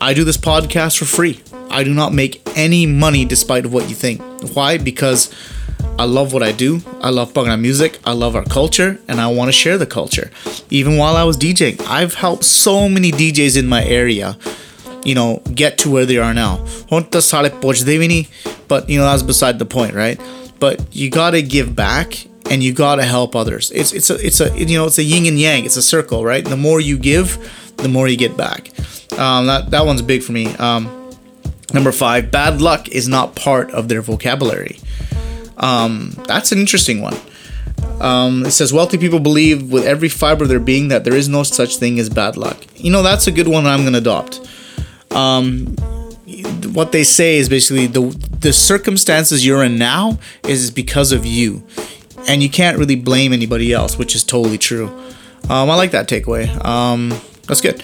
I 0.00 0.12
do 0.14 0.24
this 0.24 0.36
podcast 0.36 0.98
for 0.98 1.06
free. 1.06 1.40
I 1.70 1.84
do 1.84 1.94
not 1.94 2.12
make 2.12 2.42
any 2.56 2.84
money 2.86 3.24
despite 3.24 3.64
of 3.64 3.72
what 3.72 3.88
you 3.88 3.94
think. 3.94 4.20
Why? 4.54 4.76
Because 4.78 5.30
I 6.00 6.04
love 6.04 6.32
what 6.32 6.42
I 6.42 6.52
do. 6.52 6.80
I 7.02 7.10
love 7.10 7.34
Pagana 7.34 7.60
music. 7.60 7.98
I 8.06 8.12
love 8.12 8.34
our 8.34 8.44
culture, 8.44 8.98
and 9.06 9.20
I 9.20 9.26
want 9.26 9.48
to 9.48 9.52
share 9.52 9.76
the 9.76 9.84
culture. 9.84 10.30
Even 10.70 10.96
while 10.96 11.14
I 11.14 11.24
was 11.24 11.36
DJing, 11.36 11.78
I've 11.86 12.14
helped 12.14 12.44
so 12.44 12.88
many 12.88 13.12
DJs 13.12 13.58
in 13.58 13.66
my 13.66 13.84
area, 13.84 14.38
you 15.04 15.14
know, 15.14 15.42
get 15.54 15.76
to 15.80 15.90
where 15.90 16.06
they 16.06 16.16
are 16.16 16.32
now. 16.32 16.64
But 16.88 18.88
you 18.88 18.98
know, 18.98 19.04
that's 19.04 19.22
beside 19.22 19.58
the 19.58 19.66
point, 19.66 19.92
right? 19.92 20.18
But 20.58 20.96
you 20.96 21.10
gotta 21.10 21.42
give 21.42 21.76
back 21.76 22.26
and 22.50 22.62
you 22.62 22.72
gotta 22.72 23.04
help 23.04 23.36
others. 23.36 23.70
It's 23.70 23.92
it's 23.92 24.08
a 24.08 24.14
it's 24.26 24.40
a 24.40 24.56
you 24.56 24.78
know 24.78 24.86
it's 24.86 24.96
a 24.96 25.02
yin 25.02 25.26
and 25.26 25.38
yang. 25.38 25.66
It's 25.66 25.76
a 25.76 25.82
circle, 25.82 26.24
right? 26.24 26.42
The 26.42 26.56
more 26.56 26.80
you 26.80 26.96
give, 26.96 27.36
the 27.76 27.90
more 27.90 28.08
you 28.08 28.16
get 28.16 28.38
back. 28.38 28.70
Um, 29.18 29.48
that 29.48 29.70
that 29.72 29.84
one's 29.84 30.00
big 30.00 30.22
for 30.22 30.32
me. 30.32 30.46
Um, 30.56 31.10
number 31.74 31.92
five, 31.92 32.30
bad 32.30 32.62
luck 32.62 32.88
is 32.88 33.06
not 33.06 33.36
part 33.36 33.70
of 33.72 33.88
their 33.88 34.00
vocabulary. 34.00 34.78
Um, 35.60 36.16
that's 36.26 36.52
an 36.52 36.58
interesting 36.58 37.00
one. 37.00 37.16
Um, 38.00 38.46
it 38.46 38.52
says 38.52 38.72
wealthy 38.72 38.98
people 38.98 39.20
believe 39.20 39.70
with 39.70 39.84
every 39.84 40.08
fiber 40.08 40.44
of 40.44 40.48
their 40.48 40.58
being 40.58 40.88
that 40.88 41.04
there 41.04 41.14
is 41.14 41.28
no 41.28 41.42
such 41.42 41.76
thing 41.76 41.98
as 41.98 42.08
bad 42.08 42.36
luck. 42.36 42.64
You 42.76 42.90
know, 42.90 43.02
that's 43.02 43.26
a 43.26 43.32
good 43.32 43.46
one 43.46 43.66
I'm 43.66 43.80
going 43.80 43.92
to 43.92 43.98
adopt. 43.98 44.40
Um, 45.10 45.76
what 46.72 46.92
they 46.92 47.04
say 47.04 47.36
is 47.36 47.48
basically 47.48 47.86
the 47.86 48.02
the 48.40 48.52
circumstances 48.52 49.44
you're 49.44 49.62
in 49.62 49.76
now 49.76 50.18
is 50.44 50.70
because 50.70 51.12
of 51.12 51.26
you, 51.26 51.62
and 52.28 52.42
you 52.42 52.48
can't 52.48 52.78
really 52.78 52.96
blame 52.96 53.32
anybody 53.32 53.72
else, 53.72 53.98
which 53.98 54.14
is 54.14 54.24
totally 54.24 54.58
true. 54.58 54.88
Um, 55.48 55.68
I 55.68 55.74
like 55.74 55.90
that 55.90 56.08
takeaway. 56.08 56.48
Um, 56.64 57.12
that's 57.46 57.60
good. 57.60 57.82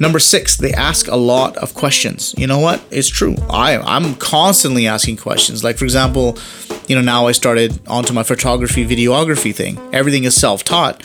Number 0.00 0.18
six, 0.18 0.56
they 0.56 0.72
ask 0.72 1.08
a 1.08 1.16
lot 1.16 1.58
of 1.58 1.74
questions. 1.74 2.34
You 2.38 2.46
know 2.46 2.58
what? 2.58 2.82
It's 2.90 3.08
true. 3.08 3.36
I 3.50 3.76
I'm 3.76 4.14
constantly 4.14 4.86
asking 4.86 5.18
questions. 5.18 5.62
Like 5.62 5.76
for 5.76 5.84
example, 5.84 6.38
you 6.88 6.96
know 6.96 7.02
now 7.02 7.26
I 7.26 7.32
started 7.32 7.78
onto 7.86 8.14
my 8.14 8.22
photography 8.22 8.86
videography 8.86 9.54
thing. 9.54 9.78
Everything 9.92 10.24
is 10.24 10.34
self-taught 10.34 11.02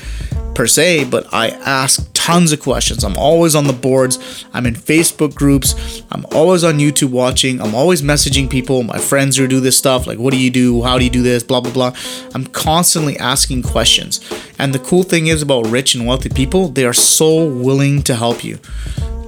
per 0.56 0.66
se, 0.68 1.06
but 1.06 1.32
I 1.34 1.50
ask 1.50 2.10
tons 2.14 2.52
of 2.52 2.60
questions. 2.60 3.04
I'm 3.04 3.18
always 3.18 3.54
on 3.54 3.68
the 3.68 3.74
boards. 3.74 4.46
I'm 4.54 4.66
in 4.66 4.74
Facebook 4.74 5.36
groups. 5.36 6.02
I'm 6.12 6.26
always 6.34 6.64
on 6.64 6.80
YouTube 6.80 7.12
watching. 7.12 7.62
I'm 7.62 7.76
always 7.76 8.02
messaging 8.02 8.50
people, 8.50 8.82
my 8.84 8.98
friends 8.98 9.38
who 9.38 9.48
do 9.48 9.60
this 9.60 9.78
stuff, 9.78 10.08
like, 10.08 10.18
what 10.18 10.34
do 10.34 10.40
you 10.40 10.50
do? 10.50 10.82
How 10.82 10.98
do 10.98 11.04
you 11.04 11.10
do 11.12 11.22
this? 11.22 11.44
Blah, 11.44 11.62
blah, 11.62 11.72
blah. 11.72 11.96
I'm 12.34 12.48
constantly 12.48 13.18
asking 13.18 13.64
questions. 13.64 14.22
And 14.58 14.74
the 14.74 14.80
cool 14.80 15.04
thing 15.04 15.28
is 15.28 15.42
about 15.42 15.68
rich 15.68 15.94
and 15.94 16.08
wealthy 16.08 16.30
people, 16.30 16.70
they 16.70 16.86
are 16.86 16.94
so 16.94 17.46
willing 17.46 18.02
to 18.04 18.16
help 18.16 18.44
you. 18.44 18.58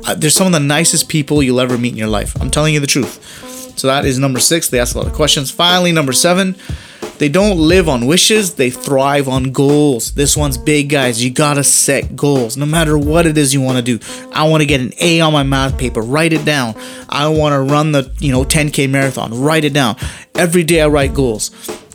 Uh, 0.07 0.15
They're 0.15 0.29
some 0.29 0.47
of 0.47 0.53
the 0.53 0.59
nicest 0.59 1.09
people 1.09 1.43
you'll 1.43 1.59
ever 1.59 1.77
meet 1.77 1.91
in 1.91 1.97
your 1.97 2.07
life. 2.07 2.39
I'm 2.41 2.49
telling 2.49 2.73
you 2.73 2.79
the 2.79 2.87
truth. 2.87 3.75
So 3.77 3.87
that 3.87 4.05
is 4.05 4.17
number 4.17 4.39
six. 4.39 4.69
They 4.69 4.79
ask 4.79 4.95
a 4.95 4.97
lot 4.97 5.07
of 5.07 5.13
questions. 5.13 5.51
Finally, 5.51 5.91
number 5.91 6.13
seven, 6.13 6.55
they 7.19 7.29
don't 7.29 7.57
live 7.57 7.89
on 7.89 8.05
wishes, 8.05 8.55
they 8.55 8.69
thrive 8.69 9.27
on 9.27 9.51
goals. 9.51 10.11
This 10.13 10.37
one's 10.37 10.57
big, 10.57 10.89
guys. 10.89 11.23
You 11.23 11.31
gotta 11.31 11.63
set 11.63 12.15
goals 12.15 12.57
no 12.57 12.65
matter 12.65 12.97
what 12.97 13.25
it 13.25 13.37
is 13.37 13.53
you 13.53 13.61
wanna 13.61 13.81
do. 13.81 13.99
I 14.31 14.47
wanna 14.47 14.65
get 14.65 14.81
an 14.81 14.93
A 14.99 15.21
on 15.21 15.33
my 15.33 15.43
math 15.43 15.77
paper, 15.77 16.01
write 16.01 16.33
it 16.33 16.45
down. 16.45 16.75
I 17.09 17.27
wanna 17.27 17.61
run 17.61 17.91
the, 17.91 18.11
you 18.19 18.31
know, 18.31 18.43
10K 18.43 18.87
marathon, 18.87 19.39
write 19.41 19.65
it 19.65 19.73
down. 19.73 19.95
Every 20.35 20.63
day 20.63 20.81
I 20.81 20.87
write 20.87 21.13
goals. 21.13 21.51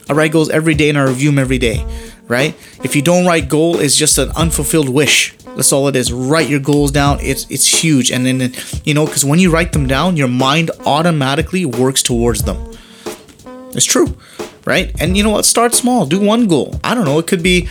I 0.08 0.14
write 0.14 0.32
goals 0.32 0.50
every 0.50 0.74
day 0.74 0.88
and 0.88 0.98
I 0.98 1.04
review 1.04 1.30
them 1.30 1.38
every 1.38 1.58
day, 1.58 1.86
right? 2.28 2.54
If 2.82 2.96
you 2.96 3.02
don't 3.02 3.24
write 3.24 3.48
goal, 3.48 3.78
it's 3.78 3.96
just 3.96 4.18
an 4.18 4.30
unfulfilled 4.36 4.88
wish. 4.88 5.34
That's 5.56 5.72
all 5.72 5.86
it 5.88 5.96
is. 5.96 6.12
Write 6.12 6.48
your 6.48 6.60
goals 6.60 6.90
down. 6.90 7.18
It's 7.20 7.46
it's 7.50 7.82
huge, 7.82 8.10
and 8.10 8.24
then 8.24 8.52
you 8.84 8.94
know 8.94 9.04
because 9.04 9.24
when 9.24 9.38
you 9.38 9.50
write 9.50 9.72
them 9.72 9.86
down, 9.86 10.16
your 10.16 10.28
mind 10.28 10.70
automatically 10.86 11.64
works 11.66 12.02
towards 12.02 12.42
them. 12.42 12.56
It's 13.74 13.84
true, 13.84 14.16
right? 14.64 14.94
And 15.00 15.16
you 15.16 15.22
know 15.22 15.30
what? 15.30 15.44
Start 15.44 15.74
small. 15.74 16.06
Do 16.06 16.20
one 16.20 16.46
goal. 16.46 16.80
I 16.84 16.94
don't 16.94 17.04
know. 17.04 17.18
It 17.18 17.26
could 17.26 17.42
be, 17.42 17.68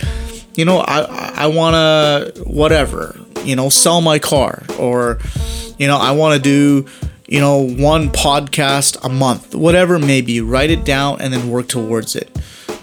you 0.54 0.64
know, 0.64 0.78
I 0.78 1.00
I- 1.44 1.46
want 1.46 1.74
to 1.74 2.42
whatever, 2.44 3.18
you 3.44 3.56
know, 3.56 3.68
sell 3.68 4.00
my 4.00 4.18
car, 4.18 4.62
or 4.78 5.18
you 5.78 5.86
know, 5.86 5.96
I 5.96 6.12
want 6.12 6.34
to 6.36 6.40
do, 6.40 6.86
you 7.26 7.40
know, 7.40 7.58
one 7.58 8.10
podcast 8.10 9.02
a 9.04 9.08
month, 9.08 9.54
whatever 9.54 9.96
it 9.96 10.00
may 10.06 10.20
be. 10.20 10.40
Write 10.40 10.70
it 10.70 10.84
down 10.84 11.20
and 11.20 11.32
then 11.32 11.48
work 11.50 11.68
towards 11.68 12.14
it. 12.14 12.28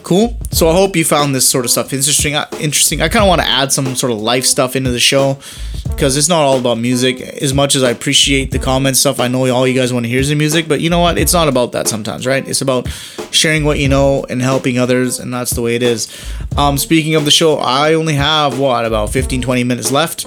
Cool. 0.10 0.36
So 0.50 0.68
I 0.68 0.74
hope 0.74 0.96
you 0.96 1.06
found 1.06 1.36
this 1.36 1.48
sort 1.48 1.66
of 1.66 1.70
stuff 1.70 1.94
interesting. 1.94 2.34
Interesting. 2.60 3.00
I 3.00 3.10
kind 3.10 3.22
of 3.22 3.30
want 3.30 3.42
to 3.42 3.48
add 3.48 3.72
some 3.72 3.96
sort 3.96 4.12
of 4.12 4.18
life 4.18 4.44
stuff 4.44 4.76
into 4.76 4.90
the 4.90 5.00
show 5.00 5.38
because 5.84 6.18
it's 6.18 6.28
not 6.28 6.42
all 6.42 6.58
about 6.58 6.80
music. 6.80 7.22
As 7.22 7.54
much 7.54 7.76
as 7.76 7.84
I 7.84 7.92
appreciate 7.92 8.50
the 8.50 8.58
comment 8.58 8.98
stuff, 8.98 9.20
I 9.20 9.28
know 9.28 9.48
all 9.52 9.68
you 9.68 9.80
guys 9.80 9.94
want 9.94 10.06
to 10.06 10.10
hear 10.10 10.20
is 10.20 10.30
the 10.30 10.34
music, 10.34 10.68
but 10.68 10.82
you 10.82 10.90
know 10.90 11.00
what? 11.00 11.20
It's 11.20 11.32
not 11.32 11.48
about 11.48 11.74
that 11.74 11.88
sometimes, 11.88 12.26
right? 12.26 12.44
It's 12.48 12.62
about 12.62 12.90
sharing 13.30 13.66
what 13.66 13.78
you 13.78 13.88
know 13.88 14.26
and 14.32 14.42
helping 14.42 14.80
others, 14.80 15.20
and 15.20 15.32
that's 15.32 15.52
the 15.52 15.62
way 15.62 15.76
it 15.76 15.84
is. 15.84 16.08
Um, 16.58 16.80
speaking 16.80 17.14
of 17.14 17.24
the 17.24 17.30
show, 17.30 17.58
I 17.58 17.94
only 17.94 18.16
have 18.16 18.58
what 18.58 18.86
about 18.86 19.12
15, 19.12 19.44
20 19.44 19.64
minutes 19.64 19.92
left. 19.92 20.26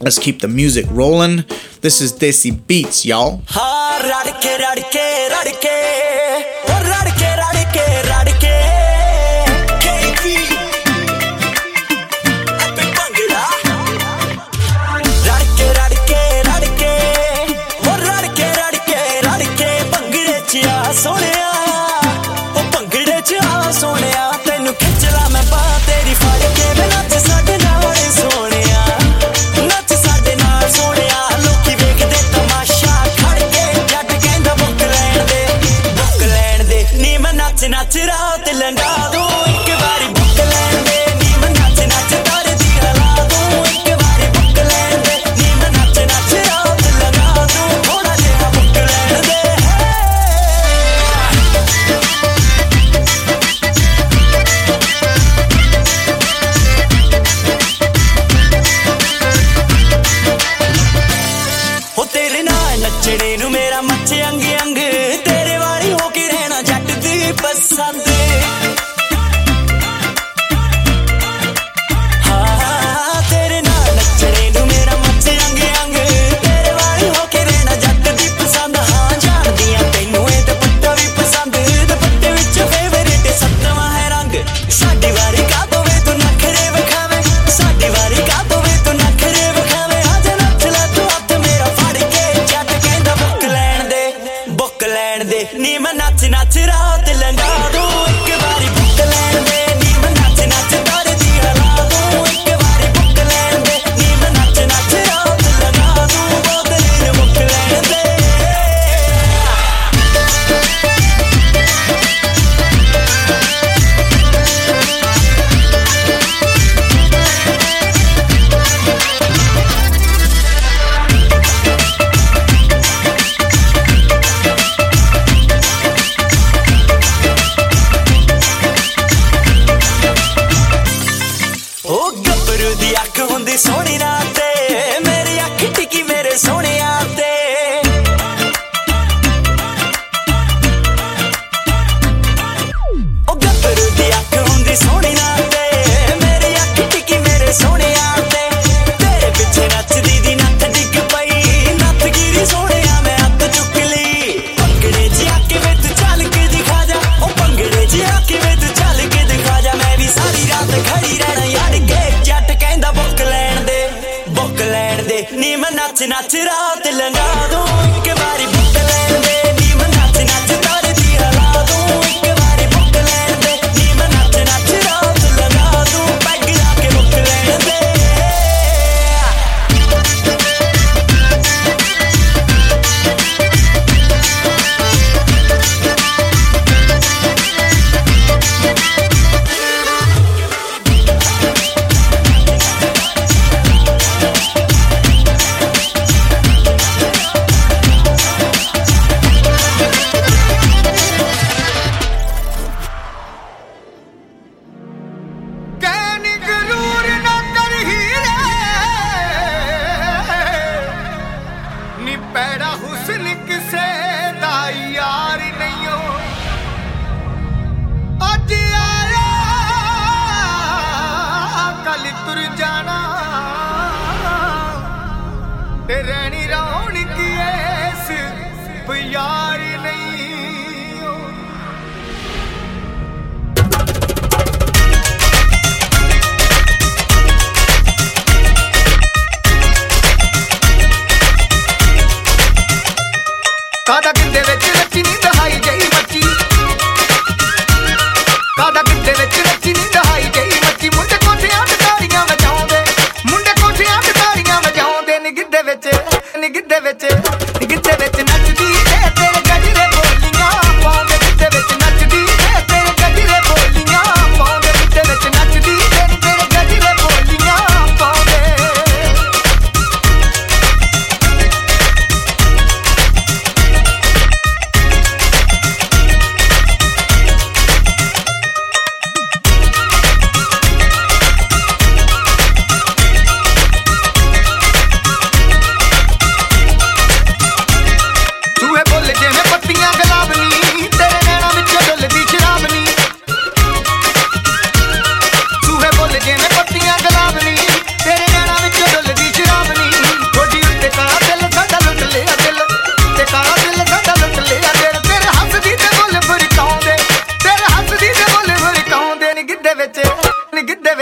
Let's 0.00 0.18
keep 0.18 0.42
the 0.42 0.48
music 0.48 0.84
rolling. 0.90 1.46
This 1.80 2.02
is 2.02 2.12
Desi 2.12 2.66
Beats, 2.66 3.06
y'all. 3.06 3.40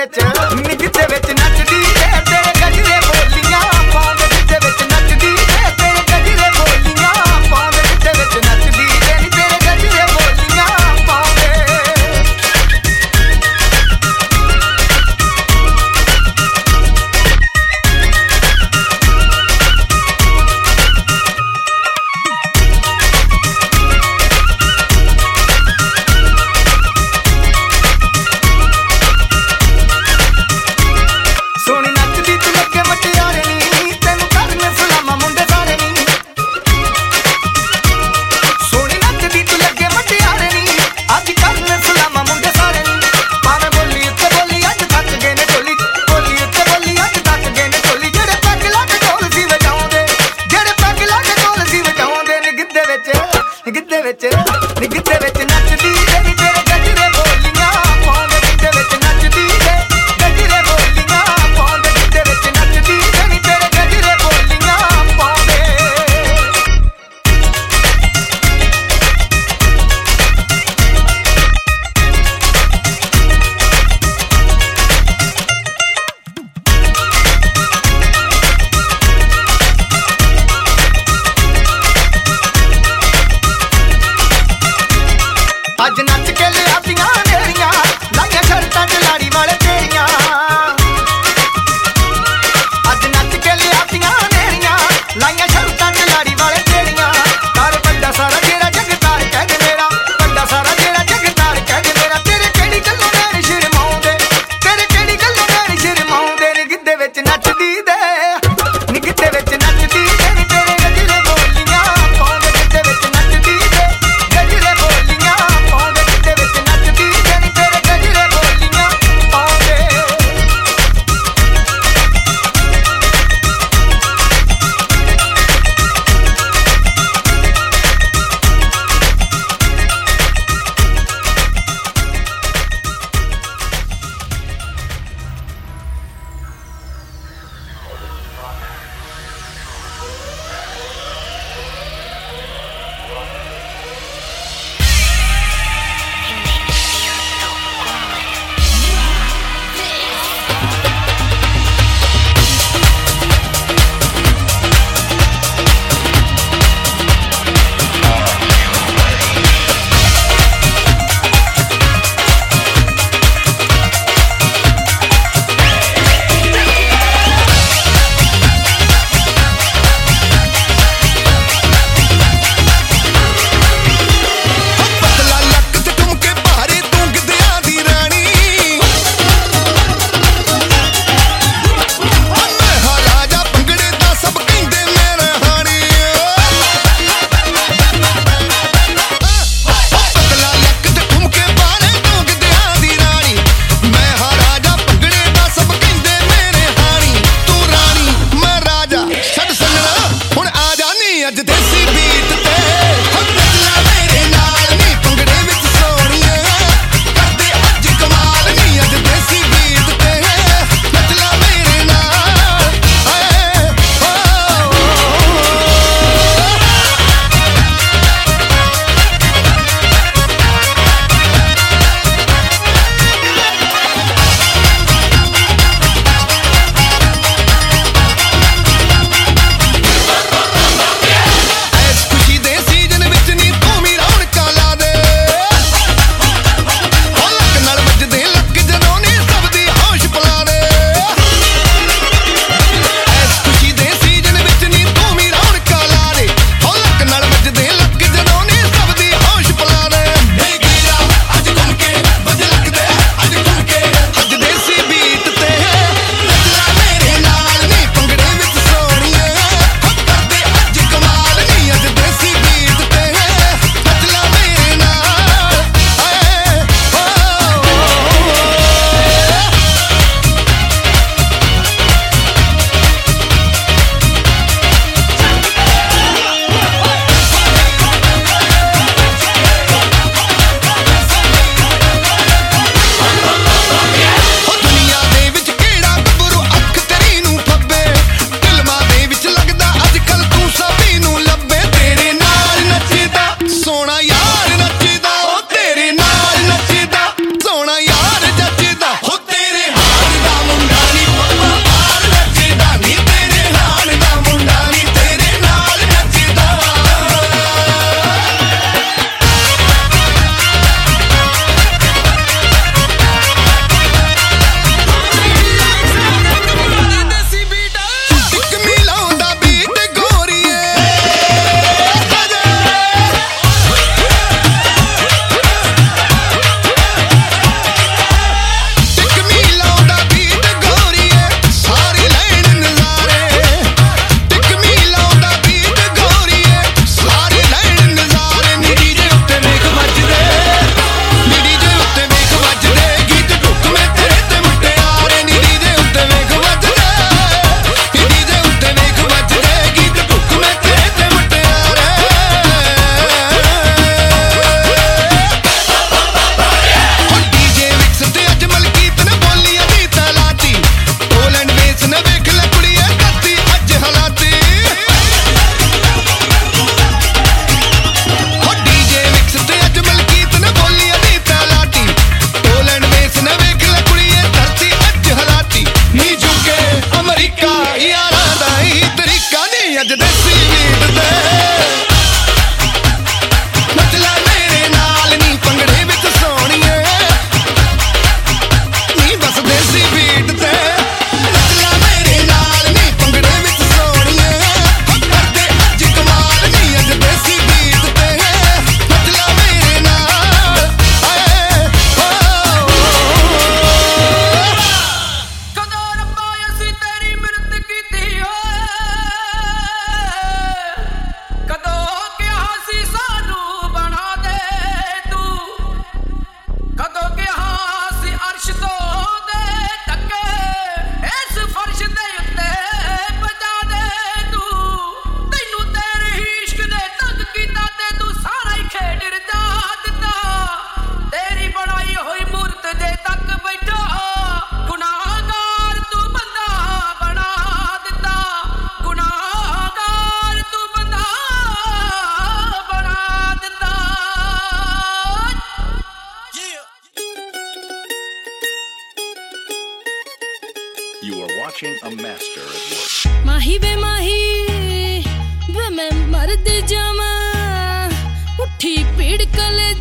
chance. 0.09 0.36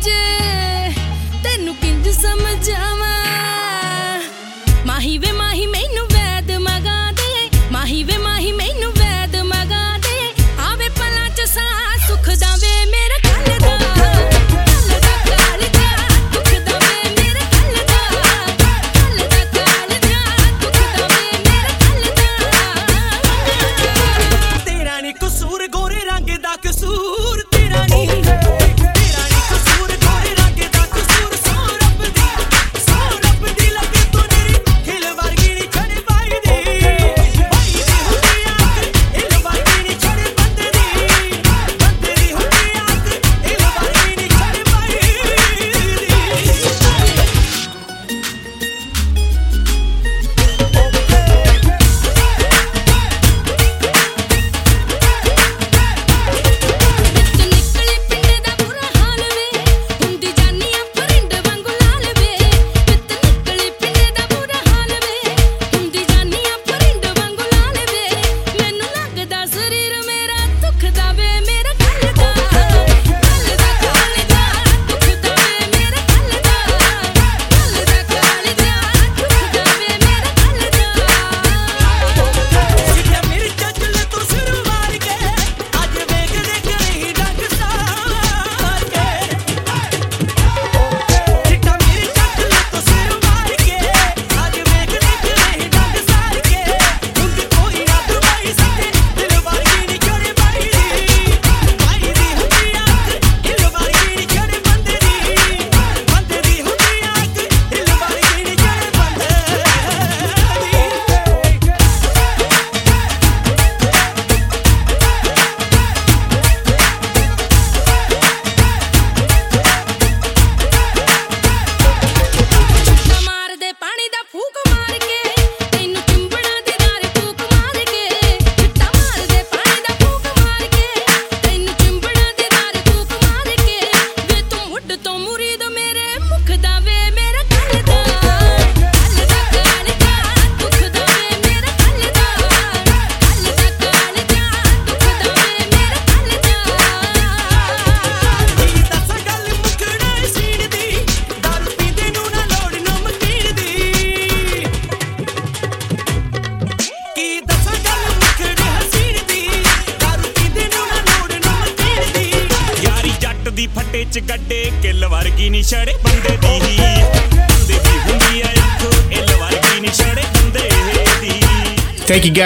do 0.06 0.35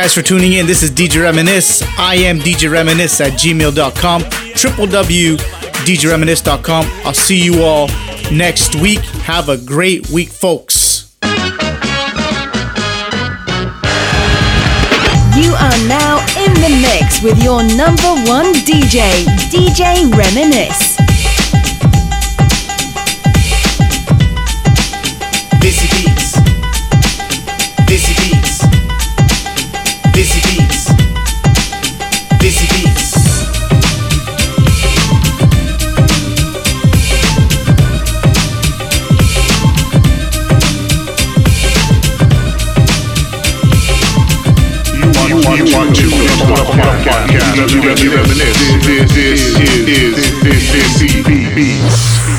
guys 0.02 0.14
for 0.14 0.22
tuning 0.22 0.54
in. 0.54 0.66
This 0.66 0.82
is 0.82 0.90
DJ 0.90 1.22
Reminisce. 1.22 1.82
I 1.98 2.14
am 2.14 2.38
DJ 2.38 2.72
Reminisce 2.72 3.20
at 3.20 3.32
gmail.com, 3.32 4.22
www.djreminisce.com. 4.22 6.86
I'll 7.04 7.12
see 7.12 7.38
you 7.38 7.62
all 7.62 7.88
next 8.32 8.76
week. 8.76 9.00
Have 9.28 9.50
a 9.50 9.58
great 9.58 10.08
week, 10.08 10.30
folks. 10.30 11.14
You 15.36 15.52
are 15.52 15.78
now 15.86 16.24
in 16.38 16.54
the 16.54 16.70
mix 16.80 17.20
with 17.22 17.42
your 17.42 17.62
number 17.62 18.14
one 18.26 18.54
DJ, 18.64 19.26
DJ 19.52 20.10
Reminisce. 20.16 20.89
Podcast. 47.10 47.74
Reminisce. 47.82 48.60
This, 48.86 49.12
this 49.12 49.58
is, 49.58 49.88
is, 49.88 50.18
is, 50.18 50.74
is, 50.74 51.02
is, 51.02 51.56
is, 51.56 52.29